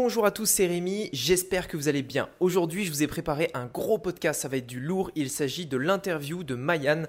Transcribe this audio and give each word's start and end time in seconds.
Bonjour 0.00 0.24
à 0.24 0.30
tous, 0.30 0.46
c'est 0.46 0.68
Rémi, 0.68 1.10
j'espère 1.12 1.66
que 1.66 1.76
vous 1.76 1.88
allez 1.88 2.04
bien. 2.04 2.28
Aujourd'hui, 2.38 2.84
je 2.84 2.92
vous 2.92 3.02
ai 3.02 3.08
préparé 3.08 3.50
un 3.52 3.66
gros 3.66 3.98
podcast, 3.98 4.40
ça 4.40 4.46
va 4.46 4.58
être 4.58 4.66
du 4.68 4.78
lourd. 4.78 5.10
Il 5.16 5.28
s'agit 5.28 5.66
de 5.66 5.76
l'interview 5.76 6.44
de 6.44 6.54
Mayan 6.54 7.02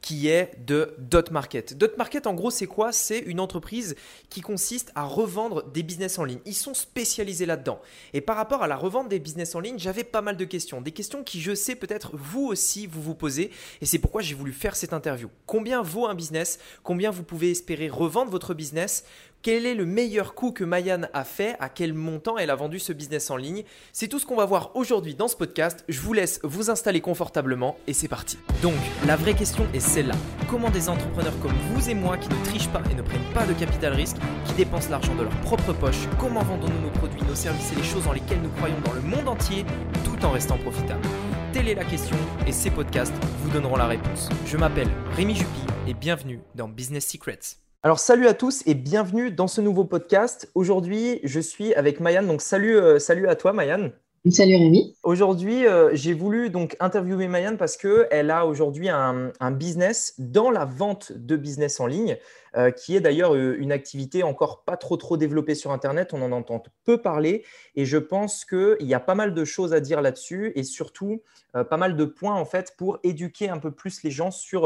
qui 0.00 0.28
est 0.28 0.52
de 0.64 0.94
Dot 0.98 1.32
Market. 1.32 1.76
Dot 1.76 1.98
Market, 1.98 2.28
en 2.28 2.34
gros, 2.34 2.52
c'est 2.52 2.68
quoi? 2.68 2.92
C'est 2.92 3.18
une 3.18 3.40
entreprise 3.40 3.96
qui 4.30 4.42
consiste 4.42 4.92
à 4.94 5.02
revendre 5.02 5.68
des 5.72 5.82
business 5.82 6.20
en 6.20 6.24
ligne. 6.24 6.38
Ils 6.44 6.54
sont 6.54 6.74
spécialisés 6.74 7.46
là-dedans. 7.46 7.80
Et 8.12 8.20
par 8.20 8.36
rapport 8.36 8.62
à 8.62 8.68
la 8.68 8.76
revente 8.76 9.08
des 9.08 9.18
business 9.18 9.56
en 9.56 9.60
ligne, 9.60 9.80
j'avais 9.80 10.04
pas 10.04 10.22
mal 10.22 10.36
de 10.36 10.44
questions. 10.44 10.80
Des 10.80 10.92
questions 10.92 11.24
qui, 11.24 11.40
je 11.40 11.52
sais, 11.52 11.74
peut-être 11.74 12.12
vous 12.14 12.46
aussi, 12.46 12.86
vous 12.86 13.02
vous 13.02 13.16
posez. 13.16 13.50
Et 13.80 13.86
c'est 13.86 13.98
pourquoi 13.98 14.22
j'ai 14.22 14.36
voulu 14.36 14.52
faire 14.52 14.76
cette 14.76 14.92
interview. 14.92 15.28
Combien 15.46 15.82
vaut 15.82 16.06
un 16.06 16.14
business? 16.14 16.60
Combien 16.84 17.10
vous 17.10 17.24
pouvez 17.24 17.50
espérer 17.50 17.88
revendre 17.88 18.30
votre 18.30 18.54
business? 18.54 19.02
Quel 19.46 19.64
est 19.64 19.76
le 19.76 19.86
meilleur 19.86 20.34
coup 20.34 20.50
que 20.50 20.64
Mayan 20.64 21.02
a 21.12 21.22
fait? 21.22 21.54
À 21.60 21.68
quel 21.68 21.94
montant 21.94 22.36
elle 22.36 22.50
a 22.50 22.56
vendu 22.56 22.80
ce 22.80 22.92
business 22.92 23.30
en 23.30 23.36
ligne? 23.36 23.62
C'est 23.92 24.08
tout 24.08 24.18
ce 24.18 24.26
qu'on 24.26 24.34
va 24.34 24.44
voir 24.44 24.74
aujourd'hui 24.74 25.14
dans 25.14 25.28
ce 25.28 25.36
podcast. 25.36 25.84
Je 25.88 26.00
vous 26.00 26.12
laisse 26.12 26.40
vous 26.42 26.68
installer 26.68 27.00
confortablement 27.00 27.76
et 27.86 27.92
c'est 27.92 28.08
parti. 28.08 28.38
Donc, 28.60 28.74
la 29.06 29.14
vraie 29.14 29.34
question 29.34 29.64
est 29.72 29.78
celle-là. 29.78 30.16
Comment 30.50 30.68
des 30.68 30.88
entrepreneurs 30.88 31.38
comme 31.38 31.54
vous 31.70 31.88
et 31.88 31.94
moi 31.94 32.18
qui 32.18 32.28
ne 32.28 32.44
trichent 32.44 32.70
pas 32.70 32.82
et 32.90 32.96
ne 32.96 33.02
prennent 33.02 33.32
pas 33.34 33.46
de 33.46 33.52
capital 33.52 33.92
risque, 33.92 34.16
qui 34.46 34.54
dépensent 34.54 34.90
l'argent 34.90 35.14
de 35.14 35.22
leur 35.22 35.40
propre 35.42 35.72
poche, 35.72 36.08
comment 36.18 36.42
vendons-nous 36.42 36.80
nos 36.80 36.90
produits, 36.90 37.22
nos 37.22 37.36
services 37.36 37.70
et 37.70 37.76
les 37.76 37.84
choses 37.84 38.02
dans 38.02 38.12
lesquelles 38.14 38.42
nous 38.42 38.50
croyons 38.50 38.80
dans 38.84 38.94
le 38.94 39.00
monde 39.00 39.28
entier 39.28 39.64
tout 40.04 40.24
en 40.24 40.32
restant 40.32 40.58
profitables? 40.58 41.06
Telle 41.52 41.68
est 41.68 41.76
la 41.76 41.84
question 41.84 42.16
et 42.48 42.52
ces 42.52 42.72
podcasts 42.72 43.14
vous 43.44 43.50
donneront 43.50 43.76
la 43.76 43.86
réponse. 43.86 44.28
Je 44.44 44.56
m'appelle 44.56 44.90
Rémi 45.12 45.36
Jupy 45.36 45.60
et 45.86 45.94
bienvenue 45.94 46.40
dans 46.56 46.66
Business 46.66 47.06
Secrets. 47.06 47.60
Alors 47.86 48.00
salut 48.00 48.26
à 48.26 48.34
tous 48.34 48.64
et 48.66 48.74
bienvenue 48.74 49.30
dans 49.30 49.46
ce 49.46 49.60
nouveau 49.60 49.84
podcast. 49.84 50.50
Aujourd'hui, 50.56 51.20
je 51.22 51.38
suis 51.38 51.72
avec 51.74 52.00
Mayan. 52.00 52.24
Donc 52.24 52.42
salut, 52.42 52.76
euh, 52.76 52.98
salut 52.98 53.28
à 53.28 53.36
toi 53.36 53.52
Mayan. 53.52 53.90
Salut 54.28 54.56
Rémi. 54.56 54.96
Aujourd'hui, 55.04 55.68
euh, 55.68 55.90
j'ai 55.92 56.12
voulu 56.12 56.50
donc 56.50 56.76
interviewer 56.80 57.28
Mayan 57.28 57.54
parce 57.56 57.76
qu'elle 57.76 58.32
a 58.32 58.44
aujourd'hui 58.44 58.88
un, 58.88 59.30
un, 59.38 59.50
business 59.52 60.14
dans 60.18 60.50
la 60.50 60.64
vente 60.64 61.12
de 61.12 61.36
business 61.36 61.78
en 61.78 61.86
ligne. 61.86 62.16
Euh, 62.56 62.70
qui 62.70 62.96
est 62.96 63.00
d'ailleurs 63.00 63.34
euh, 63.34 63.54
une 63.58 63.70
activité 63.70 64.22
encore 64.22 64.64
pas 64.64 64.78
trop 64.78 64.96
trop 64.96 65.18
développée 65.18 65.54
sur 65.54 65.72
Internet. 65.72 66.14
On 66.14 66.22
en 66.22 66.32
entend 66.32 66.62
peu 66.84 67.02
parler 67.02 67.44
et 67.74 67.84
je 67.84 67.98
pense 67.98 68.46
qu'il 68.46 68.76
y 68.80 68.94
a 68.94 69.00
pas 69.00 69.14
mal 69.14 69.34
de 69.34 69.44
choses 69.44 69.74
à 69.74 69.80
dire 69.80 70.00
là-dessus 70.00 70.52
et 70.54 70.62
surtout 70.62 71.20
euh, 71.54 71.64
pas 71.64 71.76
mal 71.76 71.96
de 71.96 72.04
points 72.06 72.34
en 72.34 72.46
fait 72.46 72.74
pour 72.78 72.98
éduquer 73.02 73.50
un 73.50 73.58
peu 73.58 73.72
plus 73.72 74.02
les 74.04 74.10
gens 74.10 74.30
sur 74.30 74.62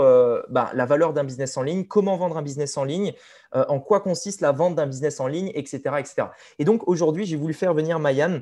bah, 0.50 0.70
la 0.72 0.86
valeur 0.86 1.12
d'un 1.12 1.24
business 1.24 1.56
en 1.56 1.62
ligne, 1.62 1.84
comment 1.84 2.16
vendre 2.16 2.36
un 2.36 2.42
business 2.42 2.76
en 2.76 2.84
ligne, 2.84 3.12
en 3.52 3.80
quoi 3.80 4.00
consiste 4.00 4.40
la 4.40 4.52
vente 4.52 4.76
d'un 4.76 4.86
business 4.86 5.18
en 5.18 5.26
ligne, 5.26 5.50
etc. 5.54 5.80
etc. 5.98 6.28
Et 6.58 6.64
donc 6.64 6.86
aujourd'hui, 6.86 7.26
j'ai 7.26 7.36
voulu 7.36 7.54
faire 7.54 7.74
venir 7.74 7.98
Mayan 7.98 8.40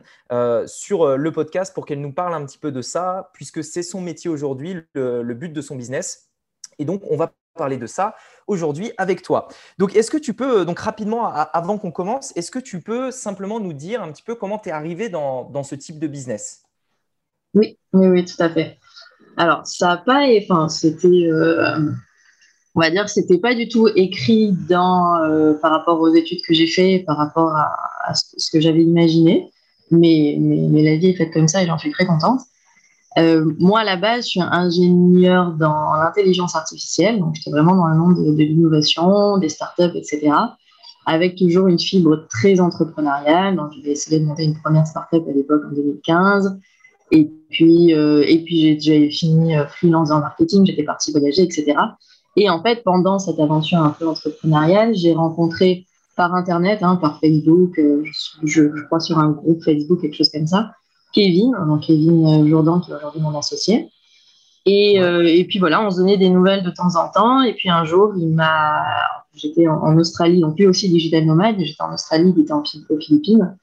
sur 0.67 1.17
le 1.17 1.33
podcast 1.33 1.75
pour 1.75 1.87
qu'elle 1.87 2.01
nous 2.01 2.13
parle 2.13 2.35
un 2.35 2.45
petit 2.45 2.59
peu 2.59 2.73
de 2.73 2.83
ça, 2.83 3.31
puisque 3.33 3.65
c'est 3.65 3.83
son 3.83 4.01
métier 4.01 4.31
aujourd'hui, 4.31 4.77
le 4.95 5.35
but 5.35 5.53
de 5.53 5.61
son 5.61 5.77
business. 5.77 6.29
Et 6.79 6.85
donc, 6.85 7.03
on 7.11 7.17
va 7.17 7.33
parler 7.59 7.77
de 7.77 7.87
ça 7.87 8.15
aujourd'hui 8.47 8.93
avec 8.97 9.21
toi. 9.23 9.49
Donc, 9.77 9.95
est-ce 9.95 10.11
que 10.11 10.17
tu 10.17 10.33
peux, 10.33 10.65
donc 10.65 10.79
rapidement, 10.79 11.27
avant 11.27 11.77
qu'on 11.77 11.91
commence, 11.91 12.35
est-ce 12.37 12.51
que 12.51 12.59
tu 12.59 12.81
peux 12.81 13.11
simplement 13.11 13.61
nous 13.61 13.75
dire 13.75 14.03
un 14.03 14.11
petit 14.11 14.23
peu 14.23 14.35
comment 14.35 14.59
tu 14.59 14.71
es 14.71 14.73
arrivé 14.73 15.11
dans, 15.11 15.63
ce 15.63 15.75
type 15.75 15.99
de 15.99 16.07
business? 16.07 16.63
Oui, 17.55 17.79
oui, 17.93 18.09
oui, 18.09 18.25
tout 18.25 18.43
à 18.43 18.49
fait. 18.49 18.79
Alors, 19.37 19.67
ça 19.67 19.89
n'a 19.89 19.97
pas, 19.99 20.27
enfin, 20.43 20.69
c'était, 20.69 21.27
euh, 21.27 21.91
on 22.75 22.81
va 22.81 22.91
dire, 22.91 23.09
c'était 23.09 23.39
pas 23.39 23.55
du 23.55 23.69
tout 23.69 23.89
écrit 23.95 24.53
dans, 24.69 25.23
euh, 25.23 25.55
par 25.55 25.71
rapport 25.71 26.01
aux 26.01 26.15
études 26.15 26.41
que 26.47 26.55
j'ai 26.55 26.67
fait, 26.67 27.05
par 27.07 27.17
rapport 27.17 27.55
à, 27.55 28.15
ce 28.15 28.51
que 28.51 28.61
j'avais 28.61 28.83
imaginé, 28.83 29.51
mais, 29.91 30.37
mais, 30.41 30.83
la 30.83 30.97
vie 30.97 31.09
est 31.09 31.15
faite 31.15 31.33
comme 31.33 31.49
ça 31.49 31.63
et 31.63 31.67
j'en 31.67 31.79
suis 31.79 31.91
très 31.91 32.07
contente. 32.07 32.41
Euh, 33.17 33.51
moi, 33.59 33.81
à 33.81 33.85
la 33.85 33.97
base, 33.97 34.25
je 34.25 34.31
suis 34.31 34.41
ingénieur 34.41 35.53
dans 35.53 35.95
l'intelligence 35.95 36.55
artificielle, 36.55 37.19
donc 37.19 37.35
j'étais 37.35 37.51
vraiment 37.51 37.75
dans 37.75 37.87
le 37.87 37.97
monde 37.97 38.17
de, 38.17 38.43
l'innovation, 38.43 39.39
des 39.39 39.49
startups, 39.49 39.97
etc., 39.97 40.31
avec 41.07 41.37
toujours 41.37 41.69
une 41.69 41.79
fibre 41.79 42.27
très 42.29 42.61
entrepreneuriale. 42.61 43.57
Donc, 43.57 43.73
j'ai 43.83 43.93
essayé 43.93 44.21
de 44.21 44.27
monter 44.27 44.45
une 44.45 44.61
première 44.61 44.87
startup 44.87 45.27
à 45.27 45.33
l'époque 45.33 45.63
en 45.67 45.75
2015. 45.75 46.59
Et 47.11 47.31
puis, 47.49 47.95
euh, 47.95 48.23
et 48.29 48.45
puis 48.45 48.79
j'ai 48.79 49.11
fini 49.11 49.57
euh, 49.57 49.67
freelance 49.67 50.11
en 50.11 50.21
marketing, 50.21 50.67
j'étais 50.67 50.83
partie 50.83 51.11
voyager, 51.11 51.43
etc. 51.43 51.75
Et 52.37 52.51
en 52.51 52.63
fait, 52.63 52.85
pendant 52.85 53.19
cette 53.19 53.41
aventure 53.41 53.79
un 53.79 53.97
peu 53.99 54.07
entrepreneuriale, 54.07 54.95
j'ai 54.95 55.15
rencontré 55.15 55.87
par 56.15 56.35
Internet, 56.35 56.83
hein, 56.83 56.97
par 56.97 57.19
Facebook, 57.21 57.73
je, 57.77 58.03
je, 58.45 58.85
crois 58.85 59.01
sur 59.01 59.19
un 59.19 59.31
groupe 59.31 59.63
Facebook, 59.65 60.03
quelque 60.03 60.17
chose 60.17 60.31
comme 60.31 60.47
ça, 60.47 60.73
Kevin, 61.13 61.53
donc 61.67 61.83
Kevin 61.83 62.27
euh, 62.27 62.49
Jourdan, 62.49 62.81
qui 62.81 62.91
est 62.91 62.95
aujourd'hui 62.95 63.21
mon 63.21 63.37
associé. 63.39 63.91
Et, 64.67 65.01
euh, 65.01 65.25
et, 65.25 65.45
puis 65.45 65.59
voilà, 65.59 65.83
on 65.83 65.91
se 65.91 65.97
donnait 65.97 66.19
des 66.19 66.29
nouvelles 66.29 66.63
de 66.63 66.71
temps 66.71 66.97
en 66.97 67.09
temps. 67.11 67.43
Et 67.43 67.55
puis 67.55 67.71
un 67.71 67.85
jour, 67.85 68.13
il 68.17 68.29
m'a. 68.29 68.83
J'étais 69.35 69.69
en, 69.69 69.97
Australie, 69.97 70.41
donc 70.41 70.59
lui 70.59 70.67
aussi 70.67 70.89
digital 70.89 71.25
nomade. 71.25 71.57
J'étais 71.59 71.83
en 71.83 71.95
Australie, 71.95 72.33
il 72.37 72.43
était 72.43 72.53
en, 72.53 72.63
aux 72.63 73.01
Philippines. 73.01 73.57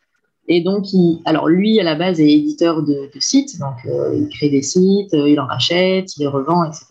Et 0.47 0.61
donc, 0.61 0.94
il, 0.94 1.22
alors 1.25 1.47
lui, 1.47 1.79
à 1.79 1.84
la 1.84 1.95
base, 1.95 2.19
est 2.19 2.31
éditeur 2.31 2.81
de, 2.81 3.09
sites. 3.19 3.59
Donc, 3.59 3.75
euh, 3.85 4.16
il 4.16 4.29
crée 4.29 4.50
des 4.50 4.61
sites, 4.61 5.11
il 5.13 5.39
en 5.39 5.47
rachète, 5.47 6.16
il 6.16 6.22
les 6.22 6.28
revend, 6.28 6.63
etc. 6.63 6.85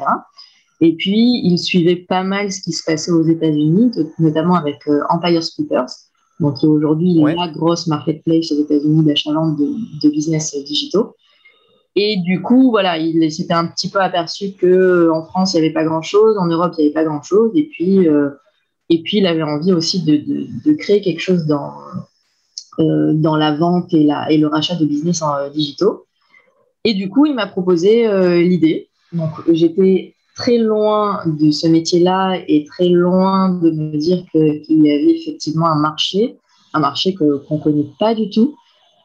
Et 0.81 0.95
puis, 0.95 1.41
il 1.45 1.57
suivait 1.59 1.97
pas 1.97 2.25
mal 2.25 2.53
ce 2.53 2.61
qui 2.61 2.73
se 2.73 2.85
passait 2.85 3.11
aux 3.11 3.23
États-Unis, 3.23 3.93
notamment 4.19 4.57
avec 4.57 4.83
Empire 5.09 5.43
Scoopers 5.43 5.87
donc 6.41 6.59
qui 6.59 6.67
est 6.67 6.69
aujourd'hui 6.69 7.15
la 7.15 7.49
grosse 7.49 7.87
marketplace 7.87 8.51
aux 8.53 8.63
États-Unis 8.63 9.05
d'achat-vente 9.05 9.57
de, 9.57 10.09
business 10.09 10.57
digitaux. 10.65 11.15
Et 11.97 12.17
du 12.17 12.43
coup, 12.43 12.71
voilà, 12.71 12.99
il 12.99 13.31
s'était 13.31 13.55
un 13.55 13.67
petit 13.67 13.89
peu 13.89 14.01
aperçu 14.01 14.53
que 14.53 15.11
en 15.11 15.25
France, 15.25 15.55
il 15.55 15.61
n'y 15.61 15.67
avait 15.67 15.73
pas 15.73 15.85
grand-chose, 15.85 16.37
en 16.39 16.47
Europe, 16.47 16.75
il 16.77 16.81
n'y 16.81 16.87
avait 16.87 16.95
pas 16.95 17.05
grand-chose, 17.05 17.53
et 17.55 17.69
puis, 17.71 18.09
euh, 18.09 18.31
et 18.89 19.01
puis 19.03 19.19
il 19.19 19.27
avait 19.27 19.45
envie 19.45 19.73
aussi 19.73 20.03
de, 20.03 20.17
de, 20.65 20.73
créer 20.75 21.01
quelque 21.01 21.21
chose 21.21 21.47
dans, 21.47 21.73
euh, 22.81 23.13
dans 23.15 23.37
la 23.37 23.57
vente 23.57 23.95
et, 23.95 24.03
la, 24.03 24.29
et 24.31 24.39
le 24.39 24.49
rachat 24.49 24.75
de 24.75 24.85
business 24.85 25.23
en 25.23 25.37
euh, 25.37 25.51
digitaux. 25.51 26.07
Et 26.83 26.95
du 26.95 27.09
coup, 27.09 27.27
il 27.27 27.35
m'a 27.35 27.47
proposé 27.47 28.07
l'idée. 28.43 28.91
Donc, 29.13 29.31
j'étais 29.51 30.14
très 30.35 30.59
loin 30.59 31.23
de 31.27 31.51
ce 31.51 31.67
métier-là 31.67 32.41
et 32.49 32.65
très 32.65 32.89
loin 32.89 33.51
de 33.51 33.71
me 33.71 33.97
dire 33.97 34.25
qu'il 34.33 34.83
y 34.83 34.91
avait 34.91 35.17
effectivement 35.17 35.67
un 35.67 35.79
marché, 35.79 36.37
un 36.73 36.81
marché 36.81 37.15
qu'on 37.15 37.57
ne 37.57 37.63
connaît 37.63 37.87
pas 37.99 38.15
du 38.15 38.29
tout. 38.31 38.57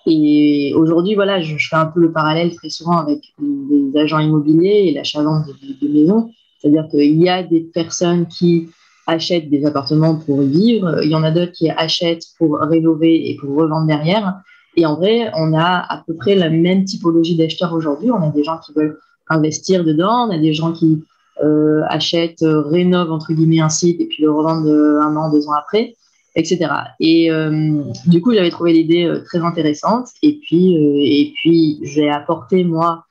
Et 0.07 0.73
aujourd'hui, 0.75 1.13
voilà, 1.13 1.41
je, 1.41 1.55
fais 1.57 1.75
un 1.75 1.85
peu 1.85 1.99
le 1.99 2.11
parallèle 2.11 2.55
très 2.55 2.69
souvent 2.69 2.97
avec 2.97 3.19
les 3.39 3.99
agents 3.99 4.19
immobiliers 4.19 4.85
et 4.87 4.91
l'achat-vente 4.91 5.47
de, 5.47 5.87
de, 5.87 5.93
maisons. 5.93 6.31
C'est-à-dire 6.57 6.87
qu'il 6.89 7.21
y 7.21 7.29
a 7.29 7.43
des 7.43 7.61
personnes 7.61 8.25
qui 8.25 8.69
achètent 9.05 9.49
des 9.49 9.65
appartements 9.65 10.15
pour 10.15 10.41
vivre, 10.41 11.03
il 11.03 11.09
y 11.09 11.15
en 11.15 11.23
a 11.23 11.31
d'autres 11.31 11.51
qui 11.51 11.69
achètent 11.69 12.25
pour 12.37 12.59
rénover 12.59 13.29
et 13.29 13.35
pour 13.35 13.55
revendre 13.55 13.87
derrière. 13.87 14.39
Et 14.75 14.85
en 14.85 14.95
vrai, 14.95 15.31
on 15.35 15.53
a 15.53 15.85
à 15.89 16.03
peu 16.05 16.15
près 16.15 16.35
la 16.35 16.49
même 16.49 16.85
typologie 16.85 17.35
d'acheteurs 17.35 17.73
aujourd'hui. 17.73 18.11
On 18.11 18.21
a 18.21 18.29
des 18.29 18.43
gens 18.43 18.59
qui 18.59 18.71
veulent 18.73 18.99
investir 19.29 19.83
dedans, 19.83 20.27
on 20.27 20.31
a 20.31 20.37
des 20.37 20.53
gens 20.53 20.73
qui 20.73 21.03
euh, 21.43 21.83
achète, 21.87 22.41
euh, 22.41 22.61
rénove 22.61 23.11
entre 23.11 23.33
guillemets 23.33 23.61
un 23.61 23.69
site 23.69 24.01
et 24.01 24.05
puis 24.05 24.23
le 24.23 24.31
revend 24.31 24.65
un 24.65 25.15
an, 25.15 25.31
deux 25.31 25.47
ans 25.47 25.53
après, 25.53 25.95
etc. 26.35 26.69
Et 26.99 27.31
euh, 27.31 27.81
du 28.07 28.21
coup, 28.21 28.33
j'avais 28.33 28.49
trouvé 28.49 28.73
l'idée 28.73 29.11
très 29.25 29.39
intéressante. 29.39 30.09
Et 30.21 30.39
puis, 30.41 30.75
et 30.75 31.33
puis 31.35 31.79
j'ai 31.83 32.09
apporté 32.09 32.63
moi. 32.63 33.05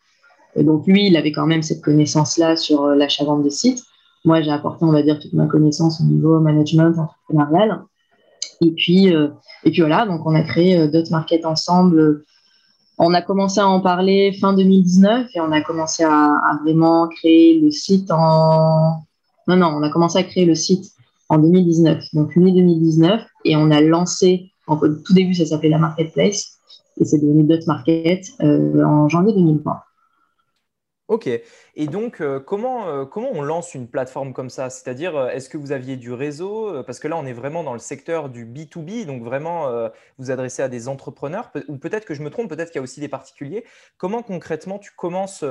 Donc 0.56 0.86
lui, 0.86 1.06
il 1.06 1.16
avait 1.16 1.32
quand 1.32 1.46
même 1.46 1.62
cette 1.62 1.82
connaissance-là 1.82 2.56
sur 2.56 2.86
l'achat-vente 2.88 3.44
de 3.44 3.50
sites. 3.50 3.82
Moi, 4.24 4.42
j'ai 4.42 4.50
apporté, 4.50 4.84
on 4.84 4.92
va 4.92 5.02
dire, 5.02 5.18
toute 5.18 5.32
ma 5.32 5.46
connaissance 5.46 6.00
au 6.00 6.04
niveau 6.04 6.40
management 6.40 6.98
entrepreneurial. 6.98 7.82
Et 8.60 8.72
puis, 8.72 9.06
et 9.06 9.70
puis 9.70 9.80
voilà, 9.80 10.04
donc 10.04 10.26
on 10.26 10.34
a 10.34 10.42
créé 10.42 10.88
Dot 10.88 11.10
Market 11.10 11.46
ensemble 11.46 12.24
on 12.98 13.14
a 13.14 13.22
commencé 13.22 13.60
à 13.60 13.68
en 13.68 13.80
parler 13.80 14.32
fin 14.40 14.52
2019 14.52 15.28
et 15.34 15.40
on 15.40 15.52
a 15.52 15.60
commencé 15.60 16.02
à, 16.04 16.58
vraiment 16.62 17.08
créer 17.08 17.58
le 17.60 17.70
site 17.70 18.10
en. 18.10 19.04
Non, 19.46 19.56
non, 19.56 19.68
on 19.76 19.82
a 19.82 19.90
commencé 19.90 20.18
à 20.18 20.24
créer 20.24 20.44
le 20.44 20.54
site 20.54 20.92
en 21.28 21.38
2019, 21.38 22.04
donc 22.12 22.36
mai 22.36 22.52
2019, 22.52 23.22
et 23.44 23.56
on 23.56 23.70
a 23.70 23.80
lancé, 23.80 24.50
en 24.66 24.76
tout 24.76 25.14
début, 25.14 25.34
ça 25.34 25.46
s'appelait 25.46 25.68
la 25.68 25.78
Marketplace, 25.78 26.58
et 27.00 27.04
c'est 27.04 27.18
devenu 27.18 27.44
Dot 27.44 27.66
Market 27.66 28.26
euh, 28.42 28.82
en 28.84 29.08
janvier 29.08 29.32
2020. 29.32 29.80
Ok. 31.08 31.26
Et 31.74 31.86
donc, 31.86 32.20
euh, 32.20 32.38
comment, 32.38 32.86
euh, 32.86 33.06
comment 33.06 33.30
on 33.32 33.40
lance 33.40 33.74
une 33.74 33.88
plateforme 33.88 34.34
comme 34.34 34.50
ça? 34.50 34.68
C'est-à-dire, 34.68 35.16
euh, 35.16 35.28
est-ce 35.30 35.48
que 35.48 35.56
vous 35.56 35.72
aviez 35.72 35.96
du 35.96 36.12
réseau? 36.12 36.82
Parce 36.84 36.98
que 37.00 37.08
là, 37.08 37.16
on 37.16 37.24
est 37.24 37.32
vraiment 37.32 37.64
dans 37.64 37.72
le 37.72 37.78
secteur 37.78 38.28
du 38.28 38.44
B2B, 38.44 39.06
donc 39.06 39.22
vraiment, 39.22 39.68
vous 40.18 40.30
adressez 40.30 40.62
à 40.62 40.68
des 40.68 40.86
entrepreneurs, 40.86 41.50
ou 41.68 41.78
peut-être 41.78 42.04
que 42.04 42.12
je 42.12 42.22
me 42.22 42.28
trompe, 42.30 42.50
peut-être 42.50 42.70
qu'il 42.70 42.78
y 42.78 42.80
a 42.80 42.82
aussi 42.82 43.00
des 43.00 43.08
particuliers. 43.08 43.64
Comment 43.96 44.22
concrètement 44.22 44.78
tu 44.78 44.92
commences 44.94 45.44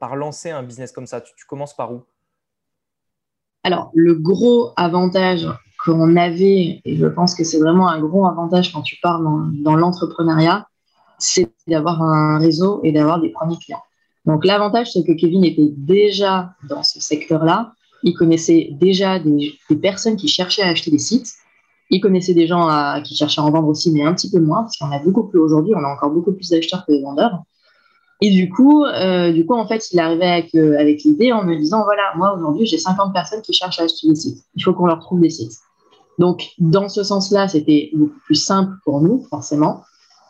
par 0.00 0.16
lancer 0.16 0.50
un 0.50 0.64
business 0.64 0.90
comme 0.90 1.06
ça? 1.06 1.20
Tu, 1.20 1.46
commences 1.46 1.76
par 1.76 1.92
où? 1.92 2.02
Alors, 3.62 3.90
le 3.94 4.14
gros 4.14 4.72
avantage 4.76 5.46
qu'on 5.84 6.16
avait, 6.16 6.80
et 6.84 6.96
je 6.96 7.06
pense 7.06 7.34
que 7.34 7.44
c'est 7.44 7.58
vraiment 7.58 7.88
un 7.88 8.00
gros 8.00 8.26
avantage 8.26 8.72
quand 8.72 8.82
tu 8.82 8.96
pars 9.00 9.20
dans, 9.20 9.76
l'entrepreneuriat, 9.76 10.66
c'est 11.18 11.52
d'avoir 11.68 12.02
un 12.02 12.38
réseau 12.38 12.80
et 12.82 12.90
d'avoir 12.90 13.20
des 13.20 13.30
premiers 13.30 13.58
clients. 13.58 13.82
Donc 14.26 14.44
l'avantage, 14.44 14.92
c'est 14.92 15.04
que 15.04 15.12
Kevin 15.12 15.44
était 15.44 15.68
déjà 15.76 16.54
dans 16.68 16.82
ce 16.82 17.00
secteur-là. 17.00 17.72
Il 18.02 18.14
connaissait 18.14 18.70
déjà 18.72 19.18
des, 19.18 19.58
personnes 19.80 20.16
qui 20.16 20.28
cherchaient 20.28 20.62
à 20.62 20.68
acheter 20.68 20.90
des 20.90 20.98
sites. 20.98 21.32
Il 21.90 22.00
connaissait 22.00 22.34
des 22.34 22.46
gens 22.46 22.68
qui 23.02 23.14
cherchaient 23.14 23.40
à 23.40 23.44
en 23.44 23.50
vendre 23.50 23.68
aussi, 23.68 23.90
mais 23.90 24.02
un 24.02 24.14
petit 24.14 24.30
peu 24.30 24.40
moins, 24.40 24.62
parce 24.62 24.76
qu'on 24.78 24.90
a 24.90 24.98
beaucoup 24.98 25.24
plus 25.24 25.38
aujourd'hui, 25.38 25.74
on 25.74 25.84
a 25.84 25.88
encore 25.88 26.10
beaucoup 26.10 26.32
plus 26.32 26.48
d'acheteurs 26.48 26.84
que 26.86 26.92
de 26.92 27.02
vendeurs. 27.02 27.42
Et 28.20 28.30
du 28.30 28.48
coup, 28.48 28.84
euh, 28.84 29.32
du 29.32 29.44
coup, 29.44 29.54
en 29.54 29.66
fait, 29.66 29.92
il 29.92 30.00
arrivait 30.00 30.26
avec, 30.26 30.54
euh, 30.54 30.78
avec 30.78 31.02
l'idée 31.02 31.32
en 31.32 31.44
me 31.44 31.56
disant, 31.56 31.82
voilà, 31.84 32.12
moi 32.16 32.34
aujourd'hui, 32.34 32.64
j'ai 32.64 32.78
50 32.78 33.12
personnes 33.12 33.42
qui 33.42 33.52
cherchent 33.52 33.80
à 33.80 33.84
acheter 33.84 34.08
des 34.08 34.14
sites. 34.14 34.44
Il 34.54 34.62
faut 34.62 34.72
qu'on 34.72 34.86
leur 34.86 35.00
trouve 35.00 35.20
des 35.20 35.30
sites. 35.30 35.58
Donc, 36.18 36.52
dans 36.58 36.88
ce 36.88 37.02
sens-là, 37.02 37.48
c'était 37.48 37.90
beaucoup 37.92 38.20
plus 38.24 38.36
simple 38.36 38.72
pour 38.84 39.00
nous, 39.00 39.26
forcément. 39.28 39.82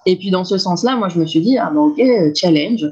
Et 0.07 0.17
puis, 0.17 0.31
dans 0.31 0.45
ce 0.45 0.59
sens-là, 0.59 0.97
moi, 0.97 1.09
je 1.09 1.21
me 1.21 1.27
suis 1.27 1.41
dit, 1.41 1.59
ah 1.59 1.71
ben, 1.71 1.81
ok, 1.81 2.01
challenge, 2.35 2.87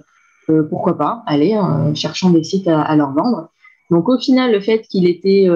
euh, 0.52 0.62
pourquoi 0.68 0.96
pas, 0.96 1.22
allez, 1.26 1.58
cherchons 1.94 2.30
des 2.30 2.44
sites 2.44 2.68
à, 2.68 2.94
leur 2.96 3.12
vendre. 3.12 3.48
Donc, 3.90 4.08
au 4.08 4.18
final, 4.18 4.52
le 4.52 4.60
fait 4.60 4.82
qu'il 4.82 5.06
était 5.06 5.48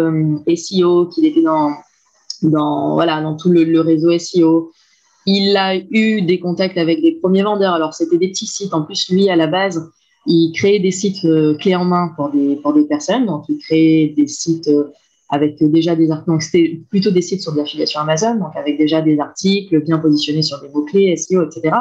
SEO, 0.57 1.07
qu'il 1.07 1.25
était 1.25 1.43
dans, 1.43 1.73
dans, 2.43 2.95
voilà, 2.95 3.21
dans 3.23 3.37
tout 3.37 3.51
le, 3.51 3.65
le 3.65 3.81
réseau 3.81 4.17
SEO, 4.19 4.73
il 5.27 5.57
a 5.57 5.77
eu 5.77 6.23
des 6.23 6.39
contacts 6.39 6.79
avec 6.79 7.03
des 7.03 7.13
premiers 7.13 7.43
vendeurs. 7.43 7.75
Alors, 7.75 7.95
c'était 7.95 8.17
des 8.17 8.29
petits 8.29 8.47
sites. 8.47 8.73
En 8.73 8.83
plus, 8.83 9.09
lui, 9.11 9.29
à 9.29 9.37
la 9.37 9.49
base, 9.49 9.91
il 10.27 10.53
créait 10.53 10.79
des 10.79 10.93
sites 10.93 11.25
euh, 11.25 11.57
clés 11.57 11.75
en 11.75 11.85
main 11.85 12.13
pour 12.17 12.31
des, 12.31 12.57
pour 12.57 12.73
des 12.73 12.85
personnes. 12.85 13.27
Donc, 13.27 13.45
il 13.49 13.59
créait 13.59 14.15
des 14.17 14.29
sites 14.29 14.69
euh, 14.69 14.93
avec 15.29 15.63
déjà 15.63 15.97
des 15.97 16.11
articles. 16.11 16.31
Donc, 16.31 16.43
c'était 16.43 16.81
plutôt 16.89 17.11
des 17.11 17.23
sites 17.23 17.43
sur 17.43 17.53
de 17.53 17.59
l'affiliation 17.59 18.01
Amazon, 18.01 18.37
donc 18.37 18.55
avec 18.55 18.79
déjà 18.79 19.03
des 19.03 19.19
articles 19.19 19.83
bien 19.83 19.99
positionnés 19.99 20.43
sur 20.43 20.61
des 20.61 20.69
mots-clés, 20.69 21.17
SEO, 21.17 21.43
etc. 21.43 21.77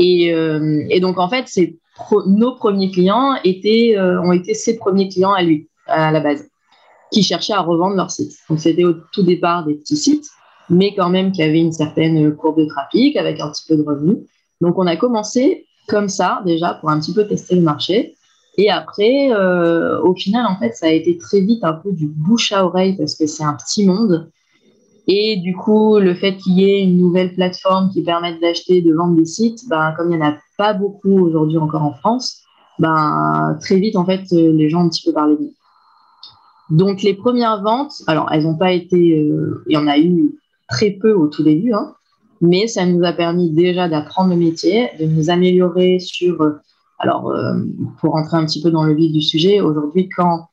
Et, 0.00 0.34
euh, 0.34 0.84
et, 0.90 0.98
donc, 0.98 1.18
en 1.18 1.28
fait, 1.28 1.46
nos 2.26 2.56
premiers 2.56 2.90
clients 2.90 3.36
étaient, 3.44 3.96
ont 3.98 4.32
été 4.32 4.54
ses 4.54 4.76
premiers 4.76 5.08
clients 5.08 5.32
à 5.32 5.42
lui, 5.42 5.68
à 5.86 6.10
la 6.10 6.20
base, 6.20 6.48
qui 7.12 7.22
cherchaient 7.22 7.52
à 7.52 7.60
revendre 7.60 7.94
leur 7.94 8.10
site. 8.10 8.32
Donc, 8.48 8.58
c'était 8.58 8.84
au 8.84 8.94
tout 9.12 9.22
départ 9.22 9.64
des 9.64 9.74
petits 9.74 9.96
sites 9.96 10.26
mais 10.70 10.94
quand 10.94 11.10
même 11.10 11.32
qui 11.32 11.42
avait 11.42 11.60
une 11.60 11.72
certaine 11.72 12.34
courbe 12.36 12.58
de 12.58 12.66
trafic 12.66 13.16
avec 13.16 13.40
un 13.40 13.50
petit 13.50 13.64
peu 13.68 13.76
de 13.76 13.82
revenus. 13.82 14.18
Donc, 14.60 14.78
on 14.78 14.86
a 14.86 14.96
commencé 14.96 15.66
comme 15.88 16.08
ça 16.08 16.42
déjà 16.44 16.74
pour 16.74 16.90
un 16.90 17.00
petit 17.00 17.12
peu 17.12 17.26
tester 17.26 17.56
le 17.56 17.62
marché. 17.62 18.16
Et 18.56 18.70
après, 18.70 19.32
euh, 19.32 20.00
au 20.02 20.14
final, 20.14 20.46
en 20.46 20.56
fait, 20.58 20.72
ça 20.74 20.86
a 20.86 20.90
été 20.90 21.18
très 21.18 21.40
vite 21.40 21.64
un 21.64 21.72
peu 21.72 21.92
du 21.92 22.06
bouche 22.06 22.52
à 22.52 22.64
oreille 22.64 22.96
parce 22.96 23.16
que 23.16 23.26
c'est 23.26 23.42
un 23.42 23.54
petit 23.54 23.84
monde. 23.84 24.30
Et 25.06 25.36
du 25.36 25.54
coup, 25.54 25.98
le 25.98 26.14
fait 26.14 26.36
qu'il 26.36 26.54
y 26.54 26.64
ait 26.64 26.82
une 26.82 26.96
nouvelle 26.96 27.34
plateforme 27.34 27.90
qui 27.90 28.02
permette 28.02 28.40
d'acheter, 28.40 28.80
de 28.80 28.94
vendre 28.94 29.16
des 29.16 29.26
sites, 29.26 29.68
ben, 29.68 29.92
comme 29.96 30.10
il 30.10 30.16
n'y 30.16 30.22
en 30.22 30.28
a 30.28 30.36
pas 30.56 30.72
beaucoup 30.72 31.18
aujourd'hui 31.18 31.58
encore 31.58 31.82
en 31.82 31.92
France, 31.92 32.42
ben, 32.78 33.56
très 33.60 33.76
vite, 33.76 33.96
en 33.96 34.06
fait, 34.06 34.22
les 34.30 34.68
gens 34.68 34.80
ont 34.80 34.86
un 34.86 34.88
petit 34.88 35.04
peu 35.04 35.12
parlé 35.12 35.36
de 35.36 35.42
nous. 35.42 35.52
Donc, 36.70 37.02
les 37.02 37.14
premières 37.14 37.62
ventes, 37.62 37.92
alors, 38.06 38.30
elles 38.32 38.44
n'ont 38.44 38.56
pas 38.56 38.72
été, 38.72 39.20
euh, 39.20 39.62
il 39.68 39.74
y 39.74 39.76
en 39.76 39.86
a 39.86 39.98
eu 39.98 40.34
très 40.68 40.92
peu 40.92 41.12
au 41.12 41.28
tout 41.28 41.42
début, 41.42 41.74
hein, 41.74 41.94
mais 42.40 42.66
ça 42.66 42.86
nous 42.86 43.04
a 43.04 43.12
permis 43.12 43.50
déjà 43.50 43.88
d'apprendre 43.88 44.30
le 44.30 44.36
métier, 44.36 44.90
de 44.98 45.04
nous 45.04 45.30
améliorer 45.30 45.98
sur. 45.98 46.40
Euh, 46.40 46.52
alors, 46.98 47.30
euh, 47.30 47.54
pour 48.00 48.12
rentrer 48.12 48.38
un 48.38 48.46
petit 48.46 48.62
peu 48.62 48.70
dans 48.70 48.84
le 48.84 48.94
vif 48.94 49.12
du 49.12 49.20
sujet, 49.20 49.60
aujourd'hui, 49.60 50.08
quand 50.08 50.48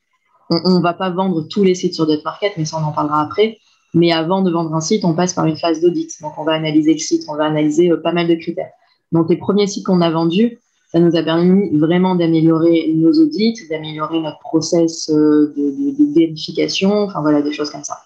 on 0.49 0.77
ne 0.77 0.81
va 0.81 0.93
pas 0.93 1.09
vendre 1.09 1.47
tous 1.47 1.63
les 1.63 1.75
sites 1.75 1.93
sur 1.93 2.07
Market, 2.25 2.53
mais 2.57 2.65
ça, 2.65 2.77
on 2.81 2.85
en 2.85 2.91
parlera 2.91 3.21
après. 3.21 3.57
Mais 3.93 4.11
avant 4.11 4.41
de 4.41 4.51
vendre 4.51 4.73
un 4.73 4.81
site, 4.81 5.03
on 5.03 5.13
passe 5.13 5.33
par 5.33 5.45
une 5.45 5.57
phase 5.57 5.81
d'audit. 5.81 6.11
Donc, 6.21 6.33
on 6.37 6.43
va 6.43 6.53
analyser 6.53 6.93
le 6.93 6.99
site, 6.99 7.23
on 7.27 7.35
va 7.35 7.45
analyser 7.45 7.91
euh, 7.91 7.97
pas 7.97 8.13
mal 8.13 8.27
de 8.27 8.35
critères. 8.35 8.71
Donc, 9.11 9.29
les 9.29 9.37
premiers 9.37 9.67
sites 9.67 9.85
qu'on 9.85 10.01
a 10.01 10.09
vendus, 10.09 10.59
ça 10.91 10.99
nous 10.99 11.15
a 11.15 11.23
permis 11.23 11.69
vraiment 11.77 12.15
d'améliorer 12.15 12.91
nos 12.93 13.13
audits, 13.13 13.55
d'améliorer 13.69 14.19
notre 14.19 14.39
process 14.39 15.09
de, 15.09 15.53
de, 15.57 16.13
vérification, 16.13 17.03
enfin 17.03 17.21
voilà, 17.21 17.41
des 17.41 17.53
choses 17.53 17.69
comme 17.69 17.83
ça. 17.83 17.97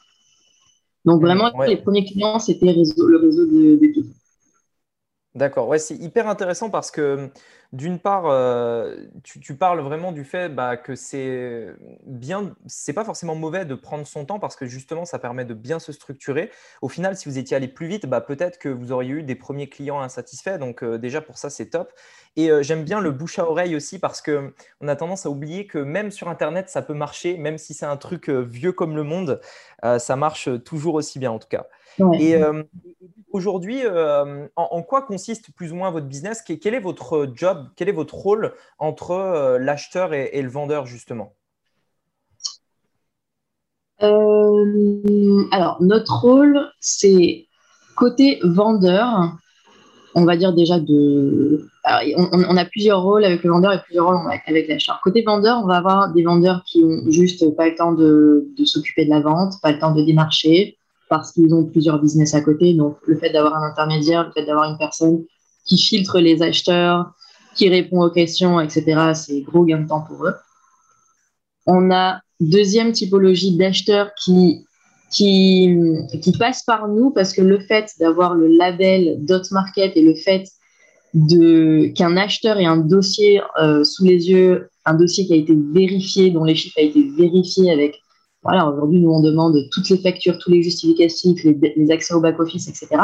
Donc 1.04 1.22
vraiment, 1.22 1.52
les 1.68 1.78
premiers 1.78 2.06
clients, 2.06 2.38
c'était 2.38 2.74
le 2.74 3.18
réseau 3.18 3.46
de, 3.46 3.80
de 3.82 4.06
D'accord, 5.36 5.68
ouais, 5.68 5.80
c'est 5.80 5.96
hyper 5.96 6.30
intéressant 6.30 6.70
parce 6.70 6.92
que 6.92 7.30
d'une 7.74 8.00
part, 8.00 8.28
euh, 8.28 8.96
tu, 9.24 9.54
parles 9.54 9.82
vraiment 9.82 10.14
du 10.14 10.24
fait 10.24 10.48
bah, 10.48 10.78
que 10.78 10.96
c'est 10.96 11.76
bien, 12.06 12.56
c'est 12.68 12.94
pas 12.94 13.04
forcément 13.04 13.36
mauvais 13.36 13.66
de 13.66 13.76
prendre 13.76 14.08
son 14.08 14.24
temps 14.24 14.40
parce 14.40 14.56
que 14.56 14.66
justement, 14.66 15.04
ça 15.04 15.20
permet 15.20 15.44
de 15.44 15.54
bien 15.54 15.80
se 15.80 15.92
structurer. 15.92 16.52
Au 16.82 16.88
final, 16.88 17.18
si 17.18 17.28
vous 17.28 17.38
étiez 17.38 17.58
allé 17.58 17.68
plus 17.68 17.88
vite, 17.88 18.06
bah, 18.06 18.22
peut-être 18.22 18.58
que 18.60 18.70
vous 18.70 18.94
auriez 18.94 19.12
eu 19.12 19.24
des 19.24 19.36
premiers 19.36 19.68
clients 19.68 20.00
insatisfaits. 20.00 20.58
Donc 20.58 20.84
euh, 20.84 20.98
déjà 20.98 21.20
pour 21.20 21.38
ça, 21.38 21.50
c'est 21.50 21.66
top. 21.66 21.92
Et 22.38 22.50
euh, 22.50 22.64
j'aime 22.64 22.86
bien 22.86 23.02
le 23.02 23.12
bouche 23.12 23.38
à 23.38 23.50
oreille 23.50 23.76
aussi 23.76 24.00
parce 24.00 24.22
que 24.22 24.54
on 24.80 24.88
a 24.88 24.96
tendance 24.96 25.26
à 25.26 25.30
oublier 25.30 25.68
que 25.68 25.80
même 25.80 26.12
sur 26.12 26.30
Internet, 26.30 26.70
ça 26.70 26.82
peut 26.82 26.94
marcher, 26.94 27.36
même 27.36 27.58
si 27.58 27.74
c'est 27.74 27.86
un 27.86 27.98
truc 27.98 28.30
vieux 28.30 28.72
comme 28.72 28.96
le 28.96 29.04
monde, 29.04 29.42
ça 29.98 30.16
marche 30.16 30.50
toujours 30.64 30.96
aussi 30.96 31.20
bien 31.20 31.32
en 31.32 31.40
tout 31.40 31.48
cas. 31.48 31.68
Et 32.20 32.36
aujourd'hui, 33.36 33.82
euh, 33.84 34.48
en, 34.56 34.82
quoi 34.82 35.02
consiste 35.02 35.52
plus 35.52 35.72
ou 35.72 35.76
moins 35.76 35.92
votre 35.92 36.08
business? 36.08 36.42
Quel 36.42 36.74
est 36.74 36.80
votre 36.80 37.30
job? 37.36 37.68
Quel 37.76 37.90
est 37.90 37.94
votre 37.94 38.16
rôle 38.16 38.54
entre 38.80 39.12
euh, 39.12 39.60
l'acheteur 39.60 40.14
et, 40.14 40.42
le 40.42 40.50
vendeur, 40.50 40.86
justement? 40.86 41.34
Euh, 44.02 45.44
Alors, 45.52 45.78
notre 45.82 46.22
rôle, 46.22 46.60
c'est 46.80 47.48
côté 47.96 48.40
vendeur. 48.44 49.34
On 50.18 50.24
va 50.24 50.38
dire 50.38 50.54
déjà 50.54 50.80
de. 50.80 51.68
on, 52.16 52.58
a 52.58 52.66
plusieurs 52.66 53.02
rôles 53.02 53.26
avec 53.26 53.44
le 53.44 53.50
vendeur 53.50 53.74
et 53.74 53.82
plusieurs 53.82 54.06
rôles 54.06 54.32
avec 54.48 54.70
l'acheteur. 54.70 55.02
Côté 55.04 55.24
vendeur, 55.24 55.60
on 55.62 55.68
va 55.68 55.76
avoir 55.76 56.14
des 56.14 56.24
vendeurs 56.24 56.64
qui 56.66 56.82
ont 56.86 57.12
juste 57.12 57.54
pas 57.58 57.68
le 57.68 57.76
temps 57.76 57.92
de 57.92 58.66
s'occuper 58.66 59.04
de 59.04 59.10
la 59.10 59.20
vente, 59.20 59.56
pas 59.62 59.74
le 59.74 59.80
temps 59.80 59.94
de 59.94 60.02
démarcher, 60.02 60.78
parce 61.10 61.32
qu'ils 61.32 61.54
ont 61.54 61.66
plusieurs 61.66 62.02
business 62.02 62.34
à 62.34 62.42
côté. 62.42 62.74
Donc, 62.74 62.98
le 63.06 63.18
fait 63.18 63.30
d'avoir 63.32 63.56
un 63.56 63.68
intermédiaire, 63.70 64.26
le 64.26 64.32
fait 64.32 64.46
d'avoir 64.46 64.70
une 64.70 64.78
personne 64.78 65.24
qui 65.66 65.78
filtre 65.78 66.20
les 66.20 66.42
acheteurs, 66.42 67.12
qui 67.56 67.70
répond 67.70 68.02
aux 68.02 68.12
questions, 68.12 68.60
etc., 68.60 69.12
c'est 69.14 69.42
gros 69.42 69.64
gain 69.66 69.80
de 69.80 69.88
temps 69.88 70.02
pour 70.02 70.26
eux. 70.26 70.36
On 71.66 71.92
a 71.92 72.20
deuxième 72.40 72.92
typologie 72.92 73.56
d'acheteurs 73.56 74.12
qui, 74.24 74.66
qui, 75.12 75.76
qui 76.22 76.32
passent 76.38 76.64
par 76.64 76.88
nous 76.88 77.12
parce 77.12 77.34
que 77.34 77.42
le 77.42 77.60
fait 77.60 77.92
d'avoir 78.00 78.36
le 78.36 78.48
label 78.48 79.18
Dot 79.20 79.50
Market 79.52 79.96
et 79.96 80.02
le 80.02 80.16
fait 80.16 80.46
qu'un 81.96 82.18
acheteur 82.18 82.58
ait 82.60 82.66
un 82.66 82.78
dossier 82.78 83.42
euh, 83.62 83.84
sous 83.84 84.04
les 84.04 84.30
yeux, 84.30 84.70
un 84.84 84.96
dossier 84.96 85.26
qui 85.26 85.34
a 85.34 85.38
été 85.38 85.56
vérifié, 85.72 86.30
dont 86.30 86.44
les 86.44 86.56
chiffres 86.56 86.78
ont 86.78 86.86
été 86.86 87.10
vérifiés 87.18 87.72
avec 87.72 88.02
voilà, 88.46 88.70
aujourd'hui, 88.70 89.00
nous, 89.00 89.10
on 89.10 89.22
demande 89.22 89.58
toutes 89.72 89.90
les 89.90 89.98
factures, 89.98 90.38
tous 90.38 90.52
les 90.52 90.62
justificatifs, 90.62 91.44
les, 91.44 91.92
accès 91.92 92.14
au 92.14 92.22
back-office, 92.22 92.68
etc. 92.68 93.02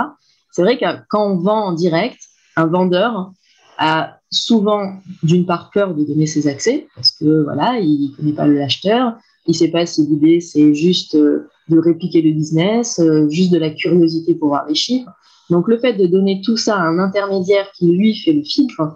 C'est 0.52 0.62
vrai 0.62 0.78
que 0.78 0.86
quand 1.10 1.32
on 1.32 1.38
vend 1.38 1.66
en 1.66 1.72
direct, 1.74 2.20
un 2.56 2.68
vendeur 2.68 3.32
a 3.80 4.20
souvent, 4.30 5.00
d'une 5.24 5.48
part, 5.48 5.72
peur 5.74 5.96
de 5.96 6.04
donner 6.04 6.28
ses 6.28 6.48
accès, 6.48 6.88
parce 6.94 7.12
que 7.12 7.44
voilà, 7.44 7.80
il 7.80 8.12
ne 8.12 8.16
connaît 8.16 8.34
pas 8.34 8.46
l'acheteur, 8.46 9.16
il 9.48 9.52
ne 9.52 9.56
sait 9.56 9.70
pas 9.70 9.88
si 9.88 10.06
l'idée, 10.06 10.42
c'est 10.42 10.76
juste 10.76 11.16
euh, 11.16 11.50
de 11.70 11.80
répliquer 11.80 12.22
le 12.22 12.34
business, 12.34 13.00
euh, 13.00 13.28
juste 13.30 13.52
de 13.52 13.58
la 13.58 13.72
curiosité 13.72 14.36
pour 14.36 14.50
voir 14.50 14.68
les 14.68 14.76
chiffres. 14.76 15.10
Donc, 15.50 15.68
le 15.68 15.80
fait 15.80 15.94
de 15.94 16.06
donner 16.06 16.42
tout 16.46 16.58
ça 16.58 16.76
à 16.76 16.84
un 16.84 17.00
intermédiaire 17.00 17.72
qui, 17.72 17.92
lui, 17.92 18.16
fait 18.16 18.34
le 18.34 18.44
filtre, 18.44 18.96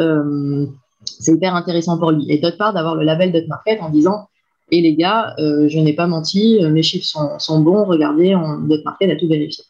euh, 0.00 0.64
c'est 1.04 1.34
hyper 1.34 1.54
intéressant 1.54 1.98
pour 1.98 2.12
lui. 2.12 2.24
Et 2.30 2.38
d'autre 2.38 2.56
part, 2.56 2.72
d'avoir 2.72 2.94
le 2.94 3.04
label 3.04 3.30
Dot 3.30 3.46
Market 3.46 3.82
en 3.82 3.90
disant 3.90 4.28
et 4.72 4.80
les 4.80 4.96
gars, 4.96 5.34
euh, 5.38 5.68
je 5.68 5.78
n'ai 5.78 5.92
pas 5.92 6.06
menti, 6.06 6.58
euh, 6.64 6.70
mes 6.70 6.82
chiffres 6.82 7.04
sont, 7.38 7.60
bons, 7.60 7.84
regardez, 7.84 8.34
on, 8.34 8.56
notre 8.56 8.84
market 8.84 9.10
a 9.10 9.16
tout 9.16 9.28
vérifié. 9.28 9.64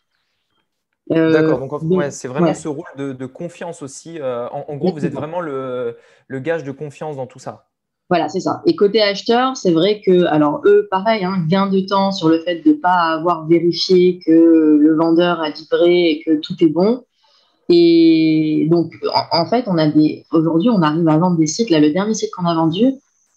Euh, 1.11 1.33
D'accord, 1.33 1.59
donc 1.59 2.03
c'est 2.11 2.29
vraiment 2.29 2.55
ce 2.55 2.69
rôle 2.69 2.87
de, 2.97 3.27
confiance 3.27 3.83
aussi. 3.83 4.21
en, 4.23 4.77
gros, 4.77 4.93
vous 4.93 5.05
êtes 5.05 5.13
vraiment 5.13 5.41
le, 5.41 5.97
gage 6.31 6.63
de 6.63 6.71
confiance 6.71 7.17
dans 7.17 7.27
tout 7.27 7.41
ça. 7.41 7.67
Voilà, 8.09 8.29
c'est 8.29 8.41
ça. 8.41 8.63
Et 8.67 8.77
côté 8.77 9.03
acheteur, 9.03 9.57
c'est 9.57 9.73
vrai 9.73 10.01
que, 10.05 10.25
alors 10.27 10.61
eux, 10.67 10.87
pareil, 10.91 11.25
hein, 11.25 11.45
gain 11.49 11.67
de 11.67 11.81
temps 11.81 12.13
sur 12.13 12.29
le 12.29 12.39
fait 12.39 12.61
de 12.61 12.71
ne 12.71 12.75
pas 12.75 13.15
avoir 13.15 13.47
vérifié 13.47 14.21
que 14.25 14.31
le 14.81 14.95
vendeur 14.95 15.41
a 15.41 15.51
vibré 15.51 16.11
et 16.11 16.23
que 16.23 16.39
tout 16.39 16.55
est 16.63 16.69
bon. 16.69 17.05
Et 17.69 18.69
donc, 18.71 18.93
en, 19.13 19.41
en 19.41 19.47
fait, 19.47 19.65
on 19.67 19.79
a 19.79 19.89
des. 19.89 20.27
Aujourd'hui, 20.31 20.69
on 20.71 20.83
arrive 20.83 21.09
à 21.09 21.17
vendre 21.17 21.39
des 21.39 21.47
sites. 21.47 21.71
Là, 21.71 21.81
le 21.81 21.91
dernier 21.91 22.15
site 22.15 22.31
qu'on 22.37 22.45
a 22.45 22.55
vendu, 22.55 22.93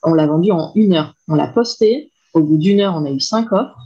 on 0.05 0.13
l'a 0.13 0.27
vendu 0.27 0.51
en 0.51 0.71
une 0.75 0.93
heure. 0.93 1.13
On 1.27 1.35
l'a 1.35 1.47
posté. 1.47 2.11
Au 2.33 2.41
bout 2.41 2.57
d'une 2.57 2.81
heure, 2.81 2.95
on 2.95 3.05
a 3.05 3.11
eu 3.11 3.19
cinq 3.19 3.51
offres. 3.51 3.77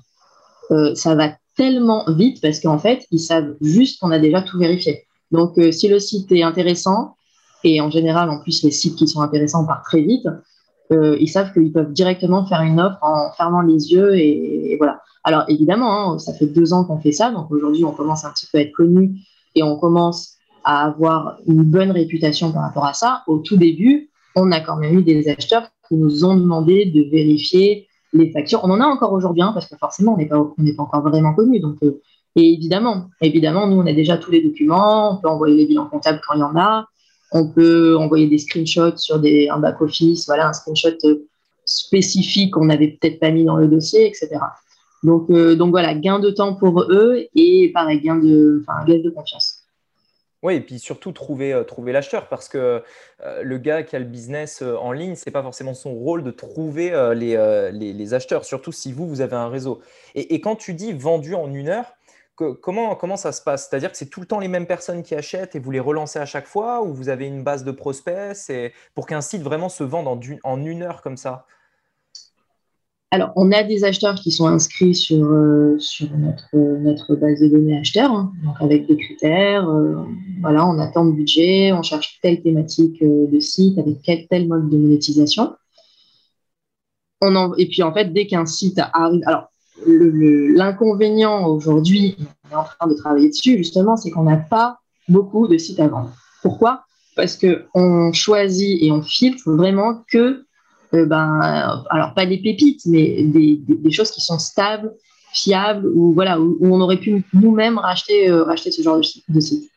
Euh, 0.71 0.93
ça 0.95 1.15
va 1.15 1.31
tellement 1.55 2.05
vite 2.07 2.41
parce 2.41 2.59
qu'en 2.59 2.77
fait, 2.77 3.05
ils 3.11 3.19
savent 3.19 3.55
juste 3.61 3.99
qu'on 3.99 4.11
a 4.11 4.19
déjà 4.19 4.41
tout 4.41 4.57
vérifié. 4.57 5.05
Donc, 5.31 5.57
euh, 5.57 5.71
si 5.71 5.87
le 5.87 5.99
site 5.99 6.31
est 6.31 6.43
intéressant, 6.43 7.15
et 7.63 7.81
en 7.81 7.89
général, 7.89 8.29
en 8.29 8.39
plus, 8.39 8.63
les 8.63 8.71
sites 8.71 8.95
qui 8.95 9.07
sont 9.07 9.21
intéressants 9.21 9.65
partent 9.65 9.85
très 9.85 10.01
vite, 10.01 10.25
ils 10.91 11.27
savent 11.27 11.53
qu'ils 11.53 11.71
peuvent 11.71 11.93
directement 11.93 12.47
faire 12.47 12.61
une 12.61 12.79
offre 12.79 12.97
en 13.03 13.31
fermant 13.33 13.61
les 13.61 13.91
yeux 13.91 14.17
et, 14.17 14.75
voilà. 14.77 15.01
Alors 15.23 15.43
évidemment, 15.47 16.13
hein, 16.13 16.17
ça 16.17 16.33
fait 16.33 16.47
deux 16.47 16.73
ans 16.73 16.83
qu'on 16.83 16.99
fait 16.99 17.11
ça, 17.11 17.29
donc 17.29 17.51
aujourd'hui 17.51 17.83
on 17.83 17.91
commence 17.91 18.25
un 18.25 18.31
petit 18.31 18.47
peu 18.51 18.57
à 18.57 18.61
être 18.61 18.71
connu 18.71 19.19
et 19.53 19.61
on 19.61 19.77
commence 19.77 20.37
à 20.63 20.85
avoir 20.85 21.37
une 21.45 21.63
bonne 21.63 21.91
réputation 21.91 22.51
par 22.51 22.63
rapport 22.63 22.85
à 22.85 22.93
ça. 22.93 23.23
Au 23.27 23.37
tout 23.37 23.57
début, 23.57 24.09
on 24.35 24.51
a 24.51 24.61
quand 24.61 24.77
même 24.77 24.97
eu 24.97 25.03
des 25.03 25.27
acheteurs 25.29 25.69
qui 25.89 25.95
nous 25.95 26.23
ont 26.23 26.37
demandé 26.37 26.85
de 26.85 27.01
vérifier 27.09 27.87
les 28.13 28.31
factures. 28.31 28.61
On 28.63 28.71
en 28.71 28.79
a 28.79 28.85
encore 28.85 29.11
aujourd'hui, 29.11 29.41
hein, 29.41 29.51
parce 29.53 29.67
que 29.67 29.75
forcément, 29.75 30.13
on 30.13 30.17
n'est 30.17 30.27
pas, 30.27 30.37
pas 30.37 30.83
encore 30.83 31.01
vraiment 31.01 31.33
connu. 31.33 31.59
Donc, 31.59 31.77
euh, 31.83 32.01
et 32.35 32.53
évidemment, 32.53 33.09
évidemment, 33.21 33.67
nous, 33.67 33.77
on 33.77 33.85
a 33.85 33.93
déjà 33.93 34.17
tous 34.17 34.31
les 34.31 34.41
documents. 34.41 35.13
On 35.13 35.21
peut 35.21 35.27
envoyer 35.27 35.55
les 35.55 35.65
bilans 35.65 35.87
comptables 35.87 36.21
quand 36.25 36.35
il 36.35 36.39
y 36.39 36.43
en 36.43 36.55
a. 36.55 36.85
On 37.31 37.51
peut 37.51 37.97
envoyer 37.97 38.27
des 38.27 38.37
screenshots 38.37 38.97
sur 38.97 39.19
des, 39.19 39.49
un 39.49 39.59
back-office, 39.59 40.25
voilà, 40.25 40.47
un 40.47 40.53
screenshot 40.53 40.95
euh, 41.03 41.27
spécifique 41.65 42.53
qu'on 42.53 42.65
n'avait 42.65 42.97
peut-être 42.99 43.19
pas 43.19 43.29
mis 43.29 43.43
dans 43.43 43.57
le 43.57 43.67
dossier, 43.67 44.07
etc. 44.07 44.29
Donc, 45.03 45.29
euh, 45.29 45.55
donc 45.55 45.71
voilà, 45.71 45.93
gain 45.93 46.19
de 46.19 46.29
temps 46.29 46.55
pour 46.55 46.81
eux 46.89 47.25
et 47.35 47.71
pareil, 47.73 48.01
gain 48.01 48.15
de, 48.15 48.63
enfin, 48.63 48.83
gain 48.85 48.99
de 48.99 49.09
confiance. 49.09 49.58
Oui, 50.41 50.55
et 50.55 50.61
puis 50.61 50.79
surtout 50.79 51.11
trouver, 51.11 51.51
euh, 51.51 51.63
trouver 51.63 51.91
l'acheteur 51.91 52.29
parce 52.29 52.47
que 52.47 52.81
euh, 53.23 53.43
le 53.43 53.57
gars 53.57 53.83
qui 53.83 53.95
a 53.97 53.99
le 53.99 54.05
business 54.05 54.61
euh, 54.61 54.77
en 54.77 54.93
ligne, 54.93 55.15
ce 55.15 55.25
n'est 55.25 55.33
pas 55.33 55.43
forcément 55.43 55.73
son 55.73 55.93
rôle 55.93 56.23
de 56.23 56.31
trouver 56.31 56.91
les, 57.13 57.73
les, 57.73 58.13
acheteurs, 58.13 58.45
surtout 58.45 58.71
si 58.71 58.93
vous, 58.93 59.07
vous 59.07 59.21
avez 59.21 59.35
un 59.35 59.49
réseau. 59.49 59.81
Et, 60.15 60.39
quand 60.39 60.55
tu 60.55 60.73
dis 60.73 60.93
vendu 60.93 61.35
en 61.35 61.53
une 61.53 61.67
heure, 61.67 61.97
comment, 62.35 62.95
comment 62.95 63.17
ça 63.17 63.33
se 63.33 63.41
passe? 63.41 63.67
C'est-à-dire 63.67 63.91
que 63.91 63.97
c'est 63.97 64.09
tout 64.09 64.21
le 64.21 64.25
temps 64.25 64.39
les 64.39 64.47
mêmes 64.47 64.65
personnes 64.65 65.03
qui 65.03 65.13
achètent 65.13 65.55
et 65.55 65.59
vous 65.59 65.71
les 65.71 65.79
relancez 65.79 66.19
à 66.19 66.25
chaque 66.25 66.47
fois 66.47 66.81
ou 66.81 66.93
vous 66.93 67.09
avez 67.09 67.27
une 67.27 67.43
base 67.43 67.65
de 67.65 67.71
prospects? 67.71 68.51
Pour 68.95 69.07
qu'un 69.07 69.21
site 69.21 69.41
vraiment 69.41 69.69
se 69.69 69.83
vende 69.83 70.07
en, 70.07 70.19
en 70.43 70.63
une 70.63 70.83
heure 70.83 71.01
comme 71.01 71.17
ça? 71.17 71.45
Alors, 73.11 73.31
on 73.35 73.51
a 73.51 73.63
des 73.63 73.83
acheteurs 73.83 74.15
qui 74.15 74.31
sont 74.31 74.45
inscrits 74.45 74.93
sur, 74.93 75.25
euh, 75.25 75.79
sur 75.79 76.15
notre, 76.15 76.55
notre 76.55 77.15
base 77.15 77.39
de 77.39 77.47
données 77.47 77.75
acheteurs, 77.75 78.11
hein, 78.11 78.31
donc 78.43 78.55
avec 78.59 78.85
des 78.85 78.97
critères. 78.97 79.67
Euh, 79.67 79.95
voilà, 80.41 80.67
on 80.67 80.77
attend 80.77 81.05
le 81.05 81.13
budget, 81.13 81.71
on 81.73 81.81
cherche 81.81 82.19
telle 82.21 82.43
thématique 82.43 83.01
euh, 83.01 83.25
de 83.25 83.39
site 83.39 83.79
avec 83.79 84.03
tel 84.29 84.47
mode 84.47 84.69
de 84.69 84.77
monétisation. 84.77 85.55
On 87.21 87.35
en, 87.35 87.55
et 87.55 87.65
puis, 87.67 87.81
en 87.81 87.91
fait, 87.91 88.13
dès 88.13 88.27
qu'un 88.27 88.45
site 88.45 88.79
arrive. 88.93 89.23
Alors, 89.25 89.51
l'inconvénient 89.87 91.47
aujourd'hui, 91.47 92.15
on 92.45 92.53
est 92.53 92.59
en 92.59 92.63
train 92.63 92.87
de 92.87 92.93
travailler 92.93 93.29
dessus, 93.29 93.57
justement, 93.57 93.97
c'est 93.97 94.11
qu'on 94.11 94.23
n'a 94.23 94.37
pas 94.37 94.77
beaucoup 95.07 95.47
de 95.47 95.57
sites 95.57 95.79
à 95.79 95.87
vendre. 95.87 96.13
Pourquoi? 96.43 96.83
Parce 97.15 97.37
qu'on 97.37 98.13
choisit 98.13 98.83
et 98.83 98.91
on 98.91 99.01
filtre 99.01 99.51
vraiment 99.51 100.03
que 100.11 100.45
euh, 100.93 101.05
ben, 101.05 101.83
alors 101.89 102.13
pas 102.13 102.25
des 102.25 102.37
pépites, 102.37 102.81
mais 102.85 103.23
des, 103.23 103.61
des, 103.67 103.91
choses 103.91 104.11
qui 104.11 104.21
sont 104.21 104.39
stables, 104.39 104.91
fiables, 105.31 105.87
ou 105.87 106.13
voilà, 106.13 106.39
où, 106.39 106.57
on 106.61 106.81
aurait 106.81 106.97
pu 106.97 107.23
nous-mêmes 107.33 107.77
racheter, 107.77 108.29
euh, 108.29 108.43
racheter 108.43 108.71
ce 108.71 108.81
genre 108.81 108.97
de, 108.97 109.39
site. 109.39 109.69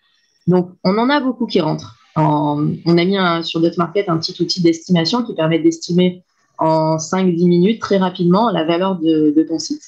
Donc, 0.46 0.70
on 0.84 0.96
en 0.98 1.10
a 1.10 1.20
beaucoup 1.20 1.46
qui 1.46 1.60
rentrent. 1.60 1.96
on 2.16 2.78
a 2.86 3.04
mis 3.04 3.44
sur 3.44 3.60
Market 3.76 4.08
un 4.08 4.18
petit 4.18 4.40
outil 4.42 4.62
d'estimation 4.62 5.22
qui 5.22 5.34
permet 5.34 5.58
d'estimer 5.58 6.22
en 6.58 6.96
5-10 6.96 7.46
minutes 7.46 7.80
très 7.80 7.98
rapidement 7.98 8.50
la 8.50 8.64
valeur 8.64 8.96
de, 8.98 9.46
ton 9.48 9.58
site. 9.58 9.82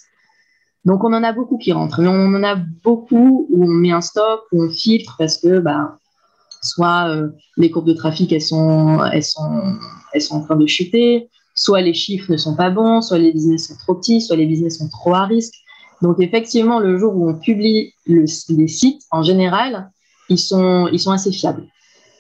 Donc, 0.85 1.02
on 1.04 1.12
en 1.14 1.23
a 1.23 1.33
beaucoup 1.33 1.57
qui 1.57 1.73
rentrent, 1.73 2.02
mais 2.02 2.09
on 2.09 2.35
en 2.35 2.43
a 2.45 2.57
beaucoup 2.57 3.47
où 3.49 3.64
on 3.64 3.69
met 3.69 3.93
un 3.93 4.02
stop, 4.02 4.43
où 4.52 4.62
on 4.64 4.69
filtre 4.69 5.14
parce 5.19 5.38
que 5.38 5.59
bah, 5.59 5.97
soit 6.61 7.09
euh, 7.09 7.28
les 7.57 7.71
courbes 7.71 7.87
de 7.87 7.95
trafic 7.95 8.33
elles 8.33 8.43
sont, 8.43 9.02
elles, 9.04 9.25
sont, 9.25 9.78
elles 10.14 10.23
sont 10.23 10.37
en 10.37 10.40
train 10.40 10.56
de 10.56 10.66
chuter, 10.66 11.28
soit 11.54 11.83
les 11.83 11.94
chiffres 11.94 12.30
ne 12.30 12.37
sont 12.37 12.56
pas 12.56 12.71
bons, 12.71 13.02
soit 13.02 13.18
les 13.18 13.33
business 13.33 13.68
sont 13.68 13.76
trop 13.76 13.94
petits, 13.94 14.21
soit 14.21 14.37
les 14.37 14.47
business 14.47 14.78
sont 14.78 14.88
trop 14.88 15.14
à 15.14 15.26
risque. 15.26 15.54
Donc 16.02 16.16
effectivement, 16.21 16.80
le 16.80 16.99
jour 16.99 17.14
où 17.14 17.28
on 17.28 17.35
publie 17.35 17.92
les 18.06 18.68
sites, 18.68 19.02
en 19.11 19.23
général, 19.23 19.90
ils 20.28 20.38
sont, 20.38 20.88
assez 21.11 21.33
fiables. 21.33 21.64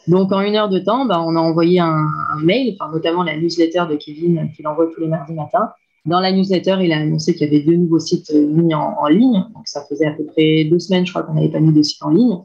Donc 0.06 0.32
en 0.32 0.40
une 0.40 0.54
heure 0.56 0.68
de 0.68 0.78
temps, 0.78 1.06
bah, 1.06 1.22
on 1.24 1.34
a 1.36 1.40
envoyé 1.40 1.80
un, 1.80 2.06
mail, 2.42 2.76
notamment 2.92 3.22
la 3.22 3.36
newsletter 3.36 3.84
de 3.90 3.96
Kevin 3.96 4.50
qu'il 4.54 4.66
envoie 4.68 4.86
tous 4.94 5.00
les 5.00 5.08
mardis 5.08 5.32
matins. 5.32 5.70
Dans 6.04 6.20
la 6.20 6.32
newsletter, 6.32 6.76
il 6.82 6.92
a 6.92 6.98
annoncé 6.98 7.34
qu'il 7.34 7.50
y 7.50 7.56
avait 7.56 7.64
deux 7.64 7.76
nouveaux 7.76 7.98
sites 7.98 8.30
euh, 8.34 8.46
mis 8.46 8.74
en, 8.74 8.94
en, 9.00 9.06
ligne. 9.06 9.42
Donc 9.54 9.66
ça 9.66 9.82
faisait 9.88 10.04
à 10.04 10.12
peu 10.12 10.26
près 10.26 10.64
deux 10.64 10.78
semaines, 10.78 11.06
je 11.06 11.12
crois, 11.12 11.22
qu'on 11.22 11.32
n'avait 11.32 11.48
pas 11.48 11.60
mis 11.60 11.72
de 11.72 11.82
site 11.82 12.02
en 12.02 12.10
ligne. 12.10 12.36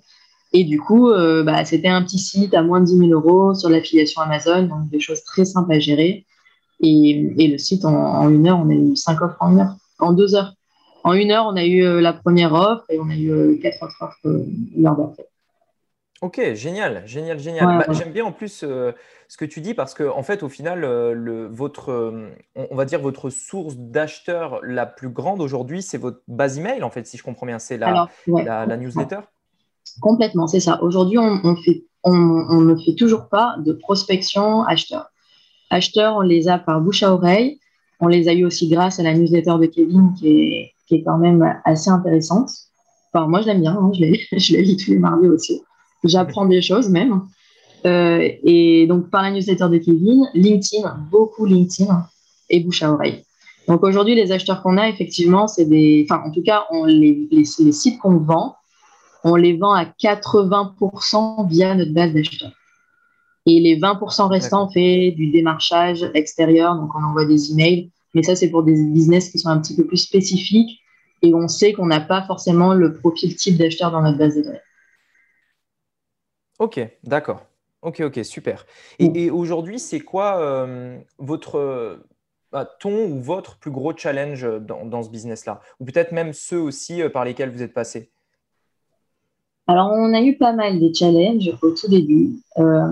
Et 0.52 0.64
du 0.64 0.80
coup, 0.80 1.10
euh, 1.10 1.44
bah, 1.44 1.64
c'était 1.64 1.90
un 1.90 2.02
petit 2.02 2.18
site 2.18 2.54
à 2.54 2.64
moins 2.64 2.80
de 2.80 2.86
10 2.86 2.98
000 2.98 3.12
euros 3.12 3.54
sur 3.54 3.70
l'affiliation 3.70 4.22
Amazon, 4.22 4.64
donc 4.64 4.90
des 4.90 5.00
choses 5.00 5.24
très 5.24 5.46
simples 5.46 5.72
à 5.74 5.80
gérer. 5.80 6.26
Et, 6.82 7.34
et 7.38 7.48
le 7.50 7.58
site, 7.58 7.86
en, 7.86 8.30
une 8.30 8.48
heure, 8.48 8.60
on 8.60 8.70
a 8.70 8.74
eu 8.74 8.96
cinq 8.96 9.22
offres 9.22 9.38
en 9.42 9.52
une 9.52 9.60
heure, 9.60 9.76
en 10.00 10.14
deux 10.14 10.36
heures. 10.36 10.54
En 11.04 11.14
une 11.14 11.32
heure, 11.32 11.46
on 11.46 11.56
a 11.56 11.66
eu 11.66 11.84
euh, 11.84 12.02
la 12.02 12.14
première 12.14 12.54
offre 12.54 12.84
et 12.90 13.00
on 13.00 13.10
a 13.10 13.16
eu 13.16 13.32
euh, 13.32 13.60
quatre 13.62 13.84
autres 13.84 13.98
offres 14.02 14.46
l'heure 14.76 14.96
d'après. 14.96 15.28
Ok, 16.22 16.42
génial, 16.54 17.04
génial, 17.06 17.40
génial. 17.40 17.66
Bah, 17.66 17.94
j'aime 17.94 18.12
bien 18.12 18.26
en 18.26 18.34
plus 18.34 18.52
ce 18.52 19.38
que 19.38 19.46
tu 19.46 19.62
dis 19.62 19.74
parce 19.74 19.94
que 19.94 20.04
en 20.04 20.24
fait, 20.24 20.44
au 20.44 20.50
final, 20.50 20.82
le, 20.82 21.48
votre, 21.48 22.14
on, 22.56 22.76
va 22.76 22.84
dire 22.84 23.00
votre 23.00 23.30
source 23.30 23.78
d'acheteurs 23.78 24.60
la 24.64 24.86
plus 24.86 25.08
grande 25.08 25.40
aujourd'hui, 25.40 25.82
c'est 25.82 25.98
votre 25.98 26.22
base 26.28 26.58
email 26.58 26.84
en 26.84 26.90
fait, 26.90 27.08
si 27.08 27.16
je 27.16 27.24
comprends 27.24 27.46
bien, 27.46 27.58
c'est 27.60 27.78
la, 27.78 28.10
la, 28.28 28.76
newsletter? 28.76 29.20
Complètement, 30.02 30.48
c'est 30.48 30.60
ça. 30.60 30.82
Aujourd'hui, 30.84 31.18
on, 31.18 31.42
ne 32.62 32.76
fait 32.76 32.96
toujours 32.96 33.28
pas 33.30 33.56
de 33.66 33.74
prospection 33.74 34.64
acheteur. 34.64 35.08
Acheteurs, 35.70 36.16
on 36.18 36.22
les 36.22 36.48
a 36.48 36.58
par 36.58 36.82
bouche 36.82 37.04
à 37.04 37.14
oreille. 37.14 37.60
On 38.00 38.08
les 38.08 38.28
a 38.28 38.34
eu 38.34 38.46
aussi 38.46 38.70
grâce 38.70 39.00
à 39.00 39.04
la 39.04 39.14
newsletter 39.14 39.56
de 39.60 39.66
Kevin 39.66 40.14
qui 40.18 40.72
est, 40.90 41.04
quand 41.04 41.18
même 41.18 41.46
assez 41.66 41.90
intéressante. 41.90 42.50
Enfin, 43.14 43.28
moi, 43.28 43.42
je 43.42 43.48
l'aime 43.48 43.62
bien. 43.62 43.78
Hein. 43.80 43.92
je, 43.94 44.54
l'ai 44.54 44.62
lis 44.64 44.78
tous 44.78 44.92
les 44.92 45.00
mardis 45.00 45.28
aussi. 45.28 45.62
J'apprends 46.04 46.46
des 46.46 46.62
choses 46.62 46.90
même. 46.90 47.22
Euh, 47.86 48.28
et 48.44 48.88
donc, 48.88 49.10
par 49.10 49.22
la 49.22 49.32
newsletter 49.32 49.68
de 49.70 49.78
Kevin, 49.78 50.28
LinkedIn, 50.34 50.98
beaucoup 51.12 51.46
LinkedIn 51.46 52.08
et 52.50 52.62
bouche 52.62 52.84
à 52.84 52.92
oreille. 52.92 53.24
Donc, 53.68 53.84
aujourd'hui, 53.84 54.16
les 54.16 54.32
acheteurs 54.32 54.64
qu'on 54.64 54.78
a, 54.78 54.90
effectivement, 54.90 55.48
c'est 55.48 55.66
des. 55.66 56.08
Enfin, 56.10 56.24
en 56.26 56.32
tout 56.32 56.42
cas, 56.42 56.66
on, 56.72 56.86
les, 56.86 57.28
les 57.32 57.44
sites 57.44 58.00
qu'on 58.00 58.18
vend, 58.18 58.56
on 59.24 59.36
les 59.36 59.58
vend 59.58 59.74
à 59.74 59.86
80% 59.86 61.48
via 61.48 61.76
notre 61.76 61.94
base 61.94 62.14
d'acheteurs. 62.14 62.52
Et 63.46 63.60
les 63.60 63.80
20% 63.80 64.28
restants, 64.28 64.68
on 64.68 64.70
fait 64.70 65.12
du 65.12 65.32
démarchage 65.32 66.10
extérieur, 66.14 66.76
donc 66.76 66.94
on 66.96 67.04
envoie 67.04 67.26
des 67.26 67.52
emails. 67.52 67.92
Mais 68.14 68.24
ça, 68.24 68.36
c'est 68.36 68.50
pour 68.50 68.64
des 68.64 68.74
business 68.74 69.30
qui 69.30 69.40
sont 69.40 69.50
un 69.50 69.60
petit 69.60 69.76
peu 69.76 69.86
plus 69.86 69.98
spécifiques 69.98 70.82
et 71.22 71.34
on 71.34 71.48
sait 71.48 71.74
qu'on 71.74 71.86
n'a 71.86 72.00
pas 72.00 72.24
forcément 72.24 72.74
le 72.74 72.94
profil 72.94 73.36
type 73.36 73.58
d'acheteur 73.58 73.92
dans 73.92 74.02
notre 74.02 74.18
base 74.18 74.36
de 74.36 74.44
données. 74.44 74.60
Ok, 76.60 76.80
d'accord. 77.04 77.46
Ok, 77.82 78.02
ok, 78.02 78.20
super. 78.26 78.66
Et, 79.00 79.30
aujourd'hui, 79.32 79.80
c'est 79.80 80.02
quoi 80.02 80.40
euh, 80.42 81.00
votre, 81.18 82.04
bah, 82.52 82.70
ton 82.80 83.06
ou 83.06 83.22
votre 83.22 83.58
plus 83.58 83.72
gros 83.72 83.96
challenge 83.96 84.46
dans, 84.62 84.86
dans 84.86 85.02
ce 85.02 85.10
business-là? 85.10 85.62
Ou 85.80 85.86
peut-être 85.86 86.12
même 86.12 86.34
ceux 86.34 86.60
aussi 86.60 87.02
euh, 87.02 87.10
par 87.10 87.24
lesquels 87.24 87.50
vous 87.50 87.62
êtes 87.62 87.74
passé? 87.74 88.12
Alors, 89.70 89.92
on 89.92 90.16
a 90.16 90.22
eu 90.24 90.36
pas 90.36 90.52
mal 90.52 90.80
de 90.80 90.92
challenges 90.92 91.54
au 91.62 91.70
tout 91.70 91.88
début. 91.88 92.40
Euh, 92.58 92.88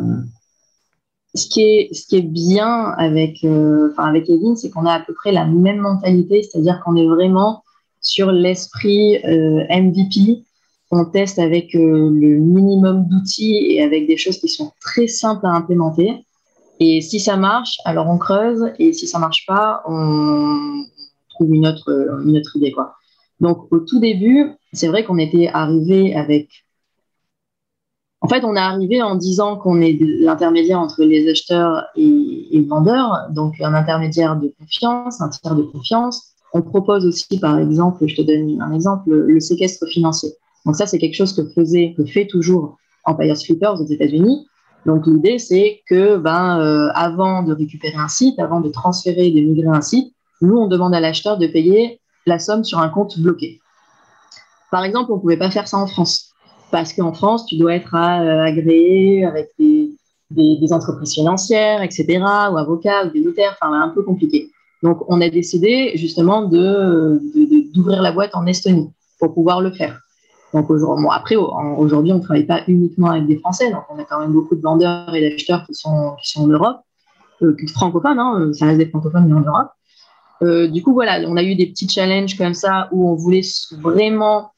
ce, 1.34 1.50
qui 1.50 1.62
est, 1.62 1.92
ce 1.92 2.06
qui 2.06 2.18
est 2.18 2.22
bien 2.22 2.92
avec, 3.00 3.44
euh, 3.44 3.92
avec 3.98 4.30
Evin, 4.30 4.56
c'est 4.56 4.70
qu'on 4.70 4.86
a 4.86 4.94
à 4.94 5.00
peu 5.00 5.16
près 5.16 5.32
la 5.32 5.48
même 5.48 5.80
mentalité, 5.80 6.44
c'est-à-dire 6.44 6.80
qu'on 6.86 6.96
est 6.96 7.08
vraiment 7.08 7.64
sur 8.00 8.32
l'esprit 8.32 9.18
euh, 9.26 9.66
MVP. 9.72 10.44
On 10.92 11.06
teste 11.06 11.40
avec 11.40 11.74
le 11.74 12.12
minimum 12.12 13.08
d'outils 13.08 13.58
et 13.72 13.82
avec 13.82 14.06
des 14.06 14.16
choses 14.16 14.38
qui 14.38 14.48
sont 14.48 14.72
très 14.80 15.08
simples 15.08 15.48
à 15.48 15.54
implémenter. 15.54 16.14
Et 16.80 17.02
si 17.02 17.20
ça 17.20 17.38
marche, 17.38 17.80
alors 17.86 18.08
on 18.08 18.20
creuse. 18.20 18.72
Et 18.78 18.94
si 18.94 19.08
ça 19.08 19.18
marche 19.18 19.48
pas, 19.48 19.82
on 19.88 20.84
trouve 21.32 21.56
une 21.56 21.66
autre, 21.66 21.90
une 22.24 22.38
autre 22.38 22.56
idée. 22.56 22.72
Quoi. 22.72 22.94
Donc, 23.40 23.66
au 23.72 23.80
tout 23.80 24.00
début, 24.00 24.52
c'est 24.74 24.88
vrai 24.88 25.04
qu'on 25.04 25.18
était 25.18 25.48
arrivé 25.48 26.14
avec 26.14 26.67
en 28.22 28.28
fait, 28.28 28.44
on 28.44 28.56
est 28.56 28.60
arrivé 28.60 29.02
en 29.02 29.16
disant 29.16 29.58
qu'on 29.58 29.80
est 29.80 29.98
l'intermédiaire 30.02 30.80
entre 30.80 31.04
les 31.04 31.30
acheteurs 31.30 31.86
et, 31.96 32.48
les 32.52 32.62
vendeurs, 32.62 33.28
donc 33.30 33.62
un 33.62 33.74
intermédiaire 33.74 34.36
de 34.36 34.54
confiance, 34.60 35.22
un 35.22 35.30
tiers 35.30 35.56
de 35.56 35.62
confiance. 35.62 36.34
On 36.54 36.62
propose 36.62 37.06
aussi, 37.06 37.40
par 37.40 37.60
exemple, 37.60 38.08
je 38.08 38.16
te 38.16 38.22
donne 38.22 38.60
un 38.62 38.74
exemple, 38.74 39.12
le 39.12 39.40
séquestre 39.40 39.86
financier. 39.88 40.30
Donc 40.66 40.76
ça, 40.76 40.88
c'est 40.88 40.98
quelque 40.98 41.14
chose 41.14 41.34
que 41.34 41.46
faisait, 41.50 41.94
que 41.96 42.06
fait 42.06 42.26
toujours 42.26 42.78
Empire 43.06 43.38
Flippers 43.38 43.80
aux 43.80 43.86
États-Unis. 43.86 44.48
Donc 44.86 45.06
l'idée, 45.06 45.38
c'est 45.38 45.82
que, 45.88 46.18
ben, 46.18 46.60
euh, 46.60 46.90
avant 46.96 47.44
de 47.44 47.54
récupérer 47.54 47.98
un 47.98 48.08
site, 48.08 48.40
avant 48.40 48.62
de 48.62 48.70
transférer, 48.70 49.30
de 49.30 49.42
migrer 49.42 49.68
un 49.68 49.82
site, 49.82 50.14
nous, 50.42 50.58
on 50.58 50.68
demande 50.68 50.96
à 50.96 51.00
l'acheteur 51.00 51.38
de 51.38 51.46
payer 51.46 52.00
la 52.26 52.40
somme 52.40 52.64
sur 52.64 52.80
un 52.80 52.90
compte 52.90 53.20
bloqué. 53.20 53.60
Par 54.72 54.84
exemple, 54.84 55.12
on 55.12 55.16
ne 55.16 55.22
pouvait 55.22 55.38
pas 55.38 55.52
faire 55.52 55.68
ça 55.68 55.78
en 55.78 55.88
France 55.88 56.27
parce 56.72 56.94
qu'en 56.94 57.14
France, 57.14 57.46
tu 57.46 57.58
dois 57.58 57.76
être 57.76 57.96
euh, 57.96 58.44
agréé 58.44 59.26
avec 59.26 59.50
des, 59.58 59.94
entreprises 60.72 61.14
financières, 61.14 61.82
etc., 61.82 62.06
ou 62.52 62.58
avocats, 62.58 63.06
ou 63.06 63.12
des 63.12 63.22
notaires, 63.22 63.58
enfin 63.60 63.74
un 63.74 63.90
peu 63.90 64.04
compliqué. 64.04 64.50
Donc 64.84 65.04
on 65.08 65.22
a 65.22 65.30
décidé 65.30 65.94
justement 65.96 66.44
d'ouvrir 66.44 68.02
la 68.02 68.12
boîte 68.12 68.36
en 68.36 68.46
Estonie 68.46 68.92
pour 69.20 69.34
pouvoir 69.34 69.62
le 69.62 69.72
faire. 69.72 70.00
Donc 70.54 70.70
aujourd'hui, 70.70 71.08
après, 71.12 71.36
aujourd'hui, 71.36 72.12
on 72.12 72.18
ne 72.18 72.24
travaille 72.24 72.46
pas 72.46 72.62
uniquement 72.68 73.12
avec 73.12 73.28
des 73.28 73.38
Français, 73.38 73.72
donc 73.72 73.84
on 73.90 74.00
a 74.00 74.04
quand 74.04 74.20
même 74.20 74.32
beaucoup 74.32 74.56
de 74.56 74.62
vendeurs 74.62 75.14
et 75.14 75.22
d'acheteurs 75.22 75.66
qui 75.66 75.74
sont, 75.74 76.16
en 76.36 76.48
Europe, 76.48 76.78
euh, 77.42 77.56
francophones, 77.74 78.20
hein, 78.20 78.52
ça 78.54 78.66
reste 78.66 78.80
des 78.80 78.88
francophones, 78.88 79.28
mais 79.28 79.34
en 79.34 79.42
Europe. 79.42 79.70
Euh, 80.44 80.68
du 80.68 80.84
coup, 80.84 80.94
voilà, 80.94 81.28
on 81.28 81.36
a 81.36 81.44
eu 81.44 81.56
des 81.56 81.68
petits 81.68 81.90
challenges 81.90 82.38
comme 82.38 82.54
ça 82.54 82.90
où 82.92 83.10
on 83.10 83.16
voulait 83.16 83.42
vraiment 83.72 84.52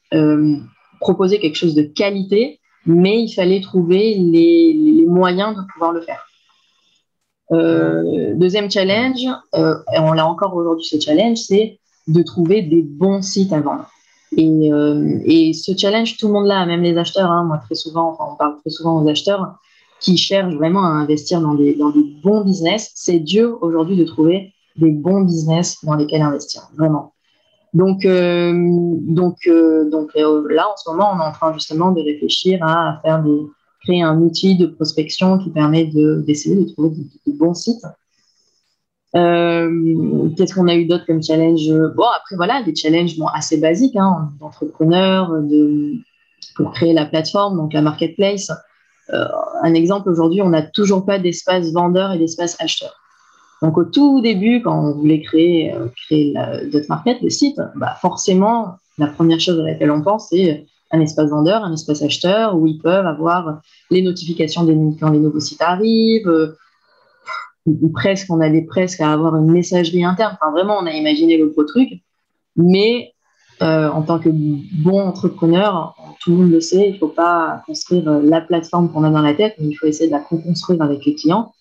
proposer 0.99 1.39
quelque 1.39 1.55
chose 1.55 1.75
de 1.75 1.83
qualité, 1.83 2.59
mais 2.85 3.21
il 3.21 3.33
fallait 3.33 3.61
trouver 3.61 4.15
les, 4.15 5.05
moyens 5.07 5.55
de 5.55 5.61
pouvoir 5.73 5.91
le 5.91 6.01
faire. 6.01 6.25
Euh, 7.51 8.35
deuxième 8.35 8.69
challenge, 8.69 9.23
et 9.23 9.99
on 9.99 10.13
l'a 10.13 10.27
encore 10.27 10.55
aujourd'hui 10.55 10.85
ce 10.85 10.99
challenge, 10.99 11.37
c'est 11.37 11.79
de 12.07 12.21
trouver 12.21 12.61
des 12.61 12.81
bons 12.81 13.21
sites 13.21 13.53
à 13.53 13.59
vendre. 13.59 13.89
Et, 14.37 15.53
ce 15.53 15.75
challenge, 15.75 16.17
tout 16.17 16.27
le 16.27 16.33
monde 16.33 16.45
l'a, 16.45 16.65
même 16.65 16.81
les 16.81 16.97
acheteurs. 16.97 17.31
Hein. 17.31 17.43
moi, 17.45 17.57
très 17.57 17.75
souvent, 17.75 18.17
on 18.19 18.35
parle 18.35 18.57
très 18.59 18.69
souvent 18.69 19.01
aux 19.01 19.07
acheteurs 19.07 19.55
qui 19.99 20.17
cherchent 20.17 20.53
vraiment 20.53 20.83
à 20.85 20.89
investir 20.89 21.41
dans 21.41 21.55
des, 21.55 21.75
dans 21.75 21.89
des 21.89 22.03
bons 22.23 22.41
business. 22.41 22.91
C'est 22.95 23.19
dur 23.19 23.57
aujourd'hui 23.61 23.97
de 23.97 24.05
trouver 24.05 24.53
des 24.75 24.91
bons 24.91 25.21
business 25.21 25.77
dans 25.83 25.95
lesquels 25.95 26.21
investir, 26.21 26.69
vraiment. 26.77 27.13
Donc, 27.73 28.03
euh, 28.05 28.51
donc, 28.53 29.37
euh, 29.47 29.89
donc 29.89 30.11
euh, 30.15 30.47
là, 30.49 30.67
en 30.69 30.77
ce 30.77 30.89
moment, 30.89 31.11
on 31.13 31.19
est 31.19 31.23
en 31.23 31.31
train 31.31 31.53
justement 31.53 31.91
de 31.91 32.01
réfléchir 32.01 32.59
à, 32.63 32.99
faire 33.03 33.21
des, 33.23 33.41
créer 33.83 34.01
un 34.01 34.19
outil 34.21 34.57
de 34.57 34.65
prospection 34.65 35.37
qui 35.37 35.51
permet 35.51 35.85
d'essayer 35.85 36.55
de, 36.55 36.71
trouver 36.71 36.89
des, 37.25 37.33
bons 37.33 37.53
sites. 37.53 37.85
Qu'est-ce 39.13 40.53
qu'on 40.53 40.67
a 40.67 40.75
eu 40.75 40.85
d'autre 40.85 41.05
comme 41.05 41.21
challenge? 41.21 41.69
Bon, 41.95 42.05
après, 42.15 42.35
voilà, 42.35 42.63
des 42.63 42.75
challenges 42.75 43.17
bon, 43.17 43.27
assez 43.27 43.57
basiques 43.57 43.95
hein, 43.95 44.29
d'entrepreneurs, 44.39 45.31
de, 45.31 45.93
pour 46.55 46.71
créer 46.71 46.93
la 46.93 47.05
plateforme, 47.05 47.57
donc 47.57 47.73
la 47.73 47.81
marketplace. 47.81 48.51
un 49.11 49.73
exemple, 49.73 50.09
aujourd'hui, 50.09 50.41
on 50.41 50.49
n'a 50.49 50.63
toujours 50.63 51.05
pas 51.05 51.19
d'espace 51.19 51.71
vendeur 51.71 52.11
et 52.13 52.17
d'espace 52.17 52.57
acheteur. 52.59 52.98
Donc 53.61 53.77
au 53.77 53.83
tout 53.83 54.21
début, 54.21 54.61
quand 54.61 54.79
on 54.79 54.93
voulait 54.93 55.21
créer, 55.21 55.73
euh, 55.73 55.87
créer 56.05 56.33
la 56.33 56.61
Market, 56.87 57.21
le 57.21 57.29
site, 57.29 57.59
bah 57.75 57.95
forcément, 58.01 58.75
la 58.97 59.07
première 59.07 59.39
chose 59.39 59.59
à 59.59 59.63
laquelle 59.63 59.91
on 59.91 60.01
pense, 60.01 60.29
c'est 60.29 60.65
un 60.91 61.01
espace 61.01 61.29
vendeur, 61.29 61.63
un 61.63 61.73
espace 61.73 62.01
acheteur, 62.01 62.55
où 62.55 62.65
ils 62.67 62.79
peuvent 62.79 63.05
avoir 63.05 63.61
les 63.91 64.01
notifications 64.01 64.63
des, 64.63 64.75
quand 64.99 65.11
les 65.11 65.19
nouveaux 65.19 65.39
sites 65.39 65.61
arrivent, 65.61 66.29
euh, 66.29 66.57
ou 67.65 67.89
presque, 67.89 68.27
on 68.31 68.41
allait 68.41 68.63
presque 68.63 69.01
à 69.01 69.11
avoir 69.11 69.35
une 69.35 69.51
messagerie 69.51 70.03
interne. 70.03 70.37
Enfin, 70.41 70.51
vraiment, 70.51 70.77
on 70.79 70.85
a 70.87 70.91
imaginé 70.91 71.37
le 71.37 71.47
gros 71.49 71.65
truc. 71.65 71.89
Mais 72.55 73.13
euh, 73.61 73.89
en 73.89 74.01
tant 74.01 74.19
que 74.19 74.29
bon 74.31 75.01
entrepreneur, 75.01 75.95
tout 76.21 76.31
le 76.31 76.37
monde 76.37 76.51
le 76.51 76.61
sait, 76.61 76.89
il 76.89 76.93
ne 76.93 76.97
faut 76.97 77.09
pas 77.09 77.61
construire 77.65 78.09
la 78.09 78.41
plateforme 78.41 78.91
qu'on 78.91 79.03
a 79.03 79.09
dans 79.09 79.21
la 79.21 79.33
tête, 79.33 79.55
mais 79.59 79.67
il 79.67 79.75
faut 79.75 79.85
essayer 79.85 80.07
de 80.07 80.13
la 80.13 80.21
construire 80.21 80.81
avec 80.81 81.05
les 81.05 81.13
clients. 81.13 81.53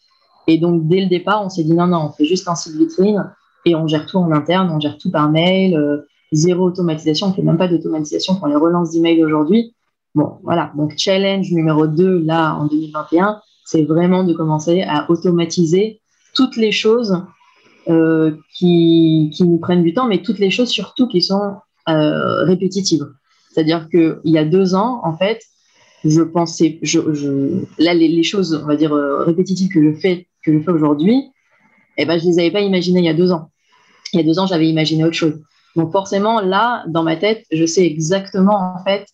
Et 0.49 0.57
donc, 0.57 0.88
dès 0.88 1.02
le 1.02 1.09
départ, 1.09 1.45
on 1.45 1.50
s'est 1.50 1.62
dit 1.62 1.75
non, 1.75 1.87
non, 1.87 2.07
on 2.09 2.11
fait 2.11 2.25
juste 2.25 2.49
un 2.49 2.55
site 2.55 2.75
vitrine 2.75 3.31
et 3.67 3.76
on 3.76 3.87
gère 3.87 4.07
tout 4.07 4.17
en 4.17 4.33
interne, 4.33 4.71
on 4.71 4.81
gère 4.81 4.97
tout 4.97 5.11
par 5.11 5.31
mail, 5.31 5.76
euh, 5.76 5.99
zéro 6.33 6.64
automatisation, 6.64 7.26
on 7.26 7.31
ne 7.31 7.35
fait 7.35 7.43
même 7.43 7.59
pas 7.59 7.69
d'automatisation 7.69 8.35
pour 8.37 8.49
les 8.49 8.57
relances 8.57 8.93
d'email 8.93 9.23
aujourd'hui. 9.23 9.75
Bon, 10.14 10.38
voilà. 10.43 10.73
Donc, 10.75 10.95
challenge 10.97 11.52
numéro 11.52 11.87
2, 11.87 12.25
là, 12.25 12.55
en 12.55 12.67
2021, 12.67 13.40
c'est 13.67 13.85
vraiment 13.85 14.25
de 14.25 14.33
commencer 14.33 14.83
à 14.83 15.11
automatiser 15.11 16.00
toutes 16.35 16.57
les 16.57 16.73
choses 16.73 17.23
euh, 17.90 18.35
qui, 18.57 19.31
qui, 19.35 19.45
nous 19.45 19.59
prennent 19.59 19.83
du 19.83 19.93
temps, 19.93 20.07
mais 20.07 20.23
toutes 20.23 20.38
les 20.38 20.50
choses 20.50 20.71
surtout 20.71 21.09
qui 21.09 21.21
sont 21.21 21.57
euh, 21.90 22.45
répétitives. 22.45 23.07
C'est-à-dire 23.52 23.90
qu'il 23.90 24.19
y 24.25 24.38
a 24.38 24.47
deux 24.47 24.75
ans, 24.75 25.02
en 25.05 25.14
fait, 25.14 25.43
je 26.05 26.23
pensais, 26.23 26.78
je, 26.81 27.00
là, 27.78 27.93
les, 27.93 28.23
choses, 28.23 28.59
on 28.62 28.67
va 28.67 28.76
dire, 28.76 28.95
répétitives 28.95 29.69
que 29.69 29.83
je 29.83 29.99
fais 29.99 30.28
que 30.50 30.59
je 30.59 30.64
fais 30.64 30.71
aujourd'hui, 30.71 31.31
eh 31.97 32.06
ben, 32.06 32.19
je 32.19 32.26
ne 32.26 32.30
les 32.30 32.39
avais 32.39 32.50
pas 32.50 32.61
imaginées 32.61 33.00
il 33.00 33.04
y 33.04 33.08
a 33.08 33.15
deux 33.15 33.32
ans. 33.32 33.50
Il 34.13 34.21
y 34.21 34.23
a 34.23 34.26
deux 34.26 34.39
ans, 34.39 34.47
j'avais 34.47 34.69
imaginé 34.69 35.04
autre 35.04 35.15
chose. 35.15 35.41
Donc 35.76 35.93
forcément, 35.93 36.41
là, 36.41 36.84
dans 36.89 37.02
ma 37.02 37.17
tête, 37.17 37.45
je 37.52 37.67
sais 37.67 37.84
exactement 37.84 38.75
en 38.76 38.84
fait 38.84 39.06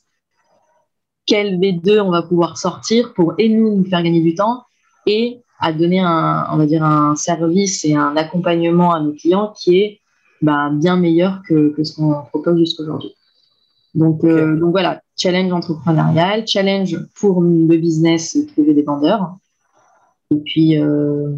quel 1.27 1.59
V2 1.59 2.01
on 2.01 2.11
va 2.11 2.23
pouvoir 2.23 2.59
sortir 2.59 3.15
pour 3.15 3.35
et 3.39 3.49
nous 3.49 3.77
nous 3.77 3.85
faire 3.85 4.03
gagner 4.03 4.21
du 4.21 4.35
temps 4.35 4.65
et 5.07 5.41
à 5.59 5.73
donner 5.73 6.01
un, 6.01 6.47
on 6.53 6.57
va 6.57 6.67
dire 6.67 6.85
un 6.85 7.17
service 7.17 7.85
et 7.85 7.95
un 7.95 8.17
accompagnement 8.17 8.93
à 8.93 9.01
nos 9.01 9.13
clients 9.13 9.55
qui 9.57 9.79
est 9.79 10.01
bah, 10.43 10.71
bien 10.71 10.97
meilleur 10.97 11.41
que, 11.49 11.71
que 11.71 11.85
ce 11.85 11.97
qu'on 11.97 12.13
propose 12.31 12.59
jusqu'aujourd'hui. 12.59 13.15
Donc, 13.95 14.25
euh, 14.25 14.59
donc 14.59 14.73
voilà, 14.73 15.01
challenge 15.17 15.53
entrepreneurial, 15.53 16.47
challenge 16.47 16.99
pour 17.15 17.41
le 17.41 17.77
business, 17.77 18.37
trouver 18.53 18.75
des 18.75 18.83
vendeurs. 18.83 19.37
Et 20.35 20.41
puis, 20.41 20.81
euh, 20.81 21.29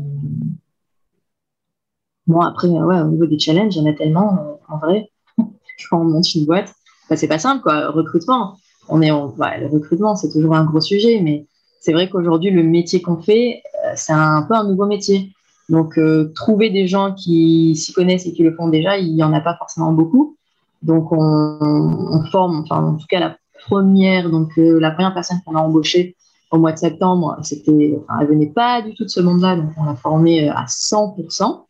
bon, 2.27 2.41
après, 2.41 2.69
ouais, 2.69 3.01
au 3.01 3.09
niveau 3.09 3.27
des 3.27 3.39
challenges, 3.39 3.77
il 3.77 3.83
y 3.83 3.87
en 3.87 3.91
a 3.91 3.95
tellement, 3.95 4.39
euh, 4.39 4.73
en 4.75 4.79
vrai. 4.79 5.11
Quand 5.91 6.01
on 6.01 6.05
monte 6.05 6.35
une 6.35 6.47
boîte, 6.47 6.75
bah, 7.11 7.17
c'est 7.17 7.29
pas 7.29 7.39
simple, 7.39 7.63
quoi. 7.63 7.91
Recrutement, 7.91 8.57
on 8.89 9.03
est 9.03 9.09
le 9.11 9.67
recrutement, 9.67 10.17
c'est 10.17 10.31
toujours 10.31 10.55
un 10.55 10.65
gros 10.65 10.81
sujet, 10.81 11.21
mais 11.21 11.47
c'est 11.81 11.93
vrai 11.93 12.09
qu'aujourd'hui, 12.09 12.51
le 12.51 12.63
métier 12.63 13.03
qu'on 13.03 13.19
fait, 13.19 13.63
euh, 13.85 13.93
c'est 13.95 14.13
un 14.13 14.43
peu 14.43 14.55
un 14.55 14.65
nouveau 14.65 14.87
métier. 14.87 15.33
Donc, 15.69 15.99
trouver 16.37 16.71
des 16.71 16.87
gens 16.87 17.13
qui 17.13 17.75
s'y 17.75 17.93
connaissent 17.93 18.25
et 18.25 18.33
qui 18.33 18.45
le 18.45 18.55
font 18.55 18.69
déjà, 18.69 18.99
il 18.99 19.13
n'y 19.17 19.25
en 19.25 19.33
a 19.33 19.41
pas 19.41 19.57
forcément 19.57 19.93
beaucoup. 19.93 20.37
Donc, 20.83 21.11
on, 21.11 21.59
on, 21.61 22.23
forme, 22.31 22.61
enfin, 22.61 22.85
en 22.85 22.95
tout 22.95 23.07
cas, 23.09 23.19
la 23.19 23.37
première, 23.65 24.31
donc, 24.31 24.53
la 24.57 24.93
première 24.93 25.13
personne 25.13 25.39
qu'on 25.45 25.57
a 25.57 25.61
embauchée, 25.61 26.15
au 26.51 26.59
mois 26.59 26.73
de 26.73 26.79
septembre, 26.79 27.37
c'était, 27.43 27.99
enfin, 28.03 28.21
elle 28.21 28.29
venait 28.29 28.47
pas 28.47 28.83
du 28.83 28.95
tout 28.95 29.05
de 29.05 29.11
ce 29.11 29.21
monde-là, 29.21 29.57
donc 29.57 29.71
on 29.77 29.85
l'a 29.85 29.97
formée 29.97 30.49
euh, 30.49 30.53
à 30.55 30.67
100%. 30.67 31.63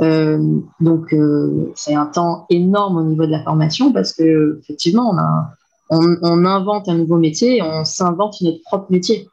Euh, 0.00 0.58
donc 0.80 1.12
euh, 1.12 1.72
c'est 1.76 1.94
un 1.94 2.06
temps 2.06 2.46
énorme 2.50 2.96
au 2.96 3.04
niveau 3.04 3.26
de 3.26 3.30
la 3.30 3.44
formation 3.44 3.92
parce 3.92 4.12
que 4.12 4.58
effectivement 4.60 5.10
on, 5.10 5.18
a, 5.18 5.52
on, 5.88 6.44
invente 6.44 6.88
un 6.88 6.96
nouveau 6.96 7.16
métier 7.16 7.62
on 7.62 7.84
s'invente 7.84 8.40
notre 8.40 8.60
propre 8.64 8.90
métier. 8.90 9.28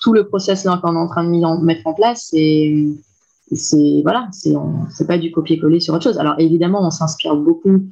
Tout 0.00 0.12
le 0.12 0.26
process 0.26 0.64
là 0.64 0.80
qu'on 0.82 0.96
est 0.96 0.98
en 0.98 1.06
train 1.06 1.22
de 1.22 1.64
mettre 1.64 1.86
en 1.86 1.94
place, 1.94 2.30
c'est 2.32 2.84
c'est 3.52 4.00
voilà, 4.02 4.28
c'est 4.32 5.06
pas 5.06 5.18
du 5.18 5.30
copier-coller 5.30 5.78
sur 5.78 5.94
autre 5.94 6.02
chose. 6.02 6.18
Alors 6.18 6.34
évidemment, 6.38 6.84
on 6.84 6.90
s'inspire 6.90 7.36
beaucoup 7.36 7.84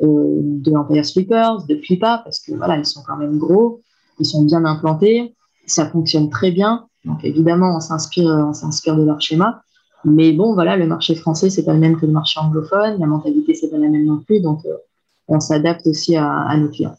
de 0.00 0.76
Empire 0.76 1.04
Sweepers, 1.04 1.64
de 1.66 1.74
Flipa 1.76 2.20
parce 2.22 2.38
que 2.38 2.52
voilà, 2.54 2.76
ils 2.76 2.86
sont 2.86 3.02
quand 3.04 3.16
même 3.16 3.38
gros, 3.38 3.80
ils 4.20 4.26
sont 4.26 4.44
bien 4.44 4.64
implantés 4.64 5.34
ça 5.66 5.88
fonctionne 5.88 6.30
très 6.30 6.50
bien. 6.50 6.86
Donc 7.04 7.24
évidemment, 7.24 7.76
on 7.76 7.80
s'inspire, 7.80 8.26
on 8.26 8.52
s'inspire 8.52 8.96
de 8.96 9.04
leur 9.04 9.20
schéma. 9.20 9.62
Mais 10.04 10.32
bon, 10.32 10.54
voilà, 10.54 10.76
le 10.76 10.86
marché 10.86 11.14
français, 11.16 11.50
c'est 11.50 11.64
pas 11.64 11.72
le 11.72 11.80
même 11.80 11.98
que 11.98 12.06
le 12.06 12.12
marché 12.12 12.38
anglophone. 12.38 13.00
La 13.00 13.06
mentalité, 13.06 13.54
c'est 13.54 13.68
pas 13.68 13.78
la 13.78 13.88
même 13.88 14.04
non 14.04 14.18
plus. 14.18 14.40
Donc, 14.40 14.64
euh, 14.64 14.76
on 15.26 15.40
s'adapte 15.40 15.86
aussi 15.88 16.16
à, 16.16 16.56
nos 16.56 16.68
clients. 16.68 16.96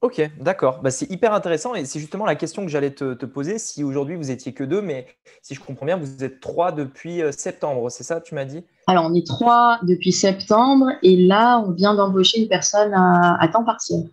Ok, 0.00 0.20
d'accord. 0.38 0.80
Bah, 0.82 0.90
c'est 0.90 1.10
hyper 1.10 1.32
intéressant 1.32 1.74
et 1.74 1.86
c'est 1.86 1.98
justement 1.98 2.26
la 2.26 2.36
question 2.36 2.64
que 2.64 2.70
j'allais 2.70 2.90
te, 2.90 3.24
poser. 3.24 3.58
Si 3.58 3.82
aujourd'hui 3.82 4.16
vous 4.16 4.30
étiez 4.30 4.52
que 4.52 4.62
deux, 4.62 4.82
mais 4.82 5.06
si 5.42 5.54
je 5.54 5.60
comprends 5.60 5.86
bien, 5.86 5.96
vous 5.96 6.22
êtes 6.22 6.40
trois 6.40 6.72
depuis 6.72 7.22
euh, 7.22 7.32
septembre, 7.32 7.90
c'est 7.90 8.04
ça, 8.04 8.20
tu 8.20 8.34
m'as 8.34 8.44
dit? 8.44 8.62
Alors, 8.86 9.06
on 9.06 9.14
est 9.14 9.26
trois 9.26 9.78
depuis 9.82 10.12
septembre 10.12 10.86
et 11.02 11.16
là, 11.16 11.58
on 11.66 11.72
vient 11.72 11.94
d'embaucher 11.94 12.42
une 12.42 12.48
personne 12.48 12.92
à, 12.94 13.48
temps 13.52 13.64
partiel 13.64 14.08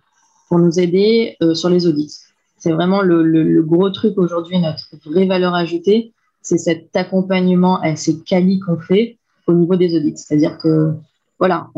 pour 0.48 0.60
nous 0.60 0.80
aider 0.80 1.36
euh, 1.44 1.54
sur 1.54 1.70
les 1.70 1.86
audits. 1.86 2.31
C'est 2.62 2.71
vraiment 2.71 3.02
le, 3.02 3.63
gros 3.63 3.89
truc 3.89 4.19
aujourd'hui, 4.19 4.60
notre 4.60 4.86
vraie 5.10 5.26
valeur 5.26 5.56
ajoutée, 5.56 6.13
c'est 6.43 6.60
cet 6.60 6.95
accompagnement 6.95 7.82
assez 7.82 8.19
quali 8.21 8.60
qu'on 8.60 8.78
fait 8.78 9.17
au 9.47 9.54
niveau 9.54 9.76
des 9.76 9.97
audits. 9.97 10.13
C'est-à-dire 10.15 10.60
que, 10.60 10.91
voilà, 11.39 11.69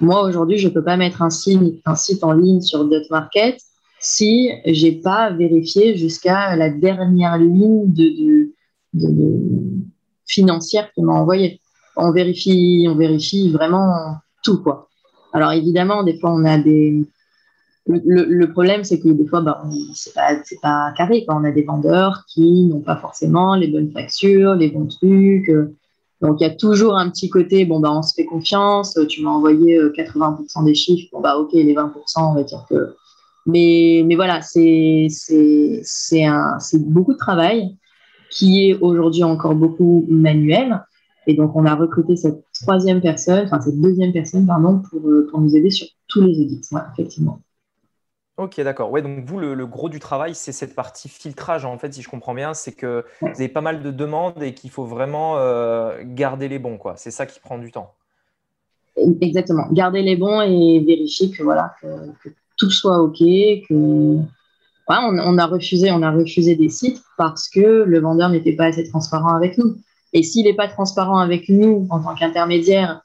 moi 0.00 0.22
aujourd'hui, 0.22 0.56
je 0.56 0.68
ne 0.68 0.72
peux 0.72 0.82
pas 0.82 0.96
mettre 0.96 1.20
un 1.20 1.28
site, 1.28 1.82
un 1.84 1.96
site 1.96 2.24
en 2.24 2.32
ligne 2.32 2.62
sur 2.62 2.88
Market 3.10 3.58
si 4.00 4.50
j'ai 4.64 4.92
pas 4.92 5.30
vérifié 5.30 5.98
jusqu'à 5.98 6.56
la 6.56 6.70
dernière 6.70 7.36
ligne 7.36 7.92
de, 7.92 8.54
financière 10.26 10.90
qu'il 10.94 11.04
m'a 11.04 11.12
envoyée. 11.12 11.60
On 11.96 12.10
vérifie, 12.10 12.86
on 12.88 12.94
vérifie 12.94 13.50
vraiment 13.50 14.16
tout, 14.42 14.62
quoi. 14.62 14.88
Alors 15.34 15.52
évidemment, 15.52 16.04
des 16.04 16.18
fois, 16.18 16.32
on 16.32 16.46
a 16.46 16.56
des, 16.56 17.04
le, 17.86 18.46
problème, 18.46 18.82
c'est 18.82 18.98
que 18.98 19.08
des 19.08 19.26
fois, 19.26 19.40
bah, 19.42 19.62
c'est 19.94 20.14
pas, 20.14 20.36
pas 20.62 20.92
carré. 20.96 21.24
Quand 21.26 21.40
on 21.40 21.44
a 21.44 21.50
des 21.50 21.62
vendeurs 21.62 22.24
qui 22.28 22.64
n'ont 22.64 22.80
pas 22.80 22.96
forcément 22.96 23.54
les 23.56 23.68
bonnes 23.68 23.90
factures, 23.90 24.54
les 24.54 24.70
bons 24.70 24.86
trucs. 24.86 25.50
Euh. 25.50 25.74
donc, 26.22 26.40
il 26.40 26.44
y 26.44 26.46
a 26.46 26.54
toujours 26.54 26.96
un 26.96 27.10
petit 27.10 27.28
côté, 27.28 27.66
bon, 27.66 27.80
bah, 27.80 27.92
on 27.92 28.02
se 28.02 28.14
fait 28.14 28.24
confiance. 28.24 28.98
Tu 29.08 29.22
m'as 29.22 29.30
envoyé 29.30 29.78
80% 29.78 30.62
euh, 30.62 30.64
des 30.64 30.74
chiffres. 30.74 31.08
Bon, 31.12 31.20
bah, 31.20 31.36
OK, 31.36 31.52
les 31.52 31.74
20%, 31.74 31.90
on 32.18 32.34
va 32.34 32.42
dire 32.42 32.64
que 32.70 32.94
Mais, 33.46 34.02
mais 34.06 34.16
voilà, 34.16 34.40
c'est 34.40 35.08
beaucoup 36.78 37.12
de 37.12 37.18
travail 37.18 37.76
qui 38.30 38.70
est 38.70 38.78
aujourd'hui 38.80 39.24
encore 39.24 39.54
beaucoup 39.54 40.06
manuel. 40.08 40.82
Et 41.26 41.34
donc, 41.34 41.54
on 41.54 41.64
a 41.66 41.74
recruté 41.74 42.16
cette 42.16 42.44
troisième 42.62 43.00
personne, 43.00 43.44
enfin 43.44 43.60
cette 43.60 43.80
deuxième 43.80 44.12
personne, 44.12 44.46
pardon, 44.46 44.82
pour, 44.90 45.08
euh, 45.08 45.26
pour 45.30 45.40
nous 45.40 45.54
aider 45.56 45.70
sur 45.70 45.86
tous 46.08 46.20
les 46.20 46.40
audits, 46.40 46.60
effectivement. 46.92 47.40
Ok, 48.36 48.60
d'accord. 48.60 48.90
Ouais, 48.90 49.00
donc 49.00 49.24
vous, 49.24 49.38
le, 49.38 49.66
gros 49.66 49.88
du 49.88 50.00
travail, 50.00 50.34
c'est 50.34 50.50
cette 50.50 50.74
partie 50.74 51.08
filtrage, 51.08 51.64
en 51.64 51.78
fait, 51.78 51.94
si 51.94 52.02
je 52.02 52.08
comprends 52.08 52.34
bien, 52.34 52.52
c'est 52.52 52.72
que 52.72 53.04
vous 53.20 53.28
avez 53.28 53.48
pas 53.48 53.60
mal 53.60 53.82
de 53.82 53.92
demandes 53.92 54.42
et 54.42 54.54
qu'il 54.54 54.70
faut 54.70 54.84
vraiment 54.84 55.38
euh, 55.38 56.02
garder 56.02 56.48
les 56.48 56.58
bons, 56.58 56.76
quoi. 56.76 56.94
C'est 56.96 57.12
ça 57.12 57.26
qui 57.26 57.38
prend 57.38 57.58
du 57.58 57.70
temps. 57.70 57.94
Exactement. 59.20 59.66
Garder 59.70 60.02
les 60.02 60.16
bons 60.16 60.40
et 60.40 60.82
vérifier 60.84 61.30
que, 61.30 61.44
voilà, 61.44 61.74
que, 61.80 62.30
tout 62.56 62.70
soit 62.70 62.98
OK, 63.00 63.18
que. 63.18 64.18
on, 64.88 65.38
a 65.38 65.46
refusé, 65.46 65.92
on 65.92 66.02
a 66.02 66.10
refusé 66.10 66.56
des 66.56 66.68
sites 66.68 67.02
parce 67.16 67.48
que 67.48 67.60
le 67.60 68.00
vendeur 68.00 68.30
n'était 68.30 68.54
pas 68.54 68.66
assez 68.66 68.88
transparent 68.88 69.34
avec 69.34 69.58
nous. 69.58 69.76
Et 70.12 70.24
s'il 70.24 70.44
n'est 70.44 70.54
pas 70.54 70.68
transparent 70.68 71.18
avec 71.18 71.48
nous 71.48 71.86
en 71.90 72.02
tant 72.02 72.16
qu'intermédiaire, 72.16 73.00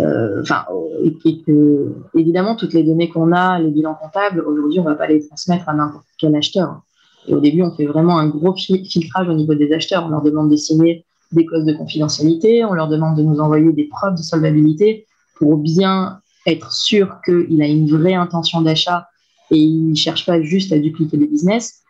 euh, 0.00 0.42
enfin, 0.42 0.64
et 1.02 1.42
que, 1.42 1.94
évidemment, 2.16 2.56
toutes 2.56 2.72
les 2.72 2.82
données 2.82 3.08
qu'on 3.08 3.32
a, 3.32 3.58
les 3.60 3.70
bilans 3.70 3.94
comptables, 3.94 4.40
aujourd'hui, 4.40 4.80
on 4.80 4.84
ne 4.84 4.88
va 4.88 4.94
pas 4.96 5.06
les 5.06 5.26
transmettre 5.26 5.68
à 5.68 5.74
n'importe 5.74 6.06
quel 6.18 6.34
acheteur. 6.34 6.80
Et 7.26 7.34
au 7.34 7.40
début, 7.40 7.62
on 7.62 7.70
fait 7.70 7.86
vraiment 7.86 8.18
un 8.18 8.28
gros 8.28 8.54
filtrage 8.54 9.28
au 9.28 9.34
niveau 9.34 9.54
des 9.54 9.72
acheteurs. 9.72 10.04
On 10.06 10.08
leur 10.08 10.22
demande 10.22 10.50
de 10.50 10.56
signer 10.56 11.04
des 11.32 11.46
clauses 11.46 11.64
de 11.64 11.72
confidentialité, 11.72 12.64
on 12.64 12.74
leur 12.74 12.88
demande 12.88 13.16
de 13.16 13.22
nous 13.22 13.40
envoyer 13.40 13.72
des 13.72 13.84
preuves 13.84 14.14
de 14.14 14.22
solvabilité 14.22 15.06
pour 15.36 15.56
bien 15.56 16.20
être 16.46 16.72
sûr 16.72 17.16
qu'il 17.24 17.60
a 17.62 17.66
une 17.66 17.88
vraie 17.88 18.14
intention 18.14 18.60
d'achat 18.60 19.08
et 19.50 19.58
il 19.58 19.90
ne 19.90 19.94
cherche 19.94 20.26
pas 20.26 20.40
juste 20.42 20.72
à 20.72 20.78
dupliquer 20.78 21.16
le 21.16 21.26
business. 21.26 21.82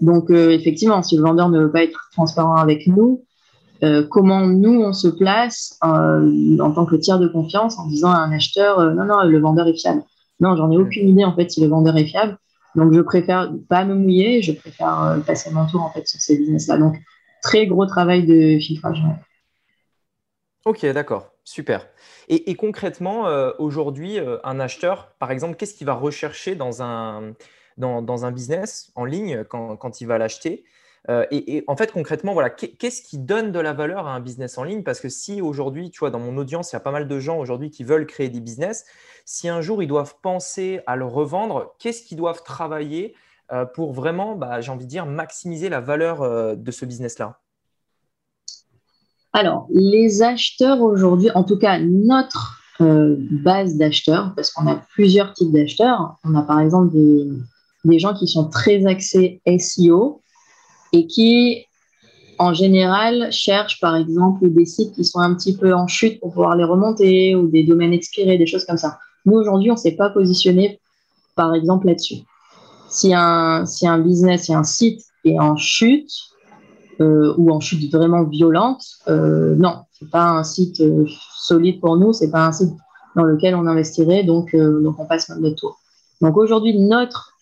Donc, 0.00 0.30
euh, 0.30 0.50
effectivement, 0.50 1.02
si 1.02 1.16
le 1.16 1.22
vendeur 1.22 1.48
ne 1.48 1.60
veut 1.60 1.70
pas 1.70 1.84
être 1.84 2.08
transparent 2.12 2.56
avec 2.56 2.86
nous, 2.86 3.23
euh, 3.84 4.06
comment 4.08 4.46
nous, 4.46 4.82
on 4.82 4.92
se 4.92 5.08
place 5.08 5.78
euh, 5.84 6.58
en 6.58 6.72
tant 6.72 6.86
que 6.86 6.96
tiers 6.96 7.18
de 7.18 7.28
confiance 7.28 7.78
en 7.78 7.86
disant 7.86 8.10
à 8.10 8.18
un 8.18 8.32
acheteur, 8.32 8.94
non, 8.94 9.04
non, 9.04 9.22
le 9.24 9.38
vendeur 9.38 9.68
est 9.68 9.78
fiable. 9.78 10.02
Non, 10.40 10.56
j'en 10.56 10.70
ai 10.70 10.76
aucune 10.76 11.08
idée, 11.08 11.24
en 11.24 11.34
fait, 11.34 11.50
si 11.50 11.60
le 11.60 11.68
vendeur 11.68 11.96
est 11.96 12.06
fiable. 12.06 12.36
Donc, 12.74 12.92
je 12.92 13.00
préfère 13.00 13.52
pas 13.68 13.84
me 13.84 13.94
mouiller, 13.94 14.42
je 14.42 14.52
préfère 14.52 15.20
passer 15.26 15.50
mon 15.52 15.66
tour, 15.66 15.82
en 15.82 15.90
fait, 15.90 16.08
sur 16.08 16.20
ces 16.20 16.36
business-là. 16.36 16.76
Donc, 16.78 16.96
très 17.42 17.66
gros 17.66 17.86
travail 17.86 18.26
de 18.26 18.58
filtrage. 18.58 19.02
Ok, 20.64 20.84
d'accord, 20.86 21.30
super. 21.44 21.86
Et, 22.28 22.54
concrètement, 22.54 23.28
euh, 23.28 23.50
aujourd'hui, 23.58 24.18
euh, 24.18 24.38
un 24.44 24.58
acheteur, 24.60 25.12
par 25.18 25.30
exemple, 25.30 25.56
qu'est-ce 25.56 25.74
qu'il 25.74 25.86
va 25.86 25.92
rechercher 25.92 26.54
dans 26.54 26.82
un, 26.82 27.34
dans, 27.76 28.24
un 28.24 28.32
business 28.32 28.90
en 28.94 29.04
ligne 29.04 29.44
quand, 29.44 30.00
il 30.00 30.06
va 30.06 30.16
l'acheter? 30.16 30.64
Euh, 31.10 31.26
et, 31.30 31.64
en 31.66 31.76
fait, 31.76 31.92
concrètement, 31.92 32.32
voilà, 32.32 32.50
qu'est-ce 32.50 33.02
qui 33.02 33.18
donne 33.18 33.52
de 33.52 33.58
la 33.58 33.72
valeur 33.72 34.06
à 34.06 34.14
un 34.14 34.20
business 34.20 34.56
en 34.56 34.64
ligne? 34.64 34.82
Parce 34.82 35.00
que 35.00 35.08
si 35.08 35.42
aujourd'hui, 35.42 35.90
tu 35.90 36.00
vois, 36.00 36.10
dans 36.10 36.18
mon 36.18 36.36
audience, 36.38 36.72
il 36.72 36.74
y 36.74 36.76
a 36.76 36.80
pas 36.80 36.92
mal 36.92 37.08
de 37.08 37.20
gens 37.20 37.38
aujourd'hui 37.38 37.70
qui 37.70 37.84
veulent 37.84 38.06
créer 38.06 38.30
des 38.30 38.40
business, 38.40 38.86
si 39.24 39.48
un 39.48 39.60
jour 39.60 39.82
ils 39.82 39.86
doivent 39.86 40.14
penser 40.22 40.80
à 40.86 40.96
le 40.96 41.04
revendre, 41.04 41.74
qu'est-ce 41.78 42.02
qu'ils 42.02 42.16
doivent 42.16 42.42
travailler 42.42 43.14
pour 43.74 43.92
vraiment, 43.92 44.34
bah, 44.34 44.62
j'ai 44.62 44.72
envie 44.72 44.86
de 44.86 44.90
dire, 44.90 45.04
maximiser 45.04 45.68
la 45.68 45.80
valeur 45.80 46.56
de 46.56 46.70
ce 46.70 46.86
business-là? 46.86 47.38
Alors, 49.34 49.66
les 49.70 50.22
acheteurs 50.22 50.80
aujourd'hui, 50.80 51.30
en 51.34 51.44
tout 51.44 51.58
cas 51.58 51.78
notre 51.78 52.60
euh, 52.80 53.16
base 53.18 53.76
d'acheteurs, 53.76 54.32
parce 54.34 54.50
qu'on 54.50 54.66
a 54.66 54.76
plusieurs 54.94 55.32
types 55.32 55.52
d'acheteurs. 55.52 56.16
On 56.24 56.34
a 56.34 56.42
par 56.42 56.58
exemple 56.58 56.92
des, 56.92 57.98
gens 58.00 58.14
qui 58.14 58.26
sont 58.26 58.48
très 58.48 58.84
axés 58.86 59.40
SEO 59.58 60.22
et 60.94 61.06
qui, 61.06 61.66
en 62.38 62.54
général, 62.54 63.28
cherchent 63.32 63.80
par 63.80 63.96
exemple 63.96 64.48
des 64.48 64.64
sites 64.64 64.94
qui 64.94 65.04
sont 65.04 65.18
un 65.18 65.34
petit 65.34 65.56
peu 65.56 65.74
en 65.74 65.88
chute 65.88 66.20
pour 66.20 66.30
pouvoir 66.32 66.56
les 66.56 66.64
remonter 66.64 67.34
ou 67.34 67.48
des 67.48 67.64
domaines 67.64 67.92
expirés, 67.92 68.38
des 68.38 68.46
choses 68.46 68.64
comme 68.64 68.76
ça. 68.76 68.98
Nous, 69.26 69.34
aujourd'hui, 69.34 69.70
on 69.70 69.74
ne 69.74 69.78
s'est 69.78 69.96
pas 69.96 70.10
positionné, 70.10 70.78
par 71.34 71.52
exemple, 71.54 71.88
là-dessus. 71.88 72.18
Si 72.88 73.12
un, 73.12 73.66
si 73.66 73.88
un 73.88 73.98
business, 73.98 74.44
si 74.44 74.54
un 74.54 74.62
site 74.62 75.02
est 75.24 75.38
en 75.38 75.56
chute, 75.56 76.12
euh, 77.00 77.34
ou 77.38 77.50
en 77.50 77.58
chute 77.58 77.92
vraiment 77.92 78.22
violente, 78.22 78.84
euh, 79.08 79.56
non, 79.56 79.78
c'est 79.90 80.08
pas 80.10 80.28
un 80.30 80.44
site 80.44 80.80
euh, 80.80 81.04
solide 81.36 81.80
pour 81.80 81.96
nous, 81.96 82.12
c'est 82.12 82.30
pas 82.30 82.46
un 82.46 82.52
site 82.52 82.70
dans 83.16 83.24
lequel 83.24 83.56
on 83.56 83.66
investirait, 83.66 84.22
donc, 84.22 84.54
donc 84.54 85.00
on 85.00 85.06
passe 85.06 85.28
notre 85.28 85.56
tour. 85.56 85.78
Donc 86.20 86.36
aujourd'hui, 86.36 86.76
notre 86.78 87.32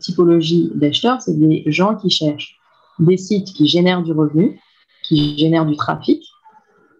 typologie 0.00 0.70
d'acheteurs, 0.74 1.22
c'est 1.22 1.38
des 1.38 1.64
gens 1.68 1.94
qui 1.94 2.10
cherchent 2.10 2.58
des 2.98 3.16
sites 3.16 3.52
qui 3.52 3.66
génèrent 3.66 4.02
du 4.02 4.12
revenu, 4.12 4.60
qui 5.02 5.36
génèrent 5.38 5.66
du 5.66 5.76
trafic 5.76 6.24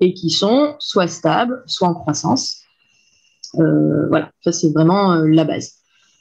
et 0.00 0.14
qui 0.14 0.30
sont 0.30 0.74
soit 0.78 1.06
stables, 1.06 1.62
soit 1.66 1.88
en 1.88 1.94
croissance. 1.94 2.62
voilà, 3.54 4.30
ça 4.42 4.52
c'est 4.52 4.72
vraiment 4.72 5.14
la 5.14 5.44
base. 5.44 5.74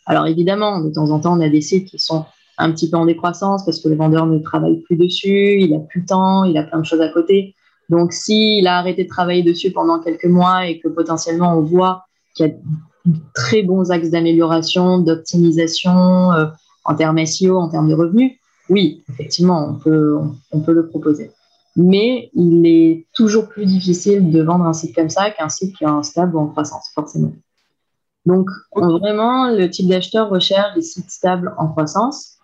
Alors 0.05 0.27
évidemment, 0.27 0.81
de 0.81 0.91
temps 0.91 1.09
en 1.11 1.19
temps, 1.19 1.37
on 1.37 1.41
a 1.41 1.49
des 1.49 1.61
sites 1.61 1.87
qui 1.87 1.99
sont 1.99 2.25
un 2.57 2.71
petit 2.71 2.89
peu 2.89 2.97
en 2.97 3.05
décroissance 3.05 3.65
parce 3.65 3.79
que 3.79 3.89
le 3.89 3.95
vendeur 3.95 4.25
ne 4.25 4.39
travaille 4.39 4.81
plus 4.81 4.95
dessus, 4.95 5.59
il 5.59 5.73
a 5.73 5.79
plus 5.79 6.01
le 6.01 6.05
temps, 6.05 6.43
il 6.43 6.57
a 6.57 6.63
plein 6.63 6.79
de 6.79 6.85
choses 6.85 7.01
à 7.01 7.09
côté. 7.09 7.55
Donc, 7.89 8.13
s'il 8.13 8.67
a 8.67 8.77
arrêté 8.77 9.03
de 9.03 9.09
travailler 9.09 9.43
dessus 9.43 9.71
pendant 9.71 9.99
quelques 9.99 10.25
mois 10.25 10.67
et 10.67 10.79
que 10.79 10.87
potentiellement 10.87 11.57
on 11.57 11.61
voit 11.61 12.05
qu'il 12.35 12.45
y 12.45 12.49
a 12.49 12.53
de 13.05 13.19
très 13.33 13.63
bons 13.63 13.91
axes 13.91 14.09
d'amélioration, 14.09 14.99
d'optimisation 14.99 16.31
euh, 16.31 16.45
en 16.85 16.95
termes 16.95 17.25
SEO, 17.25 17.59
en 17.59 17.69
termes 17.69 17.89
de 17.89 17.95
revenus, 17.95 18.33
oui, 18.71 19.03
effectivement, 19.09 19.67
on 19.69 19.73
peut, 19.75 20.17
on 20.51 20.59
peut 20.61 20.71
le 20.71 20.87
proposer. 20.87 21.31
Mais 21.75 22.29
il 22.33 22.65
est 22.65 23.05
toujours 23.13 23.47
plus 23.47 23.65
difficile 23.65 24.31
de 24.31 24.41
vendre 24.41 24.65
un 24.65 24.73
site 24.73 24.95
comme 24.95 25.09
ça 25.09 25.29
qu'un 25.29 25.49
site 25.49 25.75
qui 25.77 25.83
est 25.83 25.87
en 25.87 26.03
stable 26.03 26.35
ou 26.35 26.39
en 26.39 26.47
croissance, 26.47 26.89
forcément. 26.95 27.33
Donc, 28.25 28.49
vraiment, 28.73 29.49
le 29.49 29.69
type 29.69 29.87
d'acheteur 29.87 30.29
recherche 30.29 30.73
des 30.75 30.81
sites 30.81 31.11
stables 31.11 31.53
en 31.57 31.67
croissance 31.67 32.37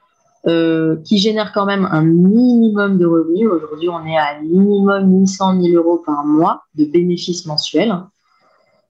euh, 0.48 0.98
qui 1.04 1.18
génère 1.18 1.52
quand 1.54 1.66
même 1.66 1.88
un 1.92 2.04
minimum 2.04 2.98
de 2.98 3.06
revenus. 3.06 3.50
Aujourd'hui, 3.50 3.90
on 3.90 4.06
est 4.06 4.18
à 4.18 4.40
minimum 4.42 5.22
800 5.22 5.62
000 5.62 5.76
euros 5.76 6.02
par 6.06 6.26
mois 6.26 6.64
de 6.76 6.86
bénéfices 6.86 7.46
mensuels. 7.46 7.96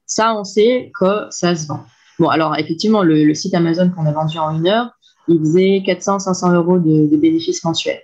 Ça, 0.05 0.35
on 0.35 0.43
sait 0.43 0.91
que 0.99 1.27
ça 1.29 1.55
se 1.55 1.67
vend. 1.67 1.83
Bon, 2.19 2.29
alors 2.29 2.55
effectivement, 2.57 3.03
le, 3.03 3.33
site 3.33 3.53
Amazon 3.53 3.89
qu'on 3.89 4.05
a 4.05 4.11
vendu 4.11 4.37
en 4.39 4.55
une 4.55 4.67
heure, 4.67 4.91
il 5.27 5.39
faisait 5.39 5.83
400-500 5.85 6.53
euros 6.55 6.79
de, 6.79 7.15
bénéfices 7.17 7.63
mensuels. 7.63 8.01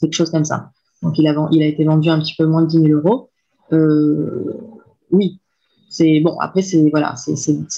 Quelque 0.00 0.14
chose 0.14 0.30
comme 0.30 0.44
ça. 0.44 0.70
Donc, 1.02 1.18
il 1.18 1.26
a, 1.26 1.48
il 1.52 1.62
a 1.62 1.66
été 1.66 1.84
vendu 1.84 2.08
un 2.08 2.18
petit 2.18 2.34
peu 2.36 2.46
moins 2.46 2.62
de 2.62 2.68
10 2.68 2.80
000 2.82 3.00
euros. 3.00 3.30
Euh, 3.72 4.54
oui, 5.10 5.40
c'est 5.88 6.20
bon. 6.20 6.38
Après, 6.40 6.62
c'est 6.62 6.88
voilà, 6.90 7.14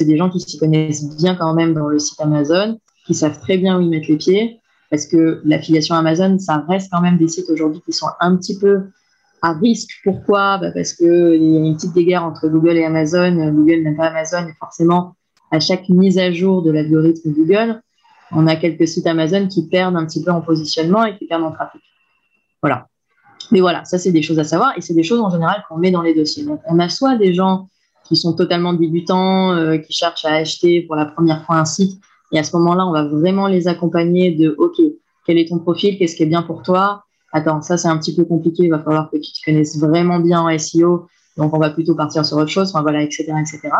des 0.00 0.16
gens 0.16 0.30
qui 0.30 0.40
s'y 0.40 0.58
connaissent 0.58 1.16
bien 1.16 1.34
quand 1.34 1.54
même 1.54 1.74
dans 1.74 1.88
le 1.88 1.98
site 1.98 2.20
Amazon, 2.20 2.78
qui 3.06 3.14
savent 3.14 3.38
très 3.40 3.58
bien 3.58 3.78
où 3.78 3.80
ils 3.80 3.88
mettent 3.88 4.08
les 4.08 4.16
pieds 4.16 4.60
parce 4.90 5.06
que 5.06 5.40
l'affiliation 5.44 5.94
Amazon, 5.94 6.38
ça 6.38 6.64
reste 6.68 6.90
quand 6.90 7.00
même 7.00 7.18
des 7.18 7.28
sites 7.28 7.50
aujourd'hui 7.50 7.80
qui 7.84 7.92
sont 7.92 8.08
un 8.20 8.36
petit 8.36 8.58
peu 8.58 8.84
à 9.42 9.52
risque. 9.52 9.90
Pourquoi? 10.02 10.58
Bah, 10.58 10.70
Parce 10.72 10.94
qu'il 10.94 11.06
y 11.06 11.56
a 11.56 11.58
une 11.58 11.74
petite 11.74 11.94
guerre 11.94 12.24
entre 12.24 12.48
Google 12.48 12.76
et 12.76 12.84
Amazon. 12.84 13.52
Google 13.52 13.82
n'aime 13.82 13.96
pas 13.96 14.06
Amazon 14.06 14.46
et 14.48 14.54
forcément, 14.58 15.14
à 15.50 15.60
chaque 15.60 15.88
mise 15.88 16.18
à 16.18 16.32
jour 16.32 16.62
de 16.62 16.70
l'algorithme 16.70 17.32
Google, 17.32 17.82
on 18.32 18.46
a 18.46 18.56
quelques 18.56 18.86
sites 18.86 19.06
Amazon 19.06 19.48
qui 19.48 19.66
perdent 19.68 19.96
un 19.96 20.06
petit 20.06 20.22
peu 20.22 20.30
en 20.30 20.40
positionnement 20.40 21.04
et 21.04 21.16
qui 21.16 21.26
perdent 21.26 21.44
en 21.44 21.52
trafic. 21.52 21.80
Voilà. 22.62 22.86
Mais 23.50 23.60
voilà, 23.60 23.84
ça, 23.84 23.98
c'est 23.98 24.12
des 24.12 24.22
choses 24.22 24.38
à 24.38 24.44
savoir 24.44 24.76
et 24.76 24.80
c'est 24.80 24.94
des 24.94 25.02
choses 25.02 25.20
en 25.20 25.30
général 25.30 25.64
qu'on 25.68 25.78
met 25.78 25.90
dans 25.90 26.02
les 26.02 26.14
dossiers. 26.14 26.44
Donc, 26.44 26.60
on 26.66 26.78
a 26.78 26.88
soit 26.88 27.16
des 27.16 27.32
gens 27.32 27.68
qui 28.04 28.16
sont 28.16 28.34
totalement 28.34 28.72
débutants, 28.72 29.52
euh, 29.52 29.78
qui 29.78 29.92
cherchent 29.92 30.24
à 30.24 30.34
acheter 30.34 30.82
pour 30.82 30.96
la 30.96 31.06
première 31.06 31.44
fois 31.44 31.56
un 31.56 31.64
site 31.64 32.00
et 32.32 32.38
à 32.38 32.44
ce 32.44 32.56
moment-là, 32.56 32.86
on 32.86 32.92
va 32.92 33.04
vraiment 33.04 33.46
les 33.46 33.68
accompagner 33.68 34.32
de 34.32 34.54
OK, 34.58 34.80
quel 35.26 35.38
est 35.38 35.48
ton 35.48 35.58
profil, 35.58 35.98
qu'est-ce 35.98 36.16
qui 36.16 36.22
est 36.22 36.26
bien 36.26 36.42
pour 36.42 36.62
toi? 36.62 37.04
Attends, 37.32 37.62
ça 37.62 37.76
c'est 37.76 37.88
un 37.88 37.98
petit 37.98 38.14
peu 38.14 38.24
compliqué, 38.24 38.64
il 38.64 38.70
va 38.70 38.78
falloir 38.78 39.10
que 39.10 39.16
tu 39.16 39.32
te 39.32 39.44
connaisses 39.44 39.78
vraiment 39.78 40.18
bien 40.18 40.40
en 40.40 40.58
SEO, 40.58 41.06
donc 41.36 41.54
on 41.54 41.58
va 41.58 41.70
plutôt 41.70 41.94
partir 41.94 42.24
sur 42.24 42.36
autre 42.38 42.48
chose, 42.48 42.70
enfin 42.70 42.82
voilà, 42.82 43.02
etc., 43.02 43.32
etc. 43.38 43.70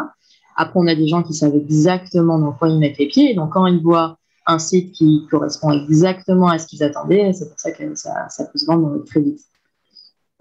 Après, 0.57 0.79
on 0.79 0.87
a 0.87 0.95
des 0.95 1.09
gens 1.09 1.23
qui 1.23 1.35
savent 1.35 1.55
exactement 1.55 2.39
dans 2.39 2.53
quoi 2.53 2.69
ils 2.69 2.79
mettent 2.79 2.99
les 2.99 3.07
pieds, 3.07 3.35
donc 3.35 3.53
quand 3.53 3.67
ils 3.67 3.83
voient 3.83 4.19
un 4.49 4.59
site 4.59 4.93
qui 4.93 5.27
correspond 5.31 5.71
exactement 5.71 6.49
à 6.49 6.59
ce 6.59 6.67
qu'ils 6.67 6.83
attendaient, 6.83 7.33
c'est 7.35 7.49
pour 7.49 7.61
ça 7.61 7.71
que 7.71 7.95
ça, 7.95 8.29
ça 8.31 8.47
peut 8.47 8.59
se 8.59 8.65
vendre 8.67 9.05
très 9.05 9.21
vite. 9.21 9.41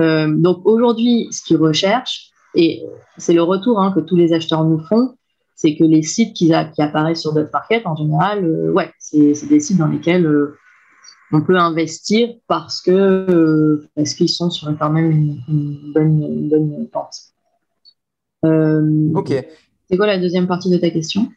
Euh, 0.02 0.34
donc 0.34 0.66
aujourd'hui, 0.66 1.28
ce 1.32 1.44
qu'ils 1.44 1.58
recherchent, 1.58 2.32
et 2.56 2.84
c'est 3.18 3.34
le 3.34 3.44
retour 3.44 3.80
hein, 3.80 3.92
que 3.92 4.00
tous 4.00 4.16
les 4.16 4.32
acheteurs 4.34 4.64
nous 4.64 4.80
font, 4.80 5.16
c'est 5.56 5.76
que 5.76 5.84
les 5.84 6.04
sites 6.04 6.34
qui, 6.34 6.54
apparaissent 6.54 7.22
sur 7.22 7.34
d'autres 7.34 7.50
markets, 7.52 7.86
en 7.86 7.96
général, 7.96 8.46
euh, 8.46 8.72
ouais, 8.72 8.92
c'est 9.00 9.48
des 9.48 9.60
sites 9.60 9.78
dans 9.78 9.88
lesquels 9.88 10.26
euh, 10.26 10.58
on 11.34 11.42
peut 11.42 11.58
investir 11.58 12.30
parce 12.48 12.82
que 12.82 13.84
parce 13.96 14.14
qu'ils 14.14 14.30
sont 14.30 14.50
sur 14.50 14.74
quand 14.78 14.90
même 14.90 15.12
une, 15.12 15.92
bonne, 15.94 16.24
une 16.24 16.50
bonne 16.50 16.88
pente. 16.88 17.18
ok. 18.44 19.46
C'est 19.90 19.98
quoi 19.98 20.08
la 20.08 20.18
deuxième 20.18 20.48
partie 20.48 20.70
de 20.70 20.78
ta 20.78 20.90
question? 20.90 21.30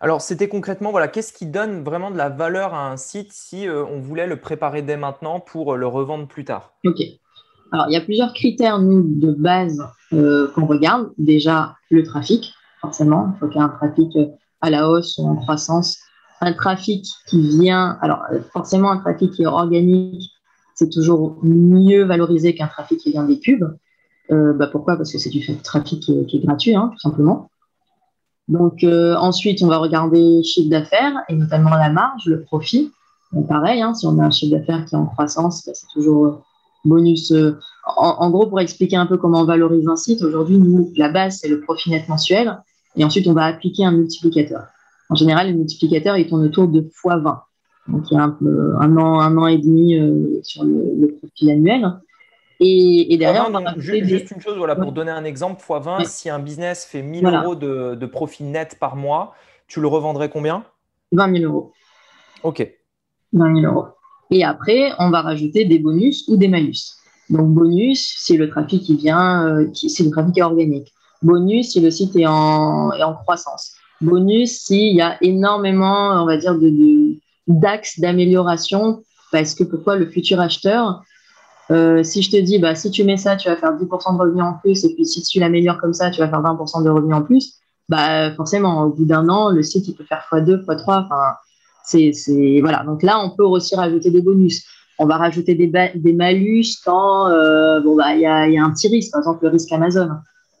Alors, 0.00 0.20
c'était 0.20 0.48
concrètement, 0.48 0.92
voilà, 0.92 1.08
qu'est-ce 1.08 1.32
qui 1.32 1.46
donne 1.46 1.82
vraiment 1.82 2.10
de 2.10 2.16
la 2.16 2.28
valeur 2.28 2.72
à 2.72 2.90
un 2.90 2.96
site 2.96 3.32
si 3.32 3.66
euh, 3.66 3.84
on 3.84 3.98
voulait 3.98 4.28
le 4.28 4.36
préparer 4.36 4.82
dès 4.82 4.96
maintenant 4.96 5.40
pour 5.40 5.74
euh, 5.74 5.76
le 5.76 5.88
revendre 5.88 6.28
plus 6.28 6.44
tard? 6.44 6.72
Ok. 6.84 7.00
Alors, 7.72 7.86
il 7.88 7.94
y 7.94 7.96
a 7.96 8.00
plusieurs 8.00 8.32
critères, 8.32 8.78
nous, 8.78 9.02
de 9.02 9.32
base 9.32 9.82
euh, 10.12 10.50
qu'on 10.54 10.66
regarde. 10.66 11.10
Déjà, 11.18 11.74
le 11.90 12.04
trafic, 12.04 12.54
forcément. 12.80 13.32
Il 13.34 13.38
faut 13.40 13.48
qu'il 13.48 13.56
y 13.56 13.60
ait 13.60 13.66
un 13.66 13.70
trafic 13.70 14.16
à 14.60 14.70
la 14.70 14.88
hausse 14.88 15.18
ou 15.18 15.26
en 15.26 15.34
croissance. 15.34 15.98
Un 16.40 16.52
trafic 16.52 17.04
qui 17.26 17.40
vient, 17.58 17.98
alors 18.00 18.22
forcément, 18.52 18.92
un 18.92 18.98
trafic 18.98 19.32
qui 19.32 19.42
est 19.42 19.46
organique, 19.46 20.30
c'est 20.76 20.88
toujours 20.88 21.36
mieux 21.42 22.04
valorisé 22.04 22.54
qu'un 22.54 22.68
trafic 22.68 23.00
qui 23.00 23.10
vient 23.10 23.24
des 23.24 23.36
pubs. 23.36 23.76
bah 24.30 24.68
pourquoi? 24.70 24.96
Parce 24.96 25.12
que 25.12 25.18
c'est 25.18 25.30
du 25.30 25.44
trafic 25.62 26.00
qui 26.00 26.12
est, 26.12 26.46
gratuit, 26.46 26.76
hein, 26.76 26.90
tout 26.92 27.00
simplement. 27.00 27.50
Donc 28.48 28.82
euh, 28.82 29.14
ensuite, 29.16 29.62
on 29.62 29.66
va 29.66 29.78
regarder 29.78 30.42
chiffre 30.42 30.70
d'affaires 30.70 31.12
et 31.28 31.34
notamment 31.34 31.70
la 31.70 31.90
marge, 31.90 32.26
le 32.26 32.42
profit. 32.42 32.90
pareil, 33.46 33.82
hein, 33.82 33.94
si 33.94 34.06
on 34.06 34.18
a 34.18 34.24
un 34.24 34.30
chiffre 34.30 34.56
d'affaires 34.56 34.84
qui 34.86 34.94
est 34.94 34.98
en 34.98 35.06
croissance, 35.06 35.66
bah, 35.66 35.72
c'est 35.74 35.88
toujours 35.92 36.24
euh, 36.24 36.38
bonus. 36.84 37.30
Euh, 37.32 37.58
en, 37.96 38.30
gros, 38.30 38.46
pour 38.46 38.60
expliquer 38.60 38.96
un 38.96 39.06
peu 39.06 39.18
comment 39.18 39.40
on 39.40 39.44
valorise 39.44 39.86
un 39.88 39.96
site, 39.96 40.22
aujourd'hui, 40.22 40.58
nous, 40.58 40.90
la 40.96 41.10
base, 41.10 41.38
c'est 41.40 41.48
le 41.48 41.60
profit 41.60 41.90
net 41.90 42.08
mensuel. 42.08 42.58
Et 42.96 43.04
ensuite, 43.04 43.26
on 43.26 43.32
va 43.32 43.44
appliquer 43.44 43.84
un 43.84 43.92
multiplicateur. 43.92 44.64
En 45.10 45.14
général, 45.14 45.50
le 45.50 45.54
multiplicateur, 45.54 46.16
il 46.16 46.26
tourne 46.26 46.44
autour 46.44 46.68
de 46.68 46.80
x20. 46.80 47.40
Donc, 47.88 48.10
il 48.10 48.14
y 48.14 48.18
a 48.18 48.24
un, 48.24 48.96
an, 48.98 49.20
un 49.20 49.38
an 49.38 49.46
et 49.46 49.56
demi 49.56 49.98
sur 50.42 50.64
le, 50.64 51.16
profit 51.18 51.50
annuel. 51.50 51.90
Et, 52.60 53.16
derrière, 53.18 53.48
juste, 53.76 54.30
une 54.32 54.40
chose, 54.40 54.56
voilà, 54.56 54.74
pour 54.74 54.92
donner 54.92 55.12
un 55.12 55.24
exemple, 55.24 55.62
x20, 55.62 56.04
si 56.06 56.28
un 56.28 56.40
business 56.40 56.84
fait 56.84 57.02
1000 57.02 57.24
euros 57.26 57.54
de, 57.54 58.06
profit 58.06 58.44
net 58.44 58.76
par 58.80 58.96
mois, 58.96 59.34
tu 59.68 59.80
le 59.80 59.86
revendrais 59.86 60.28
combien? 60.28 60.64
20 61.12 61.38
000 61.38 61.52
euros. 61.52 61.72
OK. 62.42 62.68
20 63.32 63.60
000 63.60 63.72
euros. 63.72 63.88
Et 64.30 64.44
après, 64.44 64.92
on 64.98 65.10
va 65.10 65.22
rajouter 65.22 65.64
des 65.64 65.78
bonus 65.78 66.26
ou 66.28 66.36
des 66.36 66.48
malus. 66.48 66.96
Donc, 67.30 67.48
bonus, 67.48 68.14
c'est 68.18 68.36
le 68.36 68.48
trafic 68.48 68.82
qui 68.82 68.96
vient, 68.96 69.46
euh, 69.46 69.70
c'est 69.74 70.04
le 70.04 70.10
trafic 70.10 70.42
organique. 70.42 70.92
Bonus, 71.22 71.72
si 71.72 71.80
le 71.80 71.90
site 71.90 72.16
est 72.16 72.26
en, 72.26 72.92
est 72.92 73.02
en 73.02 73.14
croissance. 73.14 73.74
Bonus, 74.00 74.64
s'il 74.64 74.94
y 74.94 75.00
a 75.00 75.16
énormément, 75.22 76.22
on 76.22 76.26
va 76.26 76.36
dire, 76.36 76.56
d'axes 77.46 78.00
d'amélioration, 78.00 79.02
parce 79.32 79.54
que 79.54 79.64
pourquoi 79.64 79.96
le 79.96 80.06
futur 80.06 80.40
acheteur, 80.40 81.02
euh, 81.70 82.02
si 82.02 82.22
je 82.22 82.30
te 82.30 82.36
dis, 82.36 82.58
bah, 82.58 82.74
si 82.74 82.90
tu 82.90 83.04
mets 83.04 83.16
ça, 83.16 83.36
tu 83.36 83.48
vas 83.48 83.56
faire 83.56 83.72
10% 83.72 84.14
de 84.14 84.18
revenus 84.18 84.44
en 84.44 84.54
plus, 84.54 84.84
et 84.84 84.94
puis 84.94 85.04
si 85.04 85.22
tu 85.22 85.38
l'améliores 85.38 85.78
comme 85.78 85.92
ça, 85.92 86.10
tu 86.10 86.20
vas 86.20 86.28
faire 86.28 86.40
20% 86.40 86.82
de 86.82 86.90
revenus 86.90 87.14
en 87.14 87.22
plus, 87.22 87.54
bah, 87.88 88.32
forcément, 88.34 88.82
au 88.84 88.90
bout 88.90 89.04
d'un 89.04 89.28
an, 89.28 89.50
le 89.50 89.62
site, 89.62 89.88
il 89.88 89.94
peut 89.94 90.04
faire 90.04 90.24
x2, 90.30 90.64
x3. 90.64 91.04
Enfin, 91.04 91.34
c'est, 91.84 92.12
c'est, 92.12 92.60
voilà. 92.60 92.84
Donc 92.84 93.02
là, 93.02 93.18
on 93.20 93.30
peut 93.30 93.44
aussi 93.44 93.74
rajouter 93.74 94.10
des 94.10 94.22
bonus. 94.22 94.64
On 94.98 95.06
va 95.06 95.16
rajouter 95.16 95.54
des, 95.54 95.70
des 95.94 96.12
malus 96.12 96.80
quand 96.84 97.28
euh, 97.28 97.80
bon, 97.80 97.96
bah, 97.96 98.14
il 98.14 98.20
y, 98.20 98.26
a, 98.26 98.48
y 98.48 98.58
a 98.58 98.64
un 98.64 98.70
petit 98.70 98.88
risque, 98.88 99.12
par 99.12 99.20
exemple 99.20 99.44
le 99.44 99.50
risque 99.50 99.72
Amazon. 99.72 100.10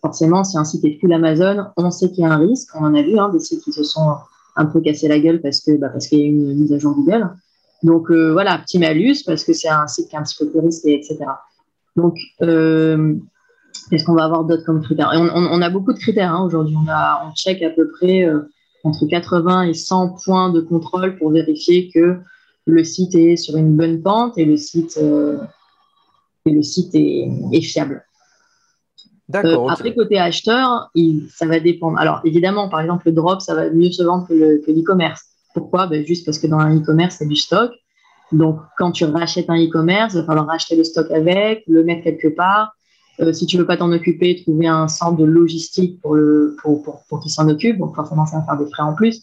Forcément, 0.00 0.44
si 0.44 0.56
un 0.56 0.64
site 0.64 0.84
est 0.84 0.98
full 1.00 1.12
Amazon, 1.12 1.66
on 1.76 1.90
sait 1.90 2.10
qu'il 2.10 2.22
y 2.22 2.26
a 2.26 2.32
un 2.32 2.38
risque. 2.38 2.68
On 2.74 2.84
en 2.84 2.94
a 2.94 3.02
vu 3.02 3.18
hein, 3.18 3.30
des 3.30 3.40
sites 3.40 3.64
qui 3.64 3.72
se 3.72 3.82
sont 3.82 4.14
un 4.56 4.66
peu 4.66 4.80
cassés 4.80 5.08
la 5.08 5.18
gueule 5.18 5.40
parce 5.40 5.60
que 5.60 5.76
bah, 5.76 5.88
parce 5.88 6.06
qu'il 6.06 6.20
y 6.20 6.22
a 6.22 6.26
une 6.26 6.54
mise 6.54 6.72
à 6.72 6.78
jour 6.78 6.94
Google. 6.94 7.28
Donc 7.82 8.10
euh, 8.10 8.32
voilà, 8.32 8.58
petit 8.58 8.78
malus 8.78 9.22
parce 9.24 9.44
que 9.44 9.52
c'est 9.52 9.68
un 9.68 9.86
site 9.86 10.08
qui 10.08 10.16
est 10.16 10.18
un 10.18 10.22
petit 10.22 10.36
peu 10.38 10.50
plus 10.50 10.60
risqué, 10.60 10.94
etc. 10.94 11.18
Donc, 11.96 12.16
euh, 12.42 13.14
qu'est-ce 13.90 14.04
qu'on 14.04 14.14
va 14.14 14.24
avoir 14.24 14.44
d'autres 14.44 14.64
comme 14.64 14.82
critères? 14.82 15.10
On, 15.14 15.62
a 15.62 15.70
beaucoup 15.70 15.92
de 15.92 15.98
critères 15.98 16.32
hein, 16.32 16.44
aujourd'hui. 16.44 16.76
On, 16.76 16.86
on 16.88 17.34
check 17.34 17.62
à 17.62 17.70
peu 17.70 17.88
près 17.88 18.24
euh, 18.24 18.40
entre 18.84 19.06
80 19.06 19.62
et 19.62 19.74
100 19.74 20.16
points 20.24 20.50
de 20.50 20.60
contrôle 20.60 21.16
pour 21.18 21.30
vérifier 21.30 21.90
que 21.92 22.18
le 22.66 22.84
site 22.84 23.14
est 23.14 23.36
sur 23.36 23.56
une 23.56 23.76
bonne 23.76 24.02
pente 24.02 24.36
et 24.38 24.44
le 24.44 24.56
site, 24.56 24.98
et 24.98 26.50
le 26.50 26.62
site 26.62 26.94
est, 26.94 27.60
fiable. 27.62 28.04
D'accord. 29.28 29.70
Après, 29.70 29.94
côté 29.94 30.18
acheteur, 30.18 30.90
ça 31.34 31.46
va 31.46 31.60
dépendre. 31.60 31.98
Alors, 31.98 32.20
évidemment, 32.24 32.68
par 32.68 32.80
exemple, 32.80 33.04
le 33.06 33.12
drop, 33.12 33.40
ça 33.40 33.54
va 33.54 33.70
mieux 33.70 33.90
se 33.90 34.02
vendre 34.02 34.28
que 34.28 34.34
l'e-commerce. 34.70 35.24
Pourquoi? 35.58 35.86
Ben, 35.86 36.04
Juste 36.06 36.24
parce 36.24 36.38
que 36.38 36.46
dans 36.46 36.58
un 36.58 36.76
e-commerce, 36.76 37.16
c'est 37.18 37.26
du 37.26 37.36
stock. 37.36 37.72
Donc, 38.32 38.60
quand 38.76 38.92
tu 38.92 39.04
rachètes 39.04 39.48
un 39.48 39.56
e-commerce, 39.56 40.14
il 40.14 40.20
va 40.20 40.24
falloir 40.24 40.46
racheter 40.46 40.76
le 40.76 40.84
stock 40.84 41.10
avec, 41.10 41.64
le 41.66 41.82
mettre 41.82 42.04
quelque 42.04 42.28
part. 42.28 42.74
Euh, 43.20 43.32
si 43.32 43.46
tu 43.46 43.56
veux 43.58 43.66
pas 43.66 43.76
t'en 43.76 43.90
occuper, 43.90 44.40
trouver 44.42 44.68
un 44.68 44.86
centre 44.86 45.16
de 45.16 45.24
logistique 45.24 46.00
pour, 46.00 46.14
le, 46.14 46.56
pour, 46.62 46.82
pour, 47.08 47.20
qu'il 47.20 47.32
s'en 47.32 47.48
occupe. 47.48 47.78
Donc, 47.78 47.96
forcément, 47.96 48.26
ça 48.26 48.38
va 48.38 48.44
faire 48.44 48.58
des 48.58 48.70
frais 48.70 48.82
en 48.82 48.94
plus. 48.94 49.22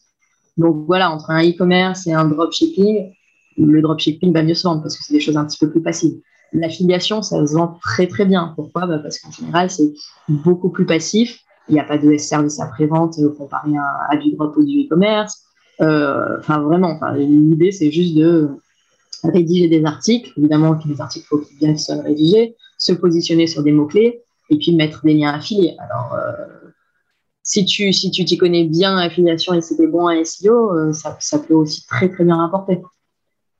Donc, 0.58 0.86
voilà, 0.86 1.12
entre 1.12 1.30
un 1.30 1.42
e-commerce 1.44 2.08
et 2.08 2.14
un 2.14 2.26
dropshipping, 2.26 3.14
le 3.58 3.82
dropshipping 3.82 4.34
va 4.34 4.44
mieux 4.44 4.54
se 4.54 4.68
vendre 4.68 4.82
parce 4.82 4.98
que 4.98 5.04
c'est 5.04 5.14
des 5.14 5.20
choses 5.20 5.38
un 5.38 5.46
petit 5.46 5.58
peu 5.58 5.70
plus 5.70 5.82
passives. 5.82 6.20
L'affiliation, 6.52 7.22
ça 7.22 7.46
se 7.46 7.54
vend 7.54 7.80
très, 7.82 8.08
très 8.08 8.26
bien. 8.26 8.54
Pourquoi? 8.56 8.86
Bah, 8.88 9.00
Parce 9.00 9.20
qu'en 9.20 9.32
général, 9.32 9.70
c'est 9.70 9.94
beaucoup 10.28 10.70
plus 10.70 10.86
passif. 10.86 11.40
Il 11.70 11.74
n'y 11.74 11.80
a 11.80 11.84
pas 11.84 11.98
de 11.98 12.18
service 12.18 12.60
après-vente 12.60 13.16
comparé 13.38 13.72
à, 13.78 14.14
à, 14.14 14.18
du 14.18 14.36
drop 14.36 14.56
ou 14.58 14.64
du 14.64 14.82
e-commerce. 14.84 15.45
Euh, 15.82 16.38
enfin, 16.40 16.60
vraiment, 16.62 17.00
l'idée, 17.16 17.72
c'est 17.72 17.92
juste 17.92 18.16
de 18.16 18.50
rédiger 19.24 19.68
des 19.68 19.84
articles. 19.86 20.32
Évidemment, 20.38 20.78
les 20.86 21.02
articles, 21.02 21.26
faut 21.28 21.40
qu'ils 21.40 21.58
bien 21.58 21.78
soient 21.78 22.02
rédigés, 22.02 22.56
se 22.78 22.94
positionner 22.94 23.48
sur 23.48 23.64
des 23.64 23.72
mots-clés 23.72 24.22
et 24.50 24.58
puis 24.58 24.76
mettre 24.76 25.02
des 25.04 25.14
liens 25.14 25.34
affiliés. 25.34 25.76
Alors, 25.80 26.14
euh, 26.14 26.32
si 27.44 27.66
tu 27.66 27.92
si 27.94 28.12
tu 28.12 28.26
t'y 28.26 28.38
connais 28.38 28.66
bien 28.66 28.98
affiliation 28.98 29.54
et 29.54 29.62
c'était 29.62 29.88
bon 29.88 30.08
à 30.08 30.24
SEO, 30.24 30.74
euh, 30.74 30.94
ça, 30.94 31.18
ça, 31.20 31.40
peut 31.40 31.54
aussi 31.54 31.86
très 31.88 32.10
très 32.10 32.24
bien 32.24 32.38
rapporter. 32.38 32.82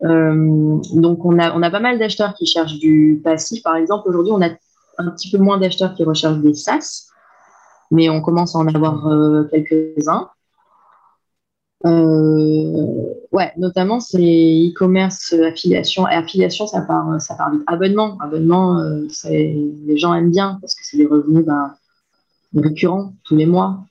donc 0.02 1.26
on 1.26 1.40
a 1.40 1.56
on 1.56 1.62
a 1.62 1.70
pas 1.70 1.80
mal 1.80 1.98
d'acheteurs 2.00 2.34
qui 2.36 2.46
cherchent 2.46 2.80
du 2.80 3.22
passif. 3.24 3.64
Par 3.64 3.76
exemple, 3.76 4.10
aujourd'hui, 4.10 4.34
on 4.34 4.42
a 4.42 4.50
un 4.98 5.12
petit 5.12 5.30
peu 5.30 5.38
moins 5.38 5.58
d'acheteurs 5.58 5.94
qui 5.96 6.04
recherchent 6.04 6.40
des 6.40 6.54
SaaS, 6.54 7.08
mais 7.92 8.10
on 8.10 8.22
commence 8.22 8.56
à 8.56 8.60
en 8.60 8.68
avoir 8.68 9.50
quelques-uns. 9.52 10.30
Euh, 11.86 13.14
ouais, 13.32 13.52
notamment 13.58 14.00
c'est 14.00 14.20
e-commerce, 14.20 15.34
affiliation. 15.34 16.08
Et 16.08 16.14
affiliation, 16.14 16.68
ça 16.68 16.82
part, 16.82 17.22
ça 17.22 17.36
part 17.36 17.52
vite. 17.52 17.62
Abonnement, 17.68 18.18
abonnement, 18.20 18.80
euh, 18.80 19.08
les 19.26 19.98
gens 19.98 20.14
aiment 20.14 20.32
bien 20.32 20.58
parce 20.62 20.74
que 20.74 20.82
c'est 20.84 20.98
des 20.98 21.06
revenus 21.06 21.46
ben, 21.46 21.76
récurrents 22.56 23.14
tous 23.24 23.36
les 23.36 23.46
mois, 23.46 23.86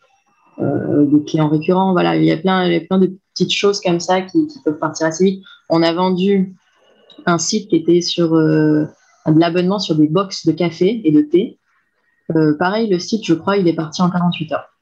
euh, 0.58 1.04
des 1.06 1.22
clients 1.24 1.48
récurrents. 1.48 1.92
Voilà, 1.92 2.16
il 2.16 2.24
y 2.24 2.32
a 2.32 2.36
plein, 2.36 2.66
il 2.66 2.72
y 2.72 2.76
a 2.76 2.80
plein 2.80 2.98
de 2.98 3.16
petites 3.32 3.52
choses 3.52 3.80
comme 3.80 4.00
ça 4.00 4.22
qui, 4.22 4.48
peuvent 4.64 4.78
partir 4.78 5.06
assez 5.06 5.24
vite. 5.24 5.44
On 5.68 5.82
a 5.82 5.92
vendu 5.92 6.54
un 7.26 7.38
site 7.38 7.68
qui 7.68 7.76
était 7.76 8.00
sur 8.00 8.32
de 8.32 8.88
l'abonnement 9.26 9.78
sur 9.78 9.94
des 9.94 10.08
box 10.08 10.46
de 10.46 10.52
café 10.52 11.00
et 11.04 11.12
de 11.12 11.22
thé. 11.22 11.58
pareil, 12.58 12.88
le 12.88 12.98
site, 12.98 13.24
je 13.24 13.34
crois, 13.34 13.56
il 13.56 13.68
est 13.68 13.74
parti 13.74 14.02
en 14.02 14.10
48 14.10 14.52
heures. 14.52 14.73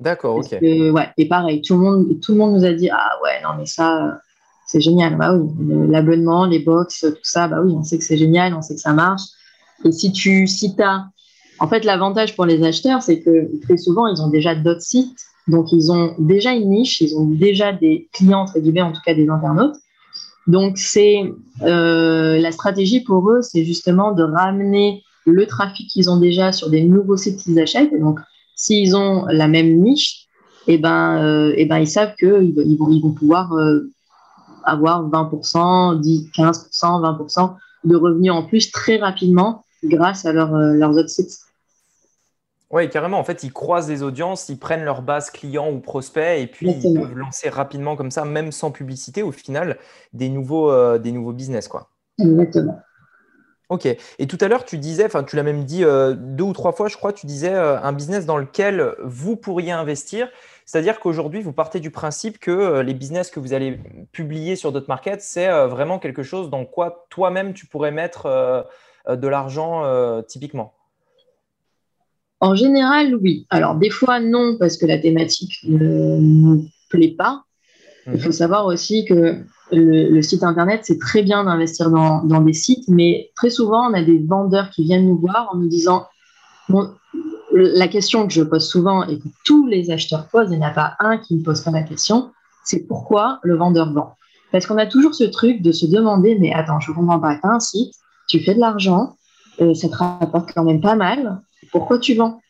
D'accord, 0.00 0.36
ok. 0.36 0.58
ouais, 0.60 1.08
et 1.16 1.26
pareil, 1.26 1.60
tout 1.60 1.74
le, 1.74 1.80
monde, 1.80 2.20
tout 2.20 2.32
le 2.32 2.38
monde 2.38 2.54
nous 2.54 2.64
a 2.64 2.72
dit 2.72 2.88
Ah 2.90 3.10
ouais, 3.22 3.42
non, 3.42 3.50
mais 3.58 3.66
ça, 3.66 4.20
c'est 4.66 4.80
génial. 4.80 5.16
Bah 5.16 5.34
oui, 5.34 5.48
l'abonnement, 5.88 6.46
les 6.46 6.60
box, 6.60 7.00
tout 7.00 7.16
ça, 7.22 7.48
bah 7.48 7.60
oui, 7.64 7.72
on 7.76 7.82
sait 7.82 7.98
que 7.98 8.04
c'est 8.04 8.16
génial, 8.16 8.54
on 8.54 8.62
sait 8.62 8.74
que 8.74 8.80
ça 8.80 8.92
marche. 8.92 9.22
Et 9.84 9.92
si 9.92 10.12
tu 10.12 10.46
si 10.46 10.74
as. 10.80 11.06
En 11.60 11.66
fait, 11.66 11.84
l'avantage 11.84 12.36
pour 12.36 12.46
les 12.46 12.62
acheteurs, 12.62 13.02
c'est 13.02 13.20
que 13.20 13.50
très 13.62 13.76
souvent, 13.76 14.06
ils 14.06 14.22
ont 14.22 14.28
déjà 14.28 14.54
d'autres 14.54 14.82
sites. 14.82 15.18
Donc, 15.48 15.72
ils 15.72 15.90
ont 15.90 16.14
déjà 16.18 16.52
une 16.52 16.70
niche, 16.70 17.00
ils 17.00 17.16
ont 17.16 17.24
déjà 17.24 17.72
des 17.72 18.08
clients, 18.12 18.42
entre 18.42 18.60
guillemets, 18.60 18.82
en 18.82 18.92
tout 18.92 19.00
cas 19.04 19.14
des 19.14 19.28
internautes. 19.28 19.74
Donc, 20.46 20.78
c'est 20.78 21.24
euh, 21.62 22.38
la 22.38 22.52
stratégie 22.52 23.00
pour 23.00 23.28
eux, 23.30 23.42
c'est 23.42 23.64
justement 23.64 24.12
de 24.12 24.22
ramener 24.22 25.02
le 25.26 25.46
trafic 25.46 25.88
qu'ils 25.88 26.10
ont 26.10 26.18
déjà 26.18 26.52
sur 26.52 26.70
des 26.70 26.84
nouveaux 26.84 27.16
sites 27.16 27.40
qu'ils 27.40 27.58
achètent. 27.58 27.92
Et 27.92 27.98
donc, 27.98 28.20
s'ils 28.58 28.96
ont 28.96 29.24
la 29.26 29.48
même 29.48 29.80
niche, 29.80 30.26
eh 30.66 30.78
ben, 30.78 31.22
euh, 31.22 31.54
eh 31.56 31.64
ben, 31.64 31.78
ils 31.78 31.88
savent 31.88 32.14
qu'ils 32.16 32.52
ils 32.56 32.76
vont, 32.76 32.90
ils 32.90 33.00
vont 33.00 33.12
pouvoir 33.12 33.54
euh, 33.54 33.90
avoir 34.64 35.08
20%, 35.08 36.00
10, 36.00 36.30
15%, 36.36 36.68
20% 37.00 37.54
de 37.84 37.96
revenus 37.96 38.32
en 38.32 38.42
plus 38.42 38.70
très 38.70 38.96
rapidement 38.96 39.64
grâce 39.84 40.26
à 40.26 40.30
euh, 40.30 40.74
leurs 40.74 40.90
autres 40.96 41.08
sites. 41.08 41.38
Oui, 42.70 42.90
carrément. 42.90 43.18
En 43.18 43.24
fait, 43.24 43.44
ils 43.44 43.52
croisent 43.52 43.88
les 43.88 44.02
audiences, 44.02 44.48
ils 44.50 44.58
prennent 44.58 44.84
leur 44.84 45.00
base 45.02 45.30
client 45.30 45.70
ou 45.70 45.78
prospect 45.78 46.42
et 46.42 46.46
puis 46.48 46.70
ils 46.70 47.00
peuvent 47.00 47.16
lancer 47.16 47.48
rapidement 47.48 47.96
comme 47.96 48.10
ça, 48.10 48.26
même 48.26 48.52
sans 48.52 48.72
publicité, 48.72 49.22
au 49.22 49.32
final, 49.32 49.78
des 50.12 50.28
nouveaux, 50.28 50.98
des 50.98 51.12
nouveaux 51.12 51.32
business. 51.32 51.66
Quoi. 51.66 51.88
Exactement. 52.18 52.78
Ok. 53.68 53.86
Et 54.18 54.26
tout 54.26 54.38
à 54.40 54.48
l'heure, 54.48 54.64
tu 54.64 54.78
disais, 54.78 55.04
enfin, 55.04 55.22
tu 55.22 55.36
l'as 55.36 55.42
même 55.42 55.64
dit 55.64 55.84
euh, 55.84 56.14
deux 56.16 56.44
ou 56.44 56.52
trois 56.54 56.72
fois, 56.72 56.88
je 56.88 56.96
crois, 56.96 57.12
tu 57.12 57.26
disais 57.26 57.52
euh, 57.52 57.78
un 57.80 57.92
business 57.92 58.24
dans 58.24 58.38
lequel 58.38 58.94
vous 59.02 59.36
pourriez 59.36 59.72
investir. 59.72 60.28
C'est-à-dire 60.64 61.00
qu'aujourd'hui, 61.00 61.42
vous 61.42 61.52
partez 61.52 61.78
du 61.78 61.90
principe 61.90 62.38
que 62.38 62.50
euh, 62.50 62.82
les 62.82 62.94
business 62.94 63.30
que 63.30 63.40
vous 63.40 63.52
allez 63.52 63.78
publier 64.10 64.56
sur 64.56 64.72
d'autres 64.72 64.88
markets, 64.88 65.20
c'est 65.20 65.48
vraiment 65.66 65.98
quelque 65.98 66.22
chose 66.22 66.48
dans 66.48 66.64
quoi 66.64 67.06
toi-même 67.10 67.52
tu 67.52 67.66
pourrais 67.66 67.90
mettre 67.90 68.66
de 69.08 69.28
l'argent 69.28 70.22
typiquement. 70.22 70.74
En 72.40 72.54
général, 72.54 73.14
oui. 73.16 73.46
Alors, 73.50 73.74
des 73.74 73.90
fois, 73.90 74.20
non, 74.20 74.56
parce 74.58 74.76
que 74.76 74.86
la 74.86 74.98
thématique 74.98 75.58
ne 75.64 76.18
nous 76.18 76.68
plaît 76.88 77.14
pas, 77.16 77.44
il 78.06 78.20
faut 78.20 78.28
mhm. 78.28 78.32
savoir 78.32 78.66
aussi 78.66 79.04
que 79.04 79.44
le, 79.72 80.22
site 80.22 80.42
internet, 80.42 80.80
c'est 80.84 80.98
très 80.98 81.22
bien 81.22 81.44
d'investir 81.44 81.90
dans, 81.90 82.40
des 82.40 82.52
sites, 82.52 82.88
mais 82.88 83.30
très 83.36 83.50
souvent, 83.50 83.90
on 83.90 83.94
a 83.94 84.02
des 84.02 84.18
vendeurs 84.18 84.70
qui 84.70 84.84
viennent 84.84 85.06
nous 85.06 85.18
voir 85.18 85.50
en 85.52 85.58
nous 85.58 85.68
disant 85.68 86.06
la 87.52 87.88
question 87.88 88.26
que 88.26 88.32
je 88.32 88.42
pose 88.42 88.68
souvent 88.68 89.06
et 89.06 89.18
que 89.18 89.28
tous 89.44 89.66
les 89.66 89.90
acheteurs 89.90 90.28
posent, 90.28 90.50
il 90.50 90.58
n'y 90.58 90.64
en 90.64 90.68
a 90.68 90.72
pas 90.72 90.94
un 91.00 91.18
qui 91.18 91.34
ne 91.34 91.42
pose 91.42 91.62
pas 91.62 91.70
la 91.70 91.82
question, 91.82 92.30
c'est 92.64 92.86
pourquoi 92.86 93.40
le 93.42 93.56
vendeur 93.56 93.92
vend? 93.92 94.14
Parce 94.52 94.66
qu'on 94.66 94.78
a 94.78 94.86
toujours 94.86 95.14
ce 95.14 95.24
truc 95.24 95.62
de 95.62 95.72
se 95.72 95.86
demander, 95.86 96.38
mais 96.38 96.52
attends, 96.52 96.80
je 96.80 96.92
comprends 96.92 97.20
pas, 97.20 97.34
tu 97.36 97.46
as 97.46 97.50
un 97.50 97.60
site, 97.60 97.94
tu 98.28 98.40
fais 98.40 98.54
de 98.54 98.60
l'argent, 98.60 99.16
euh, 99.60 99.74
ça 99.74 99.88
te 99.88 99.96
rapporte 99.96 100.52
quand 100.54 100.64
même 100.64 100.80
pas 100.80 100.94
mal, 100.94 101.40
pourquoi 101.72 101.98
tu 101.98 102.14
vends? 102.14 102.40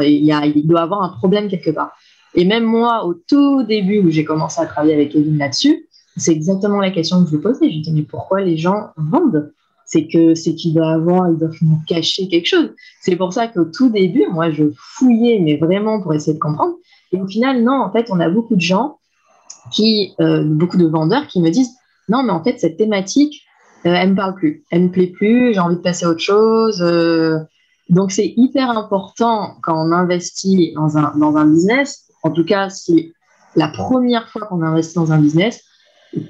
Il, 0.00 0.24
y 0.24 0.62
doit 0.66 0.82
avoir 0.82 1.02
un 1.02 1.08
problème 1.08 1.48
quelque 1.48 1.70
part. 1.70 1.92
Et 2.34 2.44
même 2.44 2.64
moi, 2.64 3.04
au 3.06 3.14
tout 3.14 3.62
début 3.62 3.98
où 3.98 4.10
j'ai 4.10 4.24
commencé 4.24 4.60
à 4.60 4.66
travailler 4.66 4.94
avec 4.94 5.12
Kevin 5.12 5.38
là-dessus, 5.38 5.88
c'est 6.16 6.32
exactement 6.32 6.80
la 6.80 6.90
question 6.90 7.24
que 7.24 7.30
je 7.30 7.36
me 7.36 7.40
posais. 7.40 7.70
Je 7.70 7.76
me 7.76 7.82
disais, 7.82 7.92
mais 7.92 8.02
pourquoi 8.02 8.40
les 8.40 8.56
gens 8.56 8.90
vendent? 8.96 9.52
C'est 9.84 10.06
que 10.06 10.34
c'est 10.34 10.54
qu'il 10.54 10.74
doit 10.74 10.92
avoir, 10.92 11.28
ils 11.28 11.36
doivent 11.36 11.56
nous 11.62 11.78
cacher 11.86 12.28
quelque 12.28 12.46
chose. 12.46 12.70
C'est 13.00 13.16
pour 13.16 13.32
ça 13.32 13.48
qu'au 13.48 13.64
tout 13.64 13.88
début, 13.88 14.24
moi, 14.30 14.50
je 14.50 14.64
fouillais, 14.76 15.40
mais 15.40 15.56
vraiment 15.56 16.00
pour 16.00 16.14
essayer 16.14 16.34
de 16.34 16.38
comprendre. 16.38 16.74
Et 17.12 17.20
au 17.20 17.26
final, 17.26 17.64
non, 17.64 17.82
en 17.82 17.90
fait, 17.90 18.08
on 18.10 18.20
a 18.20 18.28
beaucoup 18.28 18.54
de 18.54 18.60
gens 18.60 18.98
qui, 19.72 20.14
euh, 20.20 20.44
beaucoup 20.44 20.76
de 20.76 20.86
vendeurs 20.86 21.26
qui 21.26 21.40
me 21.40 21.50
disent, 21.50 21.72
non, 22.08 22.22
mais 22.22 22.32
en 22.32 22.42
fait, 22.42 22.58
cette 22.60 22.76
thématique, 22.76 23.42
euh, 23.84 23.94
elle 23.94 24.10
me 24.10 24.16
parle 24.16 24.34
plus, 24.34 24.62
elle 24.70 24.84
me 24.84 24.90
plaît 24.90 25.08
plus, 25.08 25.54
j'ai 25.54 25.60
envie 25.60 25.76
de 25.76 25.80
passer 25.80 26.04
à 26.04 26.10
autre 26.10 26.20
chose. 26.20 26.80
Euh. 26.82 27.38
donc, 27.88 28.12
c'est 28.12 28.32
hyper 28.36 28.70
important 28.70 29.56
quand 29.62 29.74
on 29.74 29.90
investit 29.90 30.72
dans 30.74 30.98
un, 30.98 31.16
dans 31.16 31.36
un 31.36 31.46
business 31.46 32.10
en 32.22 32.30
tout 32.30 32.44
cas, 32.44 32.68
si 32.68 33.12
la 33.56 33.68
première 33.68 34.28
fois 34.28 34.46
qu'on 34.46 34.62
investit 34.62 34.94
dans 34.94 35.12
un 35.12 35.18
business, 35.18 35.62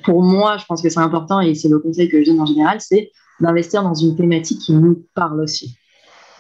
pour 0.05 0.23
moi, 0.23 0.57
je 0.59 0.65
pense 0.67 0.83
que 0.83 0.89
c'est 0.89 1.01
important 1.01 1.41
et 1.41 1.55
c'est 1.55 1.69
le 1.69 1.79
conseil 1.79 2.09
que 2.09 2.23
je 2.23 2.31
donne 2.31 2.41
en 2.41 2.47
général, 2.47 2.79
c'est 2.81 3.11
d'investir 3.41 3.83
dans 3.83 3.95
une 3.95 4.17
thématique 4.17 4.61
qui 4.61 4.75
nous 4.75 5.05
parle 5.15 5.41
aussi. 5.41 5.77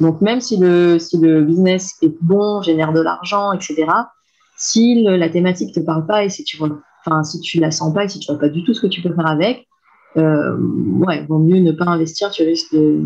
Donc, 0.00 0.20
même 0.20 0.40
si 0.40 0.57
le, 0.57 0.98
si 0.98 1.18
le 1.18 1.42
business 1.42 1.96
est 2.03 2.14
bon, 2.20 2.62
génère 2.62 2.92
de 2.92 3.00
l'argent, 3.00 3.53
etc., 3.53 3.87
si 4.57 5.03
la 5.05 5.29
thématique 5.29 5.74
ne 5.74 5.81
te 5.81 5.87
parle 5.87 6.07
pas 6.07 6.24
et 6.24 6.29
si 6.29 6.44
tu 6.44 6.59
enfin, 7.07 7.22
si 7.22 7.40
tu 7.40 7.61
la 7.61 7.70
sens 7.70 7.94
pas 7.94 8.05
et 8.05 8.09
si 8.09 8.18
tu 8.18 8.31
vois 8.31 8.40
pas 8.40 8.48
du 8.48 8.62
tout 8.64 8.74
ce 8.74 8.81
que 8.83 8.87
tu 8.87 9.00
peux 9.00 9.14
faire 9.14 9.26
avec, 9.26 9.66
euh, 10.16 10.57
ouais, 10.59 11.24
vaut 11.26 11.38
mieux 11.38 11.61
ne 11.61 11.72
pas 11.72 11.87
investir, 11.87 12.31
tu 12.31 12.42
risques 12.42 12.74
de, 12.74 12.98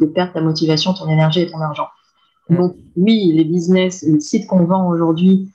de 0.00 0.06
perdre 0.06 0.32
ta 0.32 0.40
motivation, 0.40 0.92
ton 0.92 1.08
énergie 1.08 1.40
et 1.40 1.50
ton 1.50 1.60
argent. 1.60 1.88
Donc, 2.48 2.76
oui, 2.96 3.32
les 3.34 3.44
business, 3.44 4.02
les 4.02 4.20
sites 4.20 4.46
qu'on 4.46 4.64
vend 4.64 4.88
aujourd'hui, 4.88 5.52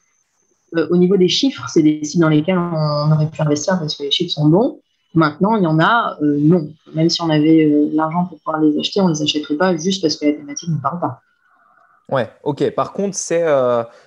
euh, 0.78 0.88
au 0.90 0.98
niveau 0.98 1.18
des 1.18 1.28
chiffres, 1.28 1.66
c'est 1.70 1.82
des 1.82 2.04
sites 2.04 2.22
dans 2.22 2.30
lesquels 2.30 2.58
on 2.58 3.12
aurait 3.12 3.30
pu 3.30 3.42
investir 3.42 3.80
parce 3.80 3.96
que 3.96 4.04
les 4.04 4.12
chiffres 4.12 4.32
sont 4.32 4.48
bons. 4.48 4.80
Maintenant, 5.14 5.56
il 5.56 5.64
y 5.64 5.68
en 5.68 5.80
a, 5.80 6.18
euh, 6.22 6.38
non. 6.40 6.70
Même 6.94 7.10
si 7.10 7.22
on 7.22 7.30
avait 7.30 7.66
euh, 7.66 7.90
l'argent 7.94 8.26
pour 8.26 8.38
pouvoir 8.40 8.62
les 8.62 8.78
acheter, 8.80 9.00
on 9.02 9.08
ne 9.08 9.14
les 9.14 9.22
achèterait 9.22 9.56
pas 9.56 9.76
juste 9.78 10.02
parce 10.02 10.18
que 10.18 10.26
la 10.26 10.34
thématique 10.34 10.70
ne 10.70 10.82
parle 10.82 11.00
pas. 11.00 11.22
Ouais, 12.10 12.30
ok. 12.44 12.70
Par 12.72 12.94
contre, 12.94 13.16
c'est 13.16 13.44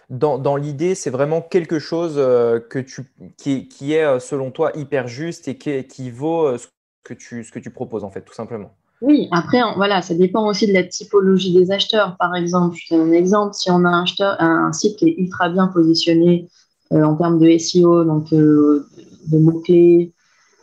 dans, 0.09 0.57
l'idée, 0.57 0.95
c'est 0.95 1.11
vraiment 1.11 1.41
quelque 1.41 1.81
chose 1.81 2.15
que 2.15 2.79
tu, 2.79 3.11
qui, 3.37 3.93
est, 3.93 4.21
selon 4.21 4.53
toi, 4.53 4.71
hyper 4.77 5.09
juste 5.09 5.49
et 5.49 5.59
qui, 5.59 5.85
qui 5.85 6.11
vaut 6.11 6.57
ce 6.57 6.69
que, 7.03 7.15
tu, 7.15 7.43
ce 7.43 7.51
que 7.51 7.59
tu 7.59 7.71
proposes, 7.71 8.05
en 8.05 8.11
fait, 8.11 8.21
tout 8.21 8.35
simplement. 8.35 8.71
Oui, 9.01 9.29
après, 9.31 9.61
voilà, 9.77 10.03
ça 10.03 10.15
dépend 10.15 10.49
aussi 10.49 10.67
de 10.67 10.73
la 10.73 10.83
typologie 10.83 11.55
des 11.55 11.71
acheteurs. 11.71 12.17
Par 12.19 12.35
exemple, 12.35 12.77
je 12.77 12.89
te 12.89 12.95
donne 12.95 13.11
un 13.11 13.13
exemple, 13.13 13.55
si 13.55 13.71
on 13.71 13.85
a 13.85 14.05
un, 14.41 14.73
site 14.73 14.97
qui 14.97 15.09
est 15.09 15.15
ultra 15.19 15.49
bien 15.49 15.69
positionné 15.69 16.49
euh, 16.93 17.05
en 17.05 17.15
termes 17.15 17.39
de 17.39 17.59
SEO, 17.59 18.05
donc 18.05 18.33
euh, 18.33 18.87
de 19.31 19.39
mots-clés, 19.39 20.13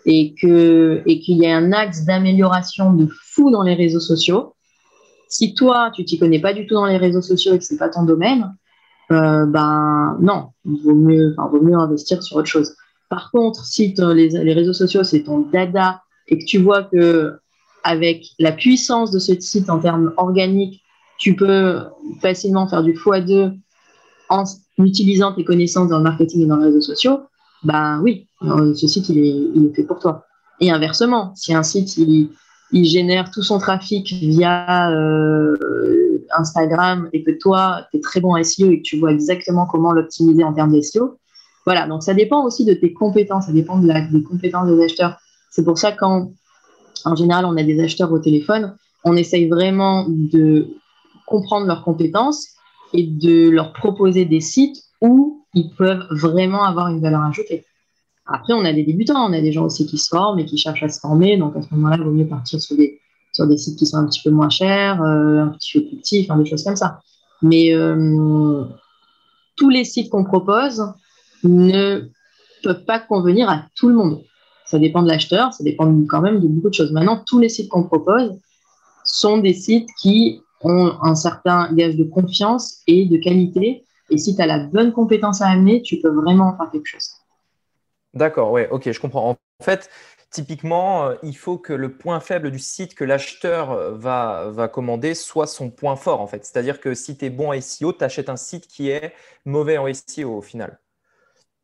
et 0.06 0.34
qu'il 0.36 1.02
et 1.06 1.20
qu'il 1.20 1.38
y 1.38 1.48
a 1.48 1.56
un 1.56 1.72
axe 1.72 2.04
d'amélioration 2.04 2.94
de 2.94 3.08
fou 3.08 3.52
dans 3.52 3.64
les 3.64 3.74
réseaux 3.74 4.02
sociaux, 4.02 4.54
si 5.30 5.54
toi, 5.54 5.92
tu 5.94 6.04
t'y 6.04 6.20
connais 6.20 6.40
pas 6.40 6.54
du 6.54 6.68
tout 6.68 6.76
dans 6.76 6.86
les 6.86 6.98
réseaux 6.98 7.22
sociaux 7.22 7.54
et 7.54 7.58
que 7.58 7.64
c'est 7.64 7.78
pas 7.78 7.90
ton 7.90 8.04
domaine, 8.04 8.54
euh, 9.12 9.46
ben 9.46 10.18
non, 10.20 10.50
il 10.66 10.82
vaut 10.84 10.96
mieux, 10.96 11.36
vaut 11.38 11.62
mieux 11.62 11.76
investir 11.76 12.22
sur 12.22 12.38
autre 12.38 12.48
chose. 12.48 12.76
Par 13.10 13.32
contre, 13.32 13.64
si 13.64 13.94
les, 13.98 14.30
les 14.30 14.54
réseaux 14.54 14.74
sociaux, 14.74 15.04
c'est 15.04 15.24
ton 15.24 15.40
dada 15.40 16.02
et 16.28 16.38
que 16.38 16.46
tu 16.46 16.58
vois 16.58 16.84
que 16.84 17.38
avec 17.86 18.26
la 18.40 18.52
puissance 18.52 19.12
de 19.12 19.20
ce 19.20 19.40
site 19.40 19.70
en 19.70 19.80
termes 19.80 20.12
organiques, 20.18 20.82
tu 21.20 21.36
peux 21.36 21.84
facilement 22.20 22.68
faire 22.68 22.84
du 22.84 22.94
x2 22.94 23.54
en 24.30 24.44
utilisant 24.80 25.34
tes 25.34 25.46
connaissances 25.46 25.90
dans 25.90 26.00
le 26.00 26.04
marketing 26.04 26.42
et 26.42 26.46
dans 26.48 26.58
les 26.58 26.66
réseaux 26.66 26.82
sociaux, 26.82 27.20
ben 27.64 28.02
oui, 28.02 28.28
euh, 28.42 28.74
ce 28.74 28.88
site, 28.88 29.08
il 29.10 29.20
est, 29.20 29.76
fait 29.76 29.84
pour 29.84 30.00
toi. 30.00 30.26
Et 30.60 30.72
inversement, 30.72 31.34
si 31.36 31.54
un 31.54 31.64
site, 31.64 31.96
il, 31.98 32.30
génère 32.72 33.32
tout 33.32 33.44
son 33.44 33.60
trafic 33.60 34.12
via 34.12 34.92
euh, 34.92 35.56
Instagram 36.38 37.08
et 37.14 37.24
que 37.24 37.32
toi, 37.32 37.86
tu 37.92 37.98
es 37.98 38.00
très 38.02 38.20
bon 38.20 38.36
en 38.36 38.44
SEO 38.44 38.72
et 38.72 38.80
que 38.80 38.84
tu 38.84 38.98
vois 38.98 39.12
exactement 39.12 39.66
comment 39.66 39.94
l'optimiser 39.94 40.44
en 40.44 40.54
termes 40.54 40.74
de 40.74 40.82
SEO, 40.82 41.18
voilà, 41.66 41.88
donc 41.88 42.04
ça 42.04 42.14
dépend 42.14 42.44
aussi 42.44 42.66
de 42.66 42.74
tes 42.74 42.94
compétences, 42.94 43.46
ça 43.46 43.52
dépend 43.52 43.78
des 43.80 44.24
compétences 44.24 44.68
des 44.68 44.84
acheteurs. 44.84 45.18
C'est 45.50 45.64
pour 45.64 45.78
ça 45.78 45.92
quand, 45.92 46.32
en 47.04 47.16
général, 47.16 47.46
on 47.46 47.58
a 47.58 47.64
des 47.64 47.82
acheteurs 47.82 48.12
au 48.12 48.20
téléphone, 48.20 48.76
on 49.04 49.16
essaye 49.16 49.48
vraiment 49.48 50.06
de 50.08 50.68
comprendre 51.26 51.68
leurs 51.68 51.84
compétences 51.84 52.48
et 52.94 53.04
de 53.04 53.50
leur 53.50 53.74
proposer 53.74 54.26
des 54.26 54.42
sites 54.42 54.84
où 55.02 55.46
ils 55.54 55.70
peuvent 55.72 56.06
vraiment 56.12 56.64
avoir 56.64 56.88
une 56.88 57.02
valeur 57.02 57.22
ajoutée. 57.22 57.66
Après, 58.26 58.54
on 58.54 58.66
a 58.66 58.74
des 58.74 58.84
débutants, 58.84 59.30
on 59.30 59.34
a 59.34 59.42
des 59.42 59.52
gens 59.52 59.66
aussi 59.66 59.86
qui 59.86 59.98
se 59.98 60.10
forment 60.10 60.40
et 60.40 60.46
qui 60.46 60.58
cherchent 60.58 60.84
à 60.84 60.90
se 60.90 61.00
former. 61.00 61.38
Donc, 61.38 61.56
à 61.56 61.62
ce 61.62 61.68
moment-là, 61.72 61.98
il 62.00 62.04
vaut 62.04 62.12
mieux 62.12 62.28
partir 62.28 62.60
sur 62.60 62.76
des, 62.76 63.00
sur 63.32 63.48
des 63.48 63.58
sites 63.58 63.78
qui 63.78 63.86
sont 63.86 63.98
un 63.98 64.06
petit 64.06 64.22
peu 64.24 64.32
moins 64.32 64.50
chers, 64.50 65.02
euh, 65.04 65.44
un 65.44 65.48
petit 65.50 65.80
peu 65.80 65.88
plus 65.88 65.98
petits, 65.98 66.28
des 66.28 66.46
choses 66.46 66.64
comme 66.64 66.76
ça. 66.76 67.00
Mais 67.42 67.74
euh, 67.74 68.64
tous 69.56 69.70
les 69.70 69.84
sites 69.84 70.10
qu'on 70.10 70.24
propose 70.24 70.84
ne 71.44 72.10
peuvent 72.64 72.86
pas 72.86 73.00
convenir 73.00 73.50
à 73.50 73.66
tout 73.76 73.90
le 73.90 73.96
monde. 73.96 74.22
Ça 74.66 74.80
dépend 74.80 75.04
de 75.04 75.08
l'acheteur, 75.08 75.54
ça 75.54 75.64
dépend 75.64 75.94
quand 76.10 76.22
même 76.22 76.40
de 76.40 76.48
beaucoup 76.48 76.70
de 76.70 76.74
choses. 76.74 76.92
Maintenant, 76.92 77.24
tous 77.26 77.40
les 77.40 77.50
sites 77.50 77.70
qu'on 77.70 77.84
propose 77.84 78.40
sont 79.04 79.38
des 79.38 79.54
sites 79.54 79.90
qui 80.02 80.42
ont 80.62 80.94
un 81.02 81.16
certain 81.16 81.72
gage 81.74 81.96
de 81.96 82.04
confiance 82.04 82.82
et 82.88 83.06
de 83.06 83.18
qualité. 83.18 83.86
Et 84.10 84.18
si 84.18 84.36
tu 84.36 84.42
as 84.42 84.48
la 84.48 84.60
bonne 84.60 84.92
compétence 84.92 85.42
à 85.42 85.48
amener, 85.48 85.82
tu 85.82 86.00
peux 86.00 86.10
vraiment 86.10 86.58
faire 86.58 86.72
quelque 86.72 86.88
chose. 86.88 87.12
D'accord, 88.14 88.52
ouais, 88.52 88.68
ok, 88.70 88.92
je 88.92 89.00
comprends. 89.00 89.30
En 89.30 89.64
fait, 89.64 89.90
typiquement, 90.32 91.06
euh, 91.06 91.16
il 91.22 91.36
faut 91.36 91.58
que 91.58 91.74
le 91.74 91.98
point 91.98 92.20
faible 92.20 92.50
du 92.50 92.60
site 92.60 92.96
que 92.96 93.04
l'acheteur 93.04 93.72
euh, 93.72 93.92
va, 93.96 94.50
va 94.52 94.68
commander 94.68 95.14
soit 95.14 95.48
son 95.48 95.70
point 95.70 95.96
fort, 95.96 96.22
en 96.22 96.28
fait. 96.28 96.46
C'est-à-dire 96.46 96.80
que 96.80 96.94
si 96.94 97.18
tu 97.18 97.26
es 97.26 97.30
bon 97.30 97.52
en 97.54 97.62
SEO, 97.62 97.94
tu 97.94 98.04
achètes 98.04 98.30
un 98.30 98.38
site 98.38 98.68
qui 98.68 98.90
est 98.90 99.14
mauvais 99.44 99.78
en 99.78 99.88
SEO 99.94 100.38
au 100.38 100.42
final 100.42 100.80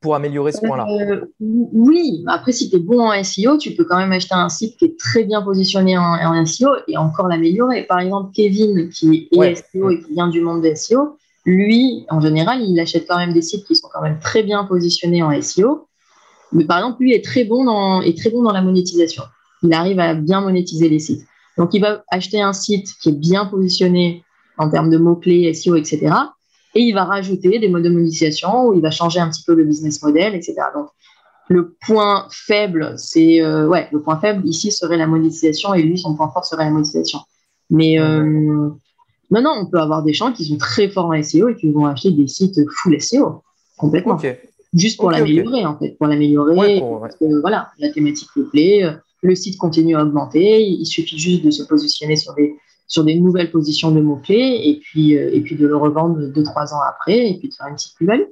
pour 0.02 0.16
améliorer 0.16 0.52
ce 0.52 0.60
point-là 0.66 0.86
euh, 0.90 1.22
Oui, 1.40 2.24
après, 2.28 2.52
si 2.52 2.70
tu 2.70 2.78
es 2.78 2.80
bon 2.80 3.02
en 3.02 3.24
SEO, 3.24 3.58
tu 3.58 3.72
peux 3.76 3.86
quand 3.86 3.98
même 3.98 4.12
acheter 4.12 4.34
un 4.34 4.50
site 4.50 4.76
qui 4.78 4.86
est 4.86 5.00
très 5.00 5.24
bien 5.24 5.44
positionné 5.44 5.98
en, 5.98 6.46
SEO 6.46 6.70
et 6.88 6.98
encore 6.98 7.28
l'améliorer. 7.28 7.84
Par 7.84 8.00
exemple, 8.00 8.32
Kevin, 8.34 8.90
qui 8.90 9.30
est 9.32 9.56
SEO 9.56 9.92
et 9.92 10.02
qui 10.02 10.14
vient 10.14 10.28
du 10.28 10.42
monde 10.42 10.64
de 10.64 10.74
SEO, 10.74 11.18
lui, 11.46 12.06
en 12.10 12.20
général, 12.20 12.62
il 12.62 12.80
achète 12.80 13.08
quand 13.08 13.18
même 13.18 13.34
des 13.34 13.44
sites 13.44 13.66
qui 13.66 13.76
sont 13.76 13.88
quand 13.94 14.02
même 14.02 14.20
très 14.20 14.42
bien 14.42 14.64
positionnés 14.64 15.22
en 15.22 15.40
SEO. 15.40 15.88
Mais 16.52 16.66
par 16.66 16.80
exemple, 16.80 17.04
lui 17.04 17.14
est 17.14 17.24
très 17.24 17.46
bon 17.46 17.64
dans, 17.64 18.02
est 18.02 18.18
très 18.18 18.32
bon 18.32 18.42
dans 18.42 18.52
la 18.52 18.62
monétisation. 18.62 19.24
Il 19.62 19.72
arrive 19.72 20.00
à 20.00 20.16
bien 20.16 20.42
monétiser 20.42 20.90
les 20.90 21.00
sites. 21.00 21.26
Donc, 21.58 21.76
il 21.76 21.82
va 21.82 22.04
acheter 22.10 22.42
un 22.42 22.54
site 22.54 22.88
qui 23.02 23.10
est 23.10 23.18
bien 23.18 23.46
positionné 23.46 24.24
en 24.58 24.70
termes 24.70 24.90
de 24.90 24.98
mots-clés, 24.98 25.54
SEO, 25.54 25.76
etc 25.76 26.12
et 26.76 26.82
il 26.82 26.94
va 26.94 27.06
rajouter 27.06 27.60
des 27.60 27.70
modes 27.70 27.84
de 27.84 27.90
monétisation 27.90 28.68
où 28.68 28.74
il 28.74 28.82
va 28.82 28.92
changer 28.92 29.20
un 29.20 29.30
petit 29.30 29.44
peu 29.44 29.54
le 29.54 29.66
business 29.66 30.02
model, 30.02 30.36
etc. 30.36 30.56
Donc, 30.74 30.88
le 31.50 31.76
point 31.86 32.28
faible, 32.32 32.94
c'est 32.98 33.42
euh, 33.42 33.68
ouais, 33.68 33.90
le 33.92 34.02
point 34.02 34.20
faible 34.20 34.48
ici 34.48 34.72
serait 34.72 34.98
la 34.98 35.08
monétisation 35.08 35.74
et 35.74 35.82
lui, 35.82 35.98
son 35.98 36.16
point 36.16 36.30
fort 36.30 36.46
serait 36.46 36.64
la 36.64 36.72
monétisation. 36.72 37.20
Mais 37.70 38.00
euh, 38.00 38.70
maintenant, 39.30 39.54
on 39.62 39.66
peut 39.66 39.80
avoir 39.80 40.04
des 40.04 40.14
gens 40.14 40.32
qui 40.32 40.46
sont 40.46 40.58
très 40.58 40.88
forts 40.88 41.08
en 41.08 41.22
SEO 41.22 41.50
et 41.50 41.56
qui 41.56 41.70
vont 41.72 41.86
acheter 41.86 42.12
des 42.12 42.28
sites 42.28 42.60
full 42.70 43.02
SEO 43.02 43.44
complètement. 43.78 44.18
Juste 44.74 44.98
pour 44.98 45.12
l'améliorer, 45.12 45.66
en 45.66 45.78
fait, 45.78 45.98
pour 45.98 46.08
l'améliorer. 46.08 46.82
parce 47.02 47.16
que 47.18 47.42
voilà, 47.42 47.72
la 47.80 47.92
thématique 47.92 48.30
lui 48.36 48.46
plaît, 48.46 48.86
euh, 48.86 48.94
le 49.22 49.36
site 49.36 49.58
continue 49.58 49.98
à 49.98 50.04
augmenter, 50.04 50.62
il 50.62 50.86
suffit 50.86 51.18
juste 51.18 51.44
de 51.44 51.52
se 51.52 51.64
positionner 51.64 52.16
sur 52.16 52.34
des 52.36 52.56
sur 52.92 53.06
des 53.06 53.16
nouvelles 53.16 53.52
positions 53.52 53.92
de 53.92 54.02
mots-clés 54.02 54.62
et 54.66 54.80
puis, 54.82 55.18
euh, 55.18 55.34
et 55.34 55.40
puis 55.40 55.56
de 55.56 55.66
le 55.66 55.78
revendre 55.78 56.20
deux, 56.28 56.44
trois 56.44 56.74
ans 56.74 56.82
après 56.82 57.30
et 57.30 57.40
puis 57.40 57.48
de 57.48 57.54
faire 57.54 57.68
une 57.68 57.76
petite 57.76 57.96
plus-value. 57.96 58.28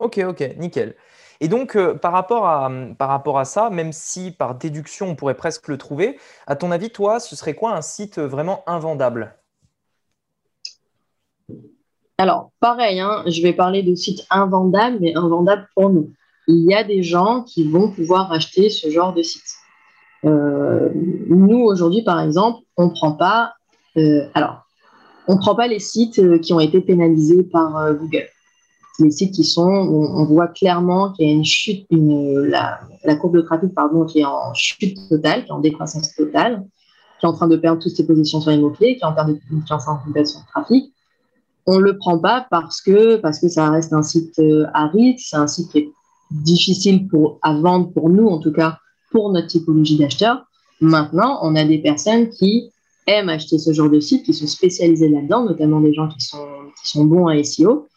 Ok, 0.00 0.18
ok, 0.26 0.56
nickel. 0.58 0.96
Et 1.40 1.46
donc, 1.46 1.76
euh, 1.76 1.94
par, 1.94 2.12
rapport 2.12 2.46
à, 2.48 2.68
par 2.98 3.08
rapport 3.08 3.38
à 3.38 3.44
ça, 3.44 3.70
même 3.70 3.92
si 3.92 4.32
par 4.32 4.56
déduction, 4.56 5.10
on 5.10 5.14
pourrait 5.14 5.36
presque 5.36 5.68
le 5.68 5.78
trouver, 5.78 6.18
à 6.48 6.56
ton 6.56 6.72
avis, 6.72 6.90
toi, 6.90 7.20
ce 7.20 7.36
serait 7.36 7.54
quoi 7.54 7.76
un 7.76 7.82
site 7.82 8.18
vraiment 8.18 8.64
invendable? 8.66 9.36
Alors, 12.18 12.50
pareil, 12.58 12.98
hein, 12.98 13.22
je 13.28 13.40
vais 13.42 13.52
parler 13.52 13.84
de 13.84 13.94
sites 13.94 14.26
invendables, 14.28 14.98
mais 15.00 15.16
invendables 15.16 15.68
pour 15.76 15.90
nous. 15.90 16.12
Il 16.48 16.64
y 16.68 16.74
a 16.74 16.82
des 16.82 17.04
gens 17.04 17.44
qui 17.44 17.70
vont 17.70 17.92
pouvoir 17.92 18.32
acheter 18.32 18.70
ce 18.70 18.90
genre 18.90 19.14
de 19.14 19.22
site. 19.22 19.57
Euh, 20.24 20.88
nous, 20.94 21.60
aujourd'hui, 21.60 22.02
par 22.02 22.20
exemple, 22.20 22.60
on 22.76 22.86
ne 22.86 22.90
prend 22.90 23.12
pas. 23.12 23.54
Euh, 23.96 24.26
alors, 24.34 24.62
on 25.26 25.36
prend 25.36 25.54
pas 25.54 25.68
les 25.68 25.78
sites 25.78 26.18
euh, 26.18 26.38
qui 26.38 26.52
ont 26.52 26.60
été 26.60 26.80
pénalisés 26.80 27.44
par 27.44 27.94
Google. 27.94 28.26
Les 29.00 29.12
sites 29.12 29.32
qui 29.32 29.44
sont, 29.44 29.62
on, 29.62 30.24
voit 30.24 30.48
clairement 30.48 31.12
qu'il 31.12 31.28
y 31.28 31.30
a 31.30 31.32
une 31.32 31.44
chute, 31.44 31.86
la, 31.92 32.80
courbe 33.20 33.36
de 33.36 33.42
trafic, 33.42 33.72
pardon, 33.72 34.04
qui 34.04 34.20
est 34.20 34.24
en 34.24 34.52
chute 34.54 34.98
totale, 35.08 35.44
qui 35.44 35.50
est 35.50 35.52
en 35.52 35.60
décroissance 35.60 36.16
totale, 36.16 36.66
qui 37.20 37.26
est 37.26 37.28
en 37.28 37.32
train 37.32 37.46
de 37.46 37.56
perdre 37.56 37.80
toutes 37.80 37.94
ses 37.94 38.04
positions 38.04 38.40
sur 38.40 38.50
les 38.50 38.58
mots-clés, 38.58 38.96
qui 38.96 39.02
est 39.02 39.06
en 39.06 39.14
train 39.14 39.28
de 39.28 39.38
confiance 39.48 39.86
en 39.86 40.00
son 40.24 40.40
trafic. 40.52 40.92
On 41.68 41.76
ne 41.76 41.84
le 41.84 41.96
prend 41.96 42.18
pas 42.18 42.48
parce 42.50 42.80
que, 42.80 43.16
parce 43.18 43.38
que 43.38 43.48
ça 43.48 43.70
reste 43.70 43.92
un 43.92 44.02
site 44.02 44.42
à 44.74 44.88
risque, 44.88 45.28
c'est 45.30 45.36
un 45.36 45.46
site 45.46 45.70
qui 45.70 45.78
est 45.78 45.92
difficile 46.32 47.06
à 47.42 47.54
vendre 47.54 47.92
pour 47.92 48.08
nous, 48.08 48.26
en 48.26 48.38
tout 48.38 48.52
cas, 48.52 48.78
pour 49.10 49.32
notre 49.32 49.48
typologie 49.48 49.96
d'acheteur. 49.96 50.44
Maintenant, 50.80 51.38
on 51.42 51.56
a 51.56 51.64
des 51.64 51.78
personnes 51.78 52.28
qui 52.30 52.70
aiment 53.06 53.28
acheter 53.28 53.58
ce 53.58 53.72
genre 53.72 53.90
de 53.90 54.00
site, 54.00 54.24
qui 54.24 54.34
sont 54.34 54.46
spécialisées 54.46 55.08
là-dedans, 55.08 55.44
notamment 55.44 55.80
des 55.80 55.94
gens 55.94 56.08
qui 56.08 56.20
sont, 56.20 56.46
qui 56.80 56.88
sont 56.88 57.04
bons 57.04 57.26
à 57.26 57.42
SEO 57.42 57.88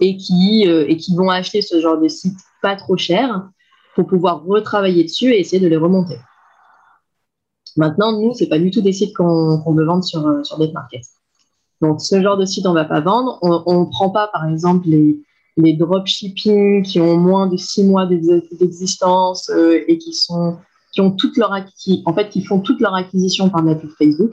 et 0.00 0.16
qui, 0.16 0.66
euh, 0.68 0.86
et 0.88 0.96
qui 0.96 1.14
vont 1.14 1.28
acheter 1.28 1.60
ce 1.60 1.80
genre 1.80 1.98
de 1.98 2.08
site 2.08 2.38
pas 2.62 2.76
trop 2.76 2.96
cher 2.96 3.48
pour 3.94 4.06
pouvoir 4.06 4.44
retravailler 4.44 5.04
dessus 5.04 5.32
et 5.32 5.40
essayer 5.40 5.60
de 5.60 5.68
les 5.68 5.76
remonter. 5.76 6.18
Maintenant, 7.76 8.12
nous, 8.12 8.34
ce 8.34 8.44
n'est 8.44 8.48
pas 8.48 8.58
du 8.58 8.70
tout 8.70 8.80
des 8.80 8.92
sites 8.92 9.14
qu'on 9.14 9.74
veut 9.74 9.84
vendre 9.84 10.04
sur, 10.04 10.26
euh, 10.26 10.42
sur 10.42 10.58
markets. 10.72 11.06
Donc, 11.80 12.00
ce 12.00 12.20
genre 12.20 12.36
de 12.36 12.44
site, 12.44 12.66
on 12.66 12.70
ne 12.70 12.74
va 12.74 12.84
pas 12.84 13.00
vendre. 13.00 13.38
On 13.42 13.80
ne 13.80 13.90
prend 13.90 14.10
pas, 14.10 14.28
par 14.28 14.46
exemple, 14.46 14.88
les, 14.88 15.18
les 15.60 15.74
dropshipping 15.74 16.82
qui 16.82 17.00
ont 17.00 17.16
moins 17.16 17.46
de 17.46 17.56
six 17.56 17.84
mois 17.84 18.06
d'existence 18.06 19.50
euh, 19.50 19.80
et 19.86 19.98
qui 19.98 20.12
sont 20.12 20.58
qui 20.92 21.00
ont 21.00 21.12
toute 21.12 21.36
leur 21.36 21.52
en 21.52 22.14
fait 22.14 22.30
qui 22.30 22.44
font 22.44 22.60
toute 22.60 22.80
leur 22.80 22.94
acquisition 22.94 23.48
par 23.48 23.62
la 23.62 23.76
pub 23.76 23.90
Facebook. 23.96 24.32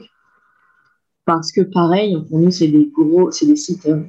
Parce 1.24 1.52
que 1.52 1.60
pareil 1.60 2.16
pour 2.28 2.38
nous 2.38 2.50
c'est 2.50 2.68
des 2.68 2.90
gros 2.92 3.30
c'est 3.30 3.46
des 3.46 3.56
sites 3.56 3.86
euh, 3.86 4.02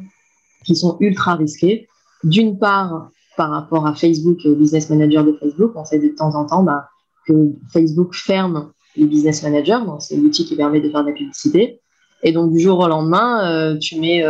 qui 0.66 0.76
sont 0.76 0.98
ultra 1.00 1.36
risqués. 1.36 1.88
D'une 2.24 2.58
part 2.58 3.10
par 3.38 3.52
rapport 3.52 3.86
à 3.86 3.94
Facebook 3.94 4.46
business 4.48 4.90
manager 4.90 5.24
de 5.24 5.34
Facebook 5.34 5.74
on 5.76 5.86
sait 5.86 6.00
de 6.00 6.10
temps 6.10 6.36
en 6.36 6.46
temps 6.46 6.64
bah, 6.64 6.88
que 7.28 7.34
Facebook 7.72 8.16
ferme 8.16 8.72
les 8.96 9.06
business 9.06 9.44
managers. 9.44 9.84
C'est 10.00 10.18
l'outil 10.18 10.46
qui 10.46 10.56
permet 10.56 10.82
de 10.82 10.90
faire 10.90 11.04
de 11.04 11.10
la 11.10 11.14
publicité. 11.14 11.82
Et 12.24 12.32
donc 12.32 12.52
du 12.52 12.60
jour 12.60 12.80
au 12.80 12.88
lendemain 12.88 13.50
euh, 13.50 13.78
tu 13.78 14.00
mets 14.00 14.24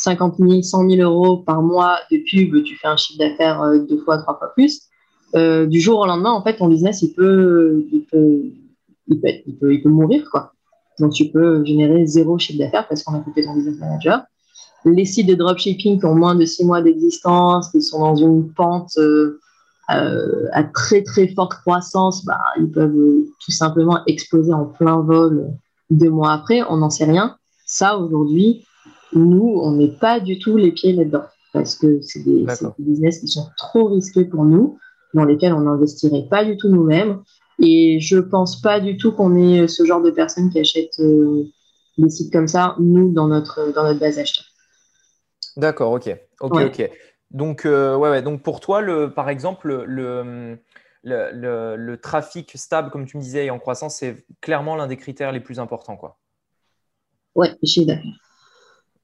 50 0.00 0.36
000, 0.38 0.62
100 0.62 0.88
000 0.88 1.02
euros 1.02 1.38
par 1.38 1.62
mois 1.62 1.98
de 2.10 2.16
pub, 2.18 2.64
tu 2.64 2.76
fais 2.76 2.88
un 2.88 2.96
chiffre 2.96 3.18
d'affaires 3.18 3.60
euh, 3.62 3.78
deux 3.78 3.98
fois, 3.98 4.18
trois 4.18 4.38
fois 4.38 4.52
plus. 4.54 4.82
Euh, 5.36 5.66
du 5.66 5.78
jour 5.78 6.00
au 6.00 6.06
lendemain, 6.06 6.32
en 6.32 6.42
fait, 6.42 6.56
ton 6.56 6.68
business, 6.68 7.02
il 7.02 7.12
peut, 7.12 7.84
il 7.92 8.04
peut, 8.10 8.42
il 9.08 9.20
peut, 9.20 9.74
il 9.74 9.82
peut, 9.82 9.88
mourir, 9.90 10.28
quoi. 10.30 10.52
Donc, 10.98 11.12
tu 11.12 11.30
peux 11.30 11.64
générer 11.64 12.06
zéro 12.06 12.38
chiffre 12.38 12.58
d'affaires 12.58 12.88
parce 12.88 13.02
qu'on 13.02 13.14
a 13.14 13.20
coupé 13.20 13.42
ton 13.42 13.54
business 13.54 13.78
manager. 13.78 14.22
Les 14.86 15.04
sites 15.04 15.28
de 15.28 15.34
dropshipping 15.34 16.00
qui 16.00 16.06
ont 16.06 16.14
moins 16.14 16.34
de 16.34 16.46
six 16.46 16.64
mois 16.64 16.80
d'existence, 16.80 17.70
qui 17.70 17.82
sont 17.82 18.00
dans 18.00 18.16
une 18.16 18.50
pente 18.54 18.96
euh, 18.96 19.38
à 20.52 20.64
très, 20.64 21.02
très 21.02 21.28
forte 21.28 21.52
croissance, 21.52 22.24
bah, 22.24 22.38
ils 22.58 22.70
peuvent 22.70 22.96
tout 23.44 23.50
simplement 23.50 24.00
exploser 24.06 24.52
en 24.54 24.64
plein 24.64 25.00
vol 25.00 25.50
deux 25.90 26.10
mois 26.10 26.32
après. 26.32 26.62
On 26.70 26.78
n'en 26.78 26.90
sait 26.90 27.04
rien. 27.04 27.36
Ça, 27.66 27.98
aujourd'hui, 27.98 28.64
nous, 29.12 29.60
on 29.62 29.72
n'est 29.72 29.88
pas 29.88 30.20
du 30.20 30.38
tout 30.38 30.56
les 30.56 30.72
pieds 30.72 30.92
là-dedans 30.92 31.24
parce 31.52 31.74
que 31.74 32.00
c'est 32.00 32.22
des, 32.22 32.46
business 32.78 33.20
qui 33.20 33.28
sont 33.28 33.48
trop 33.56 33.86
risqués 33.88 34.24
pour 34.24 34.44
nous, 34.44 34.78
dans 35.14 35.24
lesquels 35.24 35.52
on 35.52 35.60
n'investirait 35.60 36.26
pas 36.30 36.44
du 36.44 36.56
tout 36.56 36.68
nous-mêmes. 36.68 37.22
Et 37.62 38.00
je 38.00 38.18
pense 38.18 38.60
pas 38.60 38.80
du 38.80 38.96
tout 38.96 39.12
qu'on 39.12 39.36
ait 39.36 39.68
ce 39.68 39.84
genre 39.84 40.00
de 40.00 40.10
personnes 40.10 40.50
qui 40.50 40.60
achètent 40.60 40.98
euh, 41.00 41.44
des 41.98 42.08
sites 42.08 42.32
comme 42.32 42.48
ça, 42.48 42.76
nous, 42.78 43.12
dans 43.12 43.28
notre, 43.28 43.72
dans 43.74 43.84
notre 43.84 44.00
base 44.00 44.18
acheteurs. 44.18 44.46
D'accord, 45.56 45.92
ok. 45.92 46.16
Ok, 46.40 46.54
ok. 46.54 46.90
Donc, 47.30 47.66
euh, 47.66 47.96
ouais, 47.96 48.10
ouais, 48.10 48.22
donc 48.22 48.42
pour 48.42 48.60
toi, 48.60 48.80
le, 48.80 49.12
par 49.12 49.28
exemple, 49.28 49.84
le, 49.84 50.58
le, 51.02 51.76
le, 51.76 51.96
trafic 51.98 52.52
stable, 52.56 52.90
comme 52.90 53.06
tu 53.06 53.18
me 53.18 53.22
disais, 53.22 53.46
et 53.46 53.50
en 53.50 53.58
croissance, 53.58 53.96
c'est 53.96 54.24
clairement 54.40 54.74
l'un 54.74 54.86
des 54.86 54.96
critères 54.96 55.32
les 55.32 55.40
plus 55.40 55.60
importants. 55.60 55.96
Quoi. 55.96 56.18
Ouais, 57.34 57.54
chiffre 57.62 57.88
d'affaires. 57.88 58.29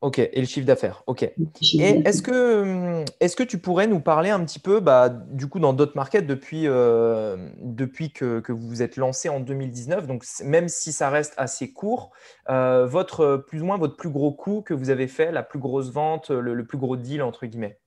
Ok, 0.03 0.19
et 0.19 0.41
le 0.41 0.47
chiffre 0.47 0.67
d'affaires. 0.67 1.03
Ok. 1.07 1.23
Et 1.23 2.03
est-ce 2.05 2.21
que, 2.21 2.63
hum, 2.63 3.05
est 3.19 3.35
que 3.35 3.43
tu 3.43 3.59
pourrais 3.59 3.87
nous 3.87 4.01
parler 4.01 4.29
un 4.29 4.45
petit 4.45 4.59
peu, 4.59 4.81
bah, 4.81 5.09
du 5.09 5.49
coup, 5.49 5.59
dans 5.59 5.73
Dot 5.73 5.95
Market, 5.95 6.27
depuis, 6.27 6.65
euh, 6.67 7.49
depuis 7.63 8.13
que, 8.13 8.43
vous 8.53 8.69
vous 8.69 8.83
êtes 8.83 8.99
lancé 8.99 9.31
en 9.31 9.41
2019, 9.41 10.07
donc 10.07 10.25
même 10.45 10.69
si 10.69 10.93
ça 10.93 11.09
reste 11.09 11.33
assez 11.39 11.73
court, 11.73 12.11
euh, 12.51 12.87
votre, 12.87 13.39
plus 13.49 13.63
ou 13.63 13.65
moins 13.65 13.79
votre 13.79 13.97
plus 13.97 14.11
gros 14.11 14.33
coût 14.33 14.61
que 14.61 14.75
vous 14.75 14.91
avez 14.91 15.09
fait, 15.09 15.33
la 15.33 15.43
plus 15.43 15.59
grosse 15.59 15.91
vente, 15.91 16.31
le, 16.31 16.65
plus 16.67 16.79
gros 16.79 16.97
deal, 16.97 17.23
entre 17.23 17.47
guillemets? 17.47 17.79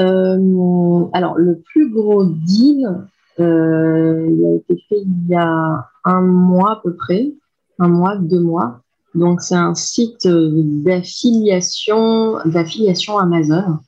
Euh, 0.00 1.06
Alors, 1.14 1.38
le 1.38 1.60
plus 1.60 1.90
gros 1.90 2.26
deal, 2.26 2.86
il 3.38 4.44
a 4.44 4.54
été 4.54 4.84
fait 4.88 5.00
il 5.00 5.28
y 5.28 5.34
a 5.34 5.88
un 6.04 6.20
mois 6.20 6.72
à 6.72 6.80
peu 6.82 6.94
près, 6.94 7.32
un 7.78 7.88
mois, 7.88 8.16
deux 8.16 8.40
mois. 8.40 8.82
Donc, 9.18 9.40
c'est 9.40 9.56
un 9.56 9.74
site 9.74 10.26
euh, 10.26 10.48
d'affiliation, 10.54 12.38
d'affiliation 12.44 13.18
Amazon 13.18 13.78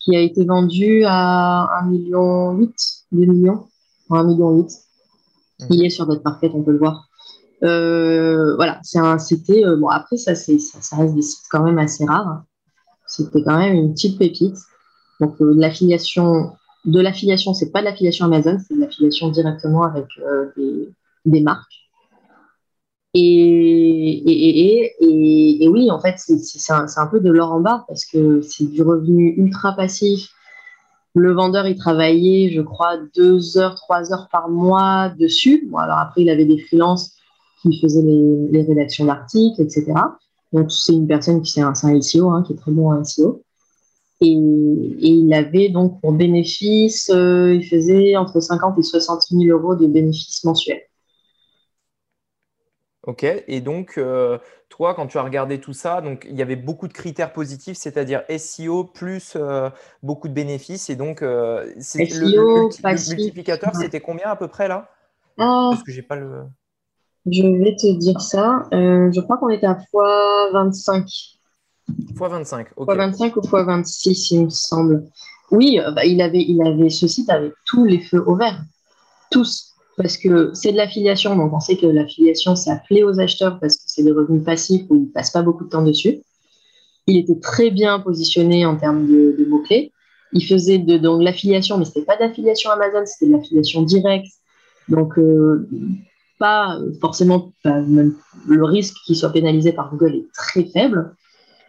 qui 0.00 0.16
a 0.16 0.20
été 0.20 0.44
vendu 0.44 1.04
à 1.06 1.68
1,8 1.84 1.90
million, 1.90 2.54
2 2.54 2.66
millions, 3.12 3.68
1,8 4.10 4.26
million. 4.26 4.56
Mhm. 4.56 4.66
Il 5.70 5.84
est 5.84 5.90
sur 5.90 6.06
votre 6.06 6.22
market, 6.24 6.50
on 6.54 6.64
peut 6.64 6.72
le 6.72 6.78
voir. 6.78 7.08
Euh, 7.62 8.56
voilà, 8.56 8.80
c'est 8.82 8.98
un, 8.98 9.18
c'était, 9.18 9.64
euh, 9.64 9.76
bon, 9.76 9.88
après, 9.88 10.16
ça, 10.16 10.34
c'est, 10.34 10.58
ça, 10.58 10.96
reste 10.96 11.14
des 11.14 11.22
sites 11.22 11.46
quand 11.50 11.62
même 11.62 11.78
assez 11.78 12.04
rares. 12.04 12.42
C'était 13.06 13.42
quand 13.42 13.58
même 13.58 13.74
une 13.74 13.92
petite 13.92 14.18
pépite. 14.18 14.56
Donc, 15.20 15.36
l'affiliation, 15.38 16.52
de 16.84 17.00
l'affiliation, 17.00 17.54
c'est 17.54 17.70
pas 17.70 17.80
de 17.80 17.84
l'affiliation 17.84 18.24
Amazon, 18.26 18.58
c'est 18.66 18.74
de 18.74 18.80
l'affiliation 18.80 19.28
directement 19.28 19.84
avec 19.84 20.06
des, 20.56 20.88
des 21.26 21.40
marques. 21.42 21.87
Et, 23.14 24.92
et, 25.62 25.68
oui, 25.68 25.90
en 25.90 26.00
fait, 26.00 26.16
c'est 26.18 26.72
un, 26.72 27.06
peu 27.10 27.20
de 27.20 27.30
l'or 27.30 27.52
en 27.52 27.60
bas 27.60 27.84
parce 27.88 28.04
que 28.04 28.42
c'est 28.42 28.66
du 28.66 28.82
revenu 28.82 29.34
ultra 29.36 29.72
passif. 29.72 30.30
Le 31.14 31.32
vendeur, 31.32 31.66
il 31.66 31.76
travaillait, 31.76 32.50
je 32.50 32.60
crois, 32.60 32.98
deux 33.16 33.56
heures, 33.58 33.74
trois 33.74 34.12
heures 34.12 34.28
par 34.30 34.48
mois 34.48 35.08
dessus. 35.18 35.66
Bon, 35.70 35.78
alors 35.78 35.98
après, 35.98 36.22
il 36.22 36.30
avait 36.30 36.44
des 36.44 36.58
freelances 36.58 37.14
qui 37.62 37.80
faisaient 37.80 38.02
les, 38.02 38.62
rédactions 38.62 39.06
d'articles, 39.06 39.60
etc. 39.60 39.86
Donc, 40.52 40.70
c'est 40.70 40.92
une 40.92 41.08
personne 41.08 41.42
qui 41.42 41.52
c'est 41.52 41.62
un, 41.62 41.72
un 41.82 42.00
SEO, 42.00 42.30
hein, 42.30 42.44
qui 42.46 42.52
est 42.52 42.56
très 42.56 42.70
bon 42.70 42.92
en 42.92 43.02
SEO. 43.04 43.42
Et, 44.20 44.28
il 44.28 45.32
avait 45.32 45.68
donc 45.68 46.00
pour 46.00 46.12
bénéfice, 46.12 47.10
euh, 47.10 47.54
il 47.54 47.64
faisait 47.64 48.16
entre 48.16 48.40
50 48.40 48.78
et 48.78 48.82
60 48.82 49.22
000 49.30 49.44
euros 49.44 49.76
de 49.76 49.86
bénéfices 49.86 50.44
mensuels. 50.44 50.87
Ok, 53.08 53.24
et 53.24 53.62
donc, 53.62 53.94
euh, 53.96 54.36
toi, 54.68 54.92
quand 54.92 55.06
tu 55.06 55.16
as 55.16 55.22
regardé 55.22 55.62
tout 55.62 55.72
ça, 55.72 56.02
donc 56.02 56.26
il 56.28 56.36
y 56.36 56.42
avait 56.42 56.56
beaucoup 56.56 56.88
de 56.88 56.92
critères 56.92 57.32
positifs, 57.32 57.78
c'est-à-dire 57.78 58.22
SEO 58.36 58.84
plus 58.84 59.32
euh, 59.34 59.70
beaucoup 60.02 60.28
de 60.28 60.34
bénéfices. 60.34 60.90
Et 60.90 60.94
donc, 60.94 61.22
euh, 61.22 61.72
le, 61.94 63.08
multiplicateur, 63.14 63.74
c'était 63.74 64.02
combien 64.02 64.26
à 64.26 64.36
peu 64.36 64.46
près 64.46 64.68
là? 64.68 64.90
Ah. 65.38 65.68
Parce 65.70 65.82
que 65.84 65.90
j'ai 65.90 66.02
pas 66.02 66.16
le. 66.16 66.42
Je 67.24 67.44
vais 67.44 67.76
te 67.76 67.90
dire 67.96 68.20
ça. 68.20 68.64
je 68.72 69.20
crois 69.22 69.38
qu'on 69.38 69.48
était 69.48 69.64
à 69.64 69.78
x25. 69.94 71.38
x25, 72.12 72.66
ok. 72.76 72.90
x25 72.90 73.32
ou 73.36 73.40
x26, 73.40 74.34
il 74.34 74.44
me 74.44 74.50
semble. 74.50 75.08
Oui, 75.50 75.80
bah, 75.94 76.04
il, 76.04 76.20
avait, 76.20 76.42
il 76.42 76.60
avait, 76.60 76.90
ce 76.90 77.08
site 77.08 77.30
avait 77.30 77.54
tous 77.64 77.86
les 77.86 78.00
feux 78.00 78.22
au 78.26 78.36
vert. 78.36 78.60
Tous 79.30 79.67
parce 79.98 80.16
que 80.16 80.52
c'est 80.54 80.72
de 80.72 80.76
l'affiliation, 80.76 81.36
donc 81.36 81.52
on 81.52 81.60
sait 81.60 81.76
que 81.76 81.86
l'affiliation, 81.86 82.54
ça 82.54 82.80
plaît 82.88 83.02
aux 83.02 83.18
acheteurs 83.18 83.58
parce 83.58 83.76
que 83.76 83.82
c'est 83.86 84.04
des 84.04 84.12
revenus 84.12 84.44
passifs 84.44 84.82
où 84.88 84.96
ils 84.96 85.02
ne 85.02 85.12
passent 85.12 85.32
pas 85.32 85.42
beaucoup 85.42 85.64
de 85.64 85.68
temps 85.68 85.82
dessus. 85.82 86.20
Il 87.08 87.16
était 87.16 87.38
très 87.40 87.70
bien 87.70 87.98
positionné 87.98 88.64
en 88.64 88.76
termes 88.76 89.06
de, 89.06 89.44
mots-clés. 89.48 89.92
Il 90.32 90.44
faisait 90.46 90.78
de, 90.78 90.98
donc 90.98 91.22
l'affiliation, 91.22 91.78
mais 91.78 91.84
ce 91.84 91.90
n'était 91.90 92.04
pas 92.04 92.16
d'affiliation 92.16 92.70
Amazon, 92.70 93.04
c'était 93.06 93.26
de 93.26 93.36
l'affiliation 93.36 93.82
directe. 93.82 94.28
Donc, 94.88 95.18
euh, 95.18 95.68
pas 96.38 96.78
forcément, 97.00 97.52
le 97.64 98.64
risque 98.64 98.94
qu'il 99.04 99.16
soit 99.16 99.32
pénalisé 99.32 99.72
par 99.72 99.90
Google 99.90 100.14
est 100.14 100.32
très 100.32 100.64
faible. 100.64 101.14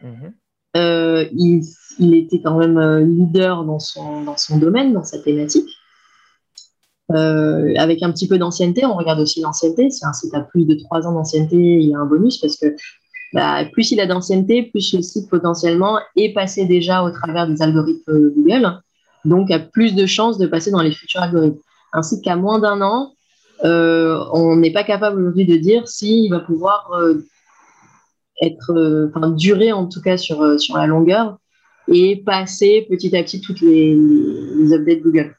Mhm. 0.04 0.34
Euh, 0.78 1.26
il, 1.34 1.64
il, 1.98 2.14
était 2.14 2.42
quand 2.42 2.58
même 2.58 2.78
euh, 2.78 3.00
leader 3.00 3.66
dans 3.66 3.80
son, 3.80 4.22
dans 4.22 4.38
son 4.38 4.60
domaine, 4.60 4.94
dans 4.94 5.04
sa 5.04 5.18
thématique. 5.18 5.70
Euh, 7.12 7.74
avec 7.78 8.04
un 8.04 8.12
petit 8.12 8.28
peu 8.28 8.38
d'ancienneté, 8.38 8.86
on 8.86 8.96
regarde 8.96 9.20
aussi 9.20 9.42
l'ancienneté. 9.42 9.90
Si 9.90 10.06
un 10.06 10.14
site 10.14 10.34
a 10.36 10.42
plus 10.42 10.66
de 10.66 10.76
trois 10.76 11.08
ans 11.08 11.14
d'ancienneté, 11.14 11.56
il 11.56 11.90
y 11.90 11.96
a 11.96 12.00
un 12.00 12.06
bonus 12.06 12.38
parce 12.38 12.56
que 12.56 12.76
bah, 13.34 13.66
plus 13.72 13.92
il 13.92 14.00
a 14.00 14.06
d'ancienneté, 14.06 14.64
plus 14.64 14.94
le 14.94 15.02
site 15.02 15.30
potentiellement 15.30 16.00
est 16.16 16.34
passé 16.34 16.66
déjà 16.66 17.04
au 17.04 17.12
travers 17.12 17.48
des 17.48 17.62
algorithmes 17.62 18.30
Google, 18.30 18.80
donc 19.26 19.50
a 19.52 19.60
plus 19.60 19.96
de 19.96 20.06
chances 20.06 20.38
de 20.38 20.48
passer 20.48 20.72
dans 20.72 20.82
les 20.82 20.92
futurs 20.92 21.22
algorithmes. 21.22 21.60
Un 21.94 22.04
site 22.04 22.22
qui 22.22 22.30
a 22.30 22.36
moins 22.36 22.60
d'un 22.60 22.82
an, 22.82 23.14
euh, 23.66 24.24
on 24.34 24.56
n'est 24.56 24.72
pas 24.72 24.84
capable 24.84 25.20
aujourd'hui 25.20 25.46
de 25.46 25.58
dire 25.58 25.88
s'il 25.88 26.30
va 26.30 26.40
pouvoir 26.40 26.92
euh, 26.94 27.26
être, 28.42 28.72
euh, 28.72 29.12
enfin, 29.14 29.30
durer 29.32 29.72
en 29.72 29.88
tout 29.88 30.02
cas 30.02 30.18
sur, 30.18 30.60
sur 30.60 30.78
la 30.78 30.88
longueur 30.88 31.38
et 31.92 32.18
passer 32.18 32.86
petit 32.90 33.16
à 33.18 33.24
petit 33.24 33.42
toutes 33.42 33.62
les, 33.62 33.96
les 33.96 34.74
updates 34.74 35.02
Google. 35.02 35.36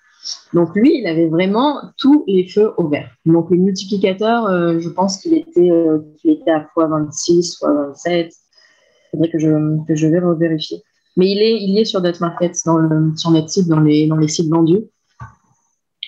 Donc 0.52 0.74
lui, 0.74 0.98
il 0.98 1.06
avait 1.06 1.28
vraiment 1.28 1.80
tous 1.96 2.24
les 2.26 2.46
feux 2.46 2.72
au 2.76 2.88
vert. 2.88 3.10
Donc 3.24 3.50
les 3.50 3.56
multiplicateurs, 3.56 4.46
euh, 4.46 4.78
je 4.78 4.88
pense 4.88 5.18
qu'il 5.18 5.34
était, 5.34 5.70
euh, 5.70 6.00
était 6.24 6.50
à 6.50 6.66
x26, 6.76 7.60
x27. 7.62 8.30
Il 8.32 9.10
faudrait 9.12 9.30
que 9.30 9.38
je, 9.38 9.86
que 9.86 9.94
je 9.94 10.06
vais 10.06 10.20
revérifier. 10.20 10.82
Mais 11.16 11.30
il 11.30 11.42
est, 11.42 11.62
il 11.62 11.78
est 11.78 11.84
sur 11.84 12.00
Dotmarket, 12.00 12.52
dans 12.64 12.76
le, 12.76 13.16
sur 13.16 13.30
notre 13.30 13.48
site, 13.48 13.68
dans 13.68 13.80
les, 13.80 14.06
dans 14.06 14.16
les 14.16 14.28
sites 14.28 14.50
vendus. 14.50 14.84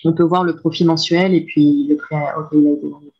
On 0.05 0.13
peut 0.13 0.23
voir 0.23 0.45
le 0.45 0.57
profit 0.57 0.85
mensuel 0.85 1.35
et 1.35 1.45
puis 1.45 1.87
le 1.89 1.97
prix 1.97 2.17
auquel 2.37 2.61
il 2.61 2.67
a 2.67 2.71
été 2.73 2.89
vendu. 2.89 3.11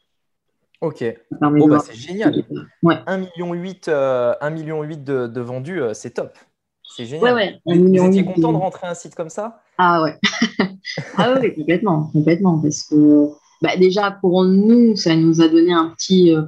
Ok. 0.80 1.05
Bon, 1.40 1.68
bah, 1.68 1.78
c'est 1.78 1.95
génial. 1.95 2.45
Ouais. 2.82 2.97
1,8 3.07 3.38
million, 3.47 3.74
euh, 3.88 4.34
1 4.40 4.51
million 4.51 4.84
de, 4.84 5.26
de 5.28 5.40
vendus, 5.40 5.80
c'est 5.95 6.11
top. 6.11 6.36
C'est 6.84 7.07
génial. 7.07 7.34
Ouais, 7.34 7.61
ouais. 7.66 7.76
Vous, 7.76 8.05
étiez 8.05 8.24
content 8.24 8.53
de 8.53 8.59
rentrer 8.59 8.86
un 8.88 8.95
site 8.95 9.14
comme 9.14 9.30
ça? 9.30 9.61
Ah 9.78 10.02
ouais. 10.02 10.18
ah 11.16 11.34
oui, 11.40 11.54
complètement, 11.54 12.10
complètement. 12.12 12.58
Parce 12.58 12.82
que 12.82 13.28
bah, 13.62 13.76
déjà, 13.76 14.10
pour 14.10 14.44
nous, 14.44 14.96
ça 14.96 15.14
nous 15.16 15.40
a 15.40 15.48
donné 15.48 15.72
un 15.72 15.90
petit 15.90 16.34
euh, 16.34 16.42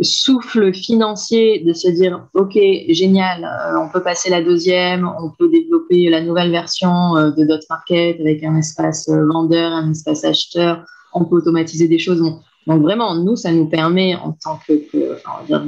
souffle 0.00 0.72
financier 0.74 1.60
de 1.60 1.72
se 1.72 1.88
dire, 1.88 2.28
OK, 2.34 2.58
génial, 2.88 3.44
euh, 3.44 3.80
on 3.80 3.88
peut 3.88 4.02
passer 4.02 4.30
la 4.30 4.42
deuxième, 4.42 5.08
on 5.20 5.30
peut 5.30 5.48
développer 5.48 6.08
la 6.10 6.20
nouvelle 6.20 6.50
version 6.50 7.16
euh, 7.16 7.30
de 7.30 7.44
Dot 7.44 7.60
Market 7.70 8.20
avec 8.20 8.42
un 8.44 8.56
espace 8.56 9.08
vendeur, 9.08 9.72
un 9.72 9.90
espace 9.90 10.24
acheteur, 10.24 10.84
on 11.14 11.24
peut 11.24 11.36
automatiser 11.36 11.88
des 11.88 11.98
choses. 11.98 12.20
Donc, 12.20 12.82
vraiment, 12.82 13.14
nous, 13.14 13.36
ça 13.36 13.50
nous 13.52 13.66
permet 13.66 14.14
en 14.16 14.32
tant 14.32 14.58
que, 14.66 14.74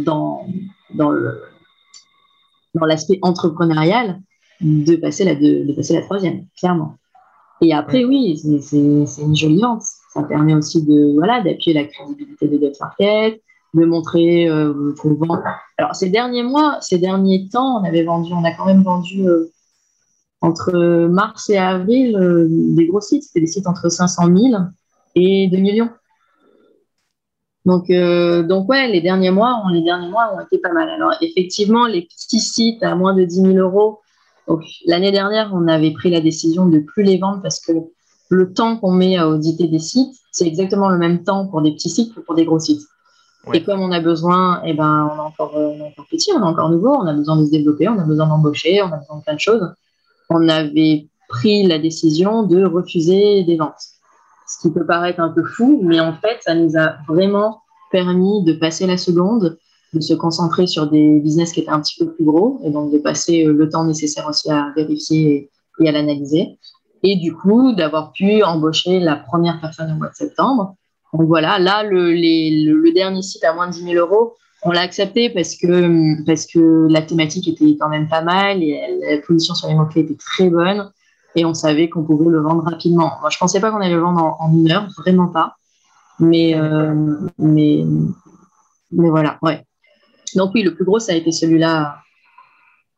dans, 0.02 0.46
dans 0.94 2.84
l'aspect 2.86 3.18
entrepreneurial 3.22 4.20
de 4.60 4.96
passer 4.96 5.24
la, 5.24 5.34
de, 5.34 5.72
passer 5.72 5.94
la 5.94 6.02
troisième, 6.02 6.46
clairement. 6.58 6.96
Et 7.62 7.74
après, 7.74 8.04
oui, 8.04 8.40
c'est 8.62 9.22
une 9.22 9.36
jolie 9.36 9.60
vente. 9.60 9.82
Ça 10.12 10.22
permet 10.22 10.54
aussi 10.54 10.82
de 10.82 11.12
voilà 11.14 11.40
d'appuyer 11.42 11.74
la 11.74 11.84
crédibilité 11.84 12.48
de 12.48 12.56
Dot 12.56 12.72
Market, 12.80 13.42
de 13.74 13.84
montrer 13.84 14.48
euh. 14.48 14.94
Alors, 15.78 15.94
ces 15.94 16.08
derniers 16.08 16.42
mois, 16.42 16.78
ces 16.80 16.98
derniers 16.98 17.48
temps, 17.48 17.80
on 17.80 17.84
avait 17.84 18.02
vendu, 18.02 18.32
on 18.32 18.44
a 18.44 18.52
quand 18.52 18.66
même 18.66 18.82
vendu 18.82 19.28
euh, 19.28 19.50
entre 20.40 21.06
mars 21.06 21.50
et 21.50 21.58
avril 21.58 22.16
euh, 22.16 22.46
des 22.48 22.86
gros 22.86 23.00
sites. 23.00 23.24
C'était 23.24 23.40
des 23.40 23.46
sites 23.46 23.66
entre 23.66 23.88
500 23.88 24.26
000 24.34 24.62
et 25.14 25.48
2 25.48 25.56
millions. 25.58 25.90
Donc, 27.66 27.90
euh, 27.90 28.42
donc 28.42 28.68
ouais, 28.68 28.88
les 28.88 29.00
derniers 29.00 29.30
mois, 29.30 29.62
les 29.72 29.82
derniers 29.82 30.08
mois 30.08 30.34
ont 30.34 30.40
été 30.40 30.58
pas 30.58 30.72
mal. 30.72 30.88
Alors, 30.88 31.12
effectivement, 31.20 31.86
les 31.86 32.02
petits 32.02 32.40
sites 32.40 32.82
à 32.82 32.94
moins 32.94 33.14
de 33.14 33.24
10 33.24 33.42
000 33.42 33.52
euros. 33.58 34.00
L'année 34.86 35.12
dernière, 35.12 35.50
on 35.54 35.68
avait 35.68 35.92
pris 35.92 36.10
la 36.10 36.20
décision 36.20 36.66
de 36.66 36.78
plus 36.78 37.02
les 37.02 37.18
vendre 37.18 37.40
parce 37.42 37.60
que 37.60 37.72
le 38.28 38.52
temps 38.52 38.76
qu'on 38.76 38.92
met 38.92 39.16
à 39.16 39.28
auditer 39.28 39.66
des 39.66 39.78
sites, 39.78 40.14
c'est 40.32 40.46
exactement 40.46 40.88
le 40.88 40.98
même 40.98 41.24
temps 41.24 41.46
pour 41.46 41.62
des 41.62 41.72
petits 41.72 41.90
sites 41.90 42.14
que 42.14 42.20
pour 42.20 42.34
des 42.34 42.44
gros 42.44 42.58
sites. 42.58 42.82
Et 43.54 43.62
comme 43.62 43.80
on 43.80 43.90
a 43.90 44.00
besoin, 44.00 44.60
eh 44.64 44.74
ben, 44.74 45.10
on 45.10 45.16
est 45.16 45.20
encore, 45.20 45.52
on 45.56 45.78
est 45.78 45.82
encore 45.82 46.06
petit, 46.10 46.30
on 46.34 46.40
est 46.40 46.44
encore 46.44 46.68
nouveau, 46.68 46.90
on 46.90 47.06
a 47.06 47.14
besoin 47.14 47.36
de 47.36 47.46
se 47.46 47.50
développer, 47.50 47.88
on 47.88 47.98
a 47.98 48.04
besoin 48.04 48.26
d'embaucher, 48.26 48.82
on 48.82 48.92
a 48.92 48.98
besoin 48.98 49.18
de 49.18 49.22
plein 49.22 49.34
de 49.34 49.40
choses. 49.40 49.74
On 50.28 50.48
avait 50.48 51.08
pris 51.28 51.66
la 51.66 51.78
décision 51.78 52.42
de 52.42 52.64
refuser 52.64 53.44
des 53.44 53.56
ventes 53.56 54.00
ce 54.50 54.60
qui 54.60 54.70
peut 54.72 54.84
paraître 54.84 55.20
un 55.20 55.28
peu 55.28 55.44
fou, 55.44 55.80
mais 55.82 56.00
en 56.00 56.14
fait, 56.14 56.38
ça 56.40 56.54
nous 56.54 56.76
a 56.76 56.96
vraiment 57.06 57.62
permis 57.90 58.42
de 58.44 58.52
passer 58.52 58.86
la 58.86 58.96
seconde, 58.96 59.58
de 59.92 60.00
se 60.00 60.14
concentrer 60.14 60.66
sur 60.66 60.88
des 60.88 61.18
business 61.20 61.52
qui 61.52 61.60
étaient 61.60 61.70
un 61.70 61.80
petit 61.80 61.96
peu 61.98 62.12
plus 62.12 62.24
gros, 62.24 62.60
et 62.64 62.70
donc 62.70 62.92
de 62.92 62.98
passer 62.98 63.44
euh, 63.44 63.52
le 63.52 63.68
temps 63.68 63.84
nécessaire 63.84 64.26
aussi 64.28 64.50
à 64.50 64.72
vérifier 64.76 65.50
et 65.80 65.88
à 65.88 65.92
l'analyser. 65.92 66.58
Et 67.02 67.16
du 67.16 67.34
coup, 67.34 67.72
d'avoir 67.72 68.12
pu 68.12 68.42
embaucher 68.42 69.00
la 69.00 69.16
première 69.16 69.60
personne 69.60 69.90
au 69.92 69.96
mois 69.96 70.08
de 70.08 70.14
septembre. 70.14 70.76
Donc 71.12 71.26
voilà, 71.26 71.58
là, 71.58 71.82
le, 71.82 72.12
le, 72.12 72.92
dernier 72.92 73.22
site 73.22 73.42
à 73.44 73.54
moins 73.54 73.66
de 73.66 73.72
10 73.72 73.82
000 73.82 73.94
euros, 73.94 74.34
on 74.62 74.70
l'a 74.70 74.82
accepté 74.82 75.30
parce 75.30 75.56
que, 75.56 76.22
parce 76.24 76.46
que 76.46 76.86
la 76.90 77.02
thématique 77.02 77.48
était 77.48 77.76
quand 77.80 77.88
même 77.88 78.08
pas 78.08 78.22
mal 78.22 78.62
et 78.62 78.98
la 79.00 79.18
position 79.18 79.54
sur 79.54 79.68
les 79.68 79.74
mots-clés 79.74 80.02
était 80.02 80.16
très 80.16 80.50
bonne 80.50 80.90
et 81.34 81.44
on 81.44 81.54
savait 81.54 81.88
qu'on 81.88 82.04
pouvait 82.04 82.30
le 82.30 82.40
vendre 82.40 82.64
rapidement. 82.64 83.12
Moi, 83.20 83.30
je 83.30 83.38
pensais 83.38 83.60
pas 83.60 83.70
qu'on 83.70 83.80
allait 83.80 83.94
le 83.94 84.00
vendre 84.00 84.36
en, 84.38 84.52
une 84.52 84.70
heure, 84.70 84.88
vraiment 84.98 85.28
pas. 85.28 85.56
Mais, 86.18 86.54
euh, 86.54 86.94
mais, 87.38 87.84
mais 88.92 89.08
voilà, 89.08 89.38
ouais. 89.42 89.64
Donc 90.36 90.52
oui, 90.54 90.62
le 90.62 90.74
plus 90.74 90.84
gros, 90.84 90.98
ça 90.98 91.12
a 91.12 91.16
été 91.16 91.32
celui-là 91.32 91.98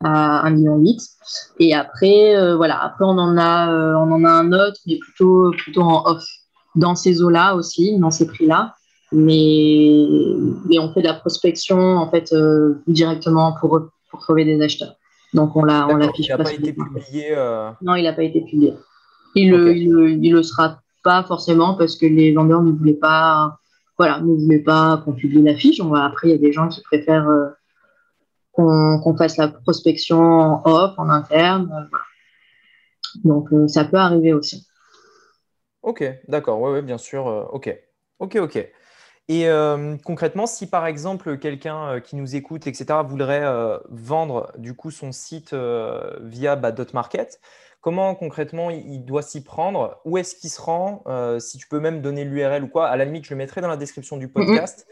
à 0.03 0.49
1,8 0.49 0.53
million. 0.53 0.83
Et 1.59 1.73
après, 1.73 2.35
euh, 2.35 2.55
voilà, 2.55 2.81
après 2.83 3.05
on 3.05 3.17
en 3.17 3.37
a, 3.37 3.71
euh, 3.71 3.95
on 3.95 4.11
en 4.11 4.23
a 4.23 4.29
un 4.29 4.51
autre, 4.51 4.79
mais 4.85 4.97
plutôt, 4.97 5.51
plutôt 5.51 5.81
en 5.81 6.05
off, 6.05 6.23
dans 6.75 6.95
ces 6.95 7.21
eaux-là 7.21 7.55
aussi, 7.55 7.97
dans 7.99 8.11
ces 8.11 8.27
prix-là. 8.27 8.75
Mais, 9.11 10.05
mais 10.67 10.79
on 10.79 10.91
fait 10.91 11.01
de 11.01 11.07
la 11.07 11.13
prospection 11.13 11.77
en 11.77 12.09
fait 12.09 12.33
directement 12.87 13.53
pour, 13.59 13.79
pour 14.09 14.21
trouver 14.21 14.43
des 14.43 14.59
acheteurs. 14.59 14.95
Donc 15.33 15.55
on 15.55 15.63
l'a, 15.63 15.87
on 15.89 15.97
l'affiche. 15.97 16.27
Il 16.27 16.29
n'a 16.29 16.43
pas 16.43 16.53
été 16.53 16.73
publié. 16.73 17.35
Euh, 17.35 17.71
non, 17.81 17.95
il 17.95 18.03
n'a 18.03 18.13
pas 18.13 18.23
été 18.23 18.41
publié. 18.41 18.73
Il 19.35 19.51
ne 19.51 20.31
le, 20.31 20.43
sera 20.43 20.79
pas 21.03 21.23
forcément 21.23 21.73
parce 21.73 21.95
que 21.95 22.05
les 22.05 22.33
vendeurs 22.33 22.61
ne 22.61 22.71
voulaient 22.71 22.93
pas, 22.93 23.57
voilà, 23.97 24.19
ne 24.19 24.33
voulaient 24.33 24.59
pas 24.59 25.01
qu'on 25.03 25.13
publie 25.13 25.41
l'affiche. 25.41 25.79
après, 25.79 26.29
il 26.29 26.31
y 26.31 26.35
a 26.35 26.37
des 26.37 26.51
gens 26.51 26.67
qui 26.67 26.81
préfèrent 26.81 27.27
euh, 27.27 27.49
qu'on, 28.51 29.15
fasse 29.17 29.37
la 29.37 29.47
prospection 29.47 30.19
en 30.19 30.61
off, 30.65 30.93
en 30.97 31.09
interne. 31.09 31.71
Euh, 31.71 31.97
Donc 33.23 33.49
ça 33.67 33.85
peut 33.85 33.97
arriver 33.97 34.33
aussi. 34.33 34.67
Ok, 35.81 36.03
d'accord, 36.27 36.61
oui, 36.61 36.71
ouais, 36.71 36.81
bien 36.81 36.97
sûr. 36.97 37.25
ok, 37.51 37.75
ok, 38.19 38.35
ok. 38.37 38.69
Et 39.29 39.47
euh, 39.47 39.95
concrètement, 40.03 40.45
si 40.47 40.67
par 40.67 40.85
exemple 40.85 41.37
quelqu'un 41.37 41.95
euh, 41.95 41.99
qui 41.99 42.15
nous 42.15 42.35
écoute, 42.35 42.67
etc., 42.67 42.99
voudrait 43.05 43.43
euh, 43.43 43.77
vendre 43.89 44.51
du 44.57 44.75
coup 44.75 44.91
son 44.91 45.11
site 45.11 45.55
via 46.21 46.55
bah, 46.55 46.71
Dotmarket, 46.71 47.39
comment 47.83 48.15
concrètement 48.15 48.71
il, 48.71 49.05
doit 49.05 49.21
s'y 49.21 49.43
prendre? 49.43 49.99
Où 50.05 50.17
est-ce 50.17 50.35
qu'il 50.35 50.49
se 50.49 50.59
rend? 50.59 51.03
Si 51.39 51.59
tu 51.59 51.67
peux 51.67 51.79
même 51.79 52.01
donner 52.01 52.23
l'URL 52.25 52.63
ou 52.63 52.67
quoi, 52.67 52.87
à 52.87 52.97
la 52.97 53.05
limite, 53.05 53.25
je 53.25 53.29
le 53.29 53.35
mettrai 53.35 53.61
dans 53.61 53.67
la 53.67 53.77
description 53.77 54.17
du 54.17 54.27
podcast. 54.27 54.87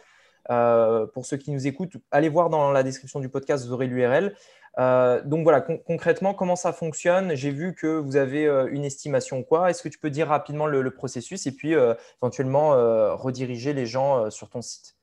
pour 0.47 1.25
ceux 1.25 1.37
qui 1.37 1.51
nous 1.51 1.65
écoutent, 1.65 1.93
allez 2.11 2.29
voir 2.29 2.51
dans 2.51 2.71
la 2.71 2.83
description 2.83 3.19
du 3.19 3.29
podcast, 3.29 3.65
vous 3.65 3.73
aurez 3.73 3.87
l'URL. 3.87 4.35
Euh, 4.79 5.21
donc 5.25 5.43
voilà, 5.43 5.61
concrètement, 5.61 6.33
comment 6.33 6.55
ça 6.55 6.71
fonctionne? 6.71 7.35
J'ai 7.35 7.51
vu 7.51 7.75
que 7.75 7.99
vous 7.99 8.15
avez 8.15 8.47
euh, 8.47 8.69
une 8.71 8.85
estimation 8.85 9.43
quoi. 9.43 9.69
Est-ce 9.69 9.83
que 9.83 9.89
tu 9.89 9.99
peux 9.99 10.09
dire 10.09 10.27
rapidement 10.27 10.65
le, 10.65 10.91
processus 10.91 11.45
et 11.47 11.51
puis 11.51 11.75
euh, 11.75 11.93
éventuellement 12.21 12.71
rediriger 13.17 13.73
les 13.73 13.85
gens 13.85 14.29
sur 14.29 14.49
ton 14.49 14.61
site? 14.61 14.95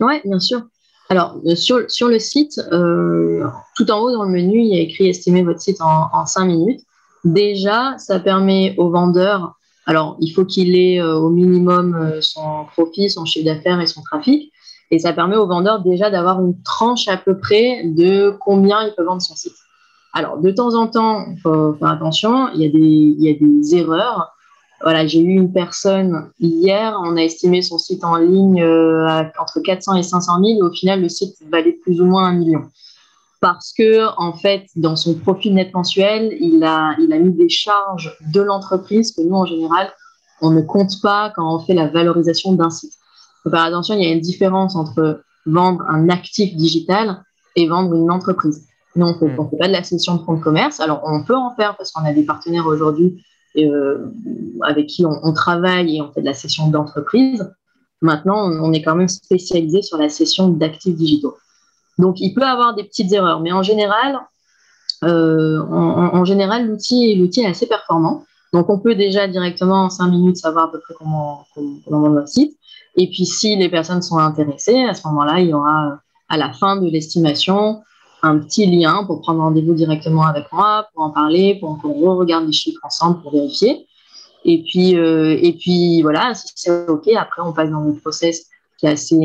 Oui, 0.00 0.20
bien 0.24 0.38
sûr. 0.38 0.62
Alors, 1.08 1.36
sur, 1.54 1.88
sur 1.88 2.08
le 2.08 2.18
site, 2.18 2.60
tout 2.60 3.90
en 3.90 4.00
haut 4.00 4.12
dans 4.12 4.24
le 4.24 4.30
menu, 4.30 4.60
il 4.60 4.74
y 4.74 4.78
a 4.78 4.82
écrit 4.82 5.08
estimer 5.08 5.42
votre 5.42 5.60
site 5.60 5.80
en, 5.80 6.08
en 6.12 6.26
5 6.26 6.46
minutes. 6.46 6.85
Déjà, 7.26 7.98
ça 7.98 8.20
permet 8.20 8.74
au 8.78 8.88
vendeur, 8.88 9.58
alors 9.84 10.16
il 10.20 10.30
faut 10.30 10.44
qu'il 10.44 10.76
ait 10.76 11.02
au 11.02 11.28
minimum 11.28 12.20
son 12.20 12.66
profit, 12.72 13.10
son 13.10 13.24
chiffre 13.24 13.44
d'affaires 13.44 13.80
et 13.80 13.86
son 13.86 14.00
trafic. 14.02 14.52
Et 14.90 15.00
ça 15.00 15.12
permet 15.12 15.36
au 15.36 15.46
vendeur 15.46 15.82
déjà 15.82 16.10
d'avoir 16.10 16.40
une 16.40 16.62
tranche 16.62 17.08
à 17.08 17.16
peu 17.16 17.36
près 17.36 17.82
de 17.84 18.36
combien 18.40 18.86
il 18.86 18.94
peut 18.94 19.02
vendre 19.02 19.22
son 19.22 19.34
site. 19.34 19.56
Alors, 20.12 20.38
de 20.38 20.50
temps 20.50 20.74
en 20.74 20.86
temps, 20.86 21.26
il 21.30 21.40
faut 21.40 21.74
faire 21.74 21.88
attention, 21.88 22.48
il 22.54 22.62
y 22.62 22.64
a 22.64 22.68
des, 22.68 22.78
il 22.78 23.22
y 23.22 23.28
a 23.28 23.34
des 23.34 23.76
erreurs. 23.76 24.32
Voilà, 24.82 25.06
j'ai 25.06 25.20
eu 25.20 25.34
une 25.34 25.52
personne 25.52 26.30
hier, 26.38 26.98
on 27.04 27.16
a 27.16 27.22
estimé 27.22 27.62
son 27.62 27.78
site 27.78 28.04
en 28.04 28.16
ligne 28.16 28.62
euh, 28.62 29.24
entre 29.38 29.60
400 29.60 29.96
et 29.96 30.02
500 30.02 30.38
000, 30.44 30.58
et 30.58 30.62
au 30.62 30.70
final, 30.70 31.02
le 31.02 31.08
site 31.08 31.36
valait 31.50 31.72
plus 31.72 32.00
ou 32.00 32.06
moins 32.06 32.26
un 32.26 32.34
million. 32.34 32.62
Parce 33.40 33.72
que, 33.76 34.06
en 34.18 34.32
fait, 34.32 34.66
dans 34.76 34.96
son 34.96 35.14
profil 35.14 35.54
net 35.54 35.72
mensuel, 35.74 36.36
il 36.40 36.64
a, 36.64 36.96
il 36.98 37.12
a 37.12 37.18
mis 37.18 37.32
des 37.32 37.48
charges 37.48 38.16
de 38.32 38.40
l'entreprise 38.40 39.12
que 39.12 39.22
nous, 39.22 39.34
en 39.34 39.44
général, 39.44 39.92
on 40.40 40.50
ne 40.50 40.62
compte 40.62 41.00
pas 41.02 41.32
quand 41.34 41.54
on 41.54 41.58
fait 41.58 41.74
la 41.74 41.86
valorisation 41.86 42.52
d'un 42.52 42.70
site 42.70 42.92
faut 43.46 43.50
faire 43.50 43.64
attention, 43.64 43.94
il 43.94 44.02
y 44.02 44.06
a 44.06 44.12
une 44.12 44.20
différence 44.20 44.74
entre 44.74 45.22
vendre 45.46 45.84
un 45.88 46.08
actif 46.08 46.56
digital 46.56 47.22
et 47.54 47.68
vendre 47.68 47.94
une 47.94 48.10
entreprise. 48.10 48.66
Nous, 48.96 49.06
on 49.06 49.14
ne 49.14 49.18
fait, 49.18 49.28
hmm. 49.28 49.58
pas 49.58 49.68
de 49.68 49.72
la 49.72 49.84
session 49.84 50.16
de 50.16 50.22
fonds 50.24 50.34
de 50.34 50.42
commerce. 50.42 50.80
Alors, 50.80 51.02
on 51.04 51.22
peut 51.22 51.36
en 51.36 51.54
faire 51.54 51.76
parce 51.76 51.92
qu'on 51.92 52.04
a 52.04 52.12
des 52.12 52.24
partenaires 52.24 52.66
aujourd'hui 52.66 53.22
euh, 53.56 54.06
avec 54.62 54.88
qui 54.88 55.04
on, 55.06 55.32
travaille 55.32 55.96
et 55.96 56.02
on 56.02 56.10
fait 56.10 56.22
de 56.22 56.26
la 56.26 56.34
session 56.34 56.68
d'entreprise. 56.68 57.48
Maintenant, 58.02 58.50
on, 58.50 58.72
est 58.72 58.82
quand 58.82 58.96
même 58.96 59.08
spécialisé 59.08 59.80
sur 59.80 59.96
la 59.96 60.08
session 60.08 60.48
d'actifs 60.48 60.96
digitaux. 60.96 61.36
Donc, 61.98 62.20
il 62.20 62.34
peut 62.34 62.42
avoir 62.42 62.74
des 62.74 62.84
petites 62.84 63.12
erreurs, 63.12 63.40
mais 63.40 63.52
en 63.52 63.62
général, 63.62 64.20
euh, 65.04 65.62
l'outil, 66.64 67.40
est 67.40 67.46
assez 67.46 67.66
performant. 67.66 68.24
Donc, 68.52 68.70
on 68.70 68.78
peut 68.78 68.94
déjà 68.94 69.26
directement 69.26 69.84
en 69.84 69.90
cinq 69.90 70.08
minutes 70.08 70.36
savoir 70.36 70.66
à 70.66 70.72
peu 70.72 70.80
près 70.80 70.94
comment, 70.98 71.46
comment, 71.54 72.06
on 72.06 72.26
site. 72.26 72.56
Et 72.96 73.08
puis, 73.08 73.26
si 73.26 73.56
les 73.56 73.68
personnes 73.68 74.02
sont 74.02 74.18
intéressées, 74.18 74.84
à 74.84 74.94
ce 74.94 75.06
moment-là, 75.08 75.40
il 75.40 75.48
y 75.48 75.54
aura 75.54 75.98
à 76.28 76.36
la 76.36 76.52
fin 76.52 76.76
de 76.76 76.88
l'estimation 76.88 77.82
un 78.22 78.38
petit 78.38 78.66
lien 78.66 79.04
pour 79.04 79.20
prendre 79.20 79.40
rendez-vous 79.40 79.74
directement 79.74 80.24
avec 80.24 80.50
moi, 80.52 80.88
pour 80.94 81.04
en 81.04 81.10
parler, 81.10 81.58
pour 81.60 81.78
qu'on 81.80 81.92
re-regarde 81.92 82.46
les 82.46 82.52
chiffres 82.52 82.80
ensemble 82.82 83.20
pour 83.22 83.32
vérifier. 83.32 83.86
Et 84.44 84.62
puis, 84.62 84.96
euh, 84.96 85.36
et 85.40 85.52
puis 85.52 86.02
voilà, 86.02 86.34
si 86.34 86.46
c'est 86.54 86.88
OK, 86.88 87.08
après, 87.08 87.42
on 87.42 87.52
passe 87.52 87.70
dans 87.70 87.80
le 87.80 87.94
process 87.94 88.46
qui 88.78 88.86
est 88.86 88.90
assez, 88.90 89.16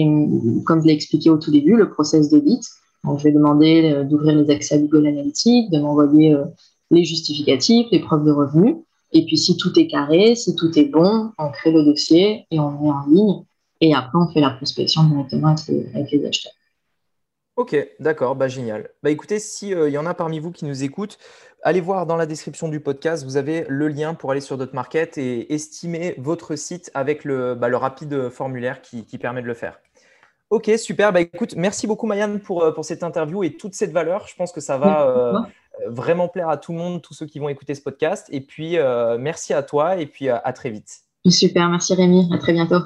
comme 0.66 0.82
je 0.82 0.88
l'ai 0.88 0.94
expliqué 0.94 1.30
au 1.30 1.38
tout 1.38 1.52
début, 1.52 1.76
le 1.76 1.90
process 1.90 2.30
d'audit. 2.30 2.64
Je 3.04 3.24
vais 3.24 3.32
demander 3.32 3.92
euh, 3.92 4.04
d'ouvrir 4.04 4.36
les 4.36 4.50
accès 4.54 4.76
à 4.76 4.78
Google 4.78 5.08
Analytics, 5.08 5.72
de 5.72 5.80
m'envoyer 5.80 6.34
euh, 6.34 6.46
les 6.92 7.04
justificatifs, 7.04 7.88
les 7.92 8.00
preuves 8.00 8.26
de 8.26 8.32
revenus. 8.32 8.76
Et 9.12 9.26
puis, 9.26 9.38
si 9.38 9.58
tout 9.58 9.78
est 9.80 9.88
carré, 9.88 10.36
si 10.36 10.56
tout 10.56 10.78
est 10.78 10.86
bon, 10.86 11.32
on 11.38 11.50
crée 11.50 11.72
le 11.72 11.84
dossier 11.84 12.46
et 12.52 12.60
on 12.60 12.72
met 12.72 12.90
en 12.90 13.06
ligne. 13.08 13.44
Et 13.82 13.94
après, 13.96 14.20
on 14.20 14.32
fait 14.32 14.40
la 14.40 14.52
prospection 14.52 15.04
directement 15.04 15.56
avec 15.94 16.12
les 16.12 16.26
acheteurs. 16.26 16.54
Ok, 17.58 17.76
d'accord, 18.00 18.36
bah, 18.36 18.48
génial. 18.48 18.90
Bah, 19.04 19.10
écoutez, 19.10 19.40
s'il 19.40 19.74
euh, 19.74 19.90
y 19.90 19.98
en 19.98 20.06
a 20.06 20.14
parmi 20.14 20.40
vous 20.40 20.52
qui 20.52 20.66
nous 20.66 20.84
écoutent, 20.84 21.18
allez 21.64 21.82
voir 21.82 22.06
dans 22.06 22.16
la 22.16 22.26
description 22.26 22.68
du 22.68 22.80
podcast, 22.80 23.24
vous 23.24 23.38
avez 23.38 23.66
le 23.68 23.88
lien 23.88 24.14
pour 24.14 24.32
aller 24.32 24.42
sur 24.42 24.58
DotMarket 24.58 25.18
et 25.18 25.54
estimer 25.54 26.16
votre 26.18 26.56
site 26.56 26.92
avec 26.94 27.24
le, 27.24 27.56
bah, 27.56 27.68
rapide 27.78 28.30
formulaire 28.30 28.82
qui, 28.82 29.04
permet 29.18 29.42
de 29.42 29.48
le 29.48 29.54
faire. 29.54 29.80
Ok, 30.50 30.70
super. 30.78 31.14
Bah, 31.14 31.22
écoute, 31.22 31.56
merci 31.56 31.88
beaucoup 31.88 32.08
Mayanne 32.08 32.40
pour, 32.40 32.64
euh, 32.64 32.72
pour 32.72 32.84
cette 32.84 33.04
interview 33.04 33.44
et 33.44 33.54
toute 33.54 33.74
cette 33.74 33.92
valeur. 33.92 34.28
Je 34.28 34.36
pense 34.36 34.52
que 34.52 34.60
ça 34.60 34.78
va 34.78 35.08
euh, 35.08 35.40
vraiment 35.88 36.28
plaire 36.28 36.50
à 36.50 36.58
tout 36.58 36.74
le 36.74 36.78
monde, 36.78 37.02
tous 37.02 37.14
ceux 37.14 37.26
qui 37.26 37.40
vont 37.40 37.50
écouter 37.50 37.76
ce 37.76 37.82
podcast. 37.82 38.28
Et 38.32 38.42
puis, 38.42 38.78
merci 39.20 39.54
à 39.54 39.64
toi 39.64 39.98
et 39.98 40.06
puis 40.06 40.30
à 40.30 40.54
très 40.54 40.70
vite. 40.70 41.02
Super, 41.30 41.70
merci 41.70 41.94
Rémi. 41.94 42.30
À 42.34 42.38
très 42.38 42.54
bientôt. 42.54 42.82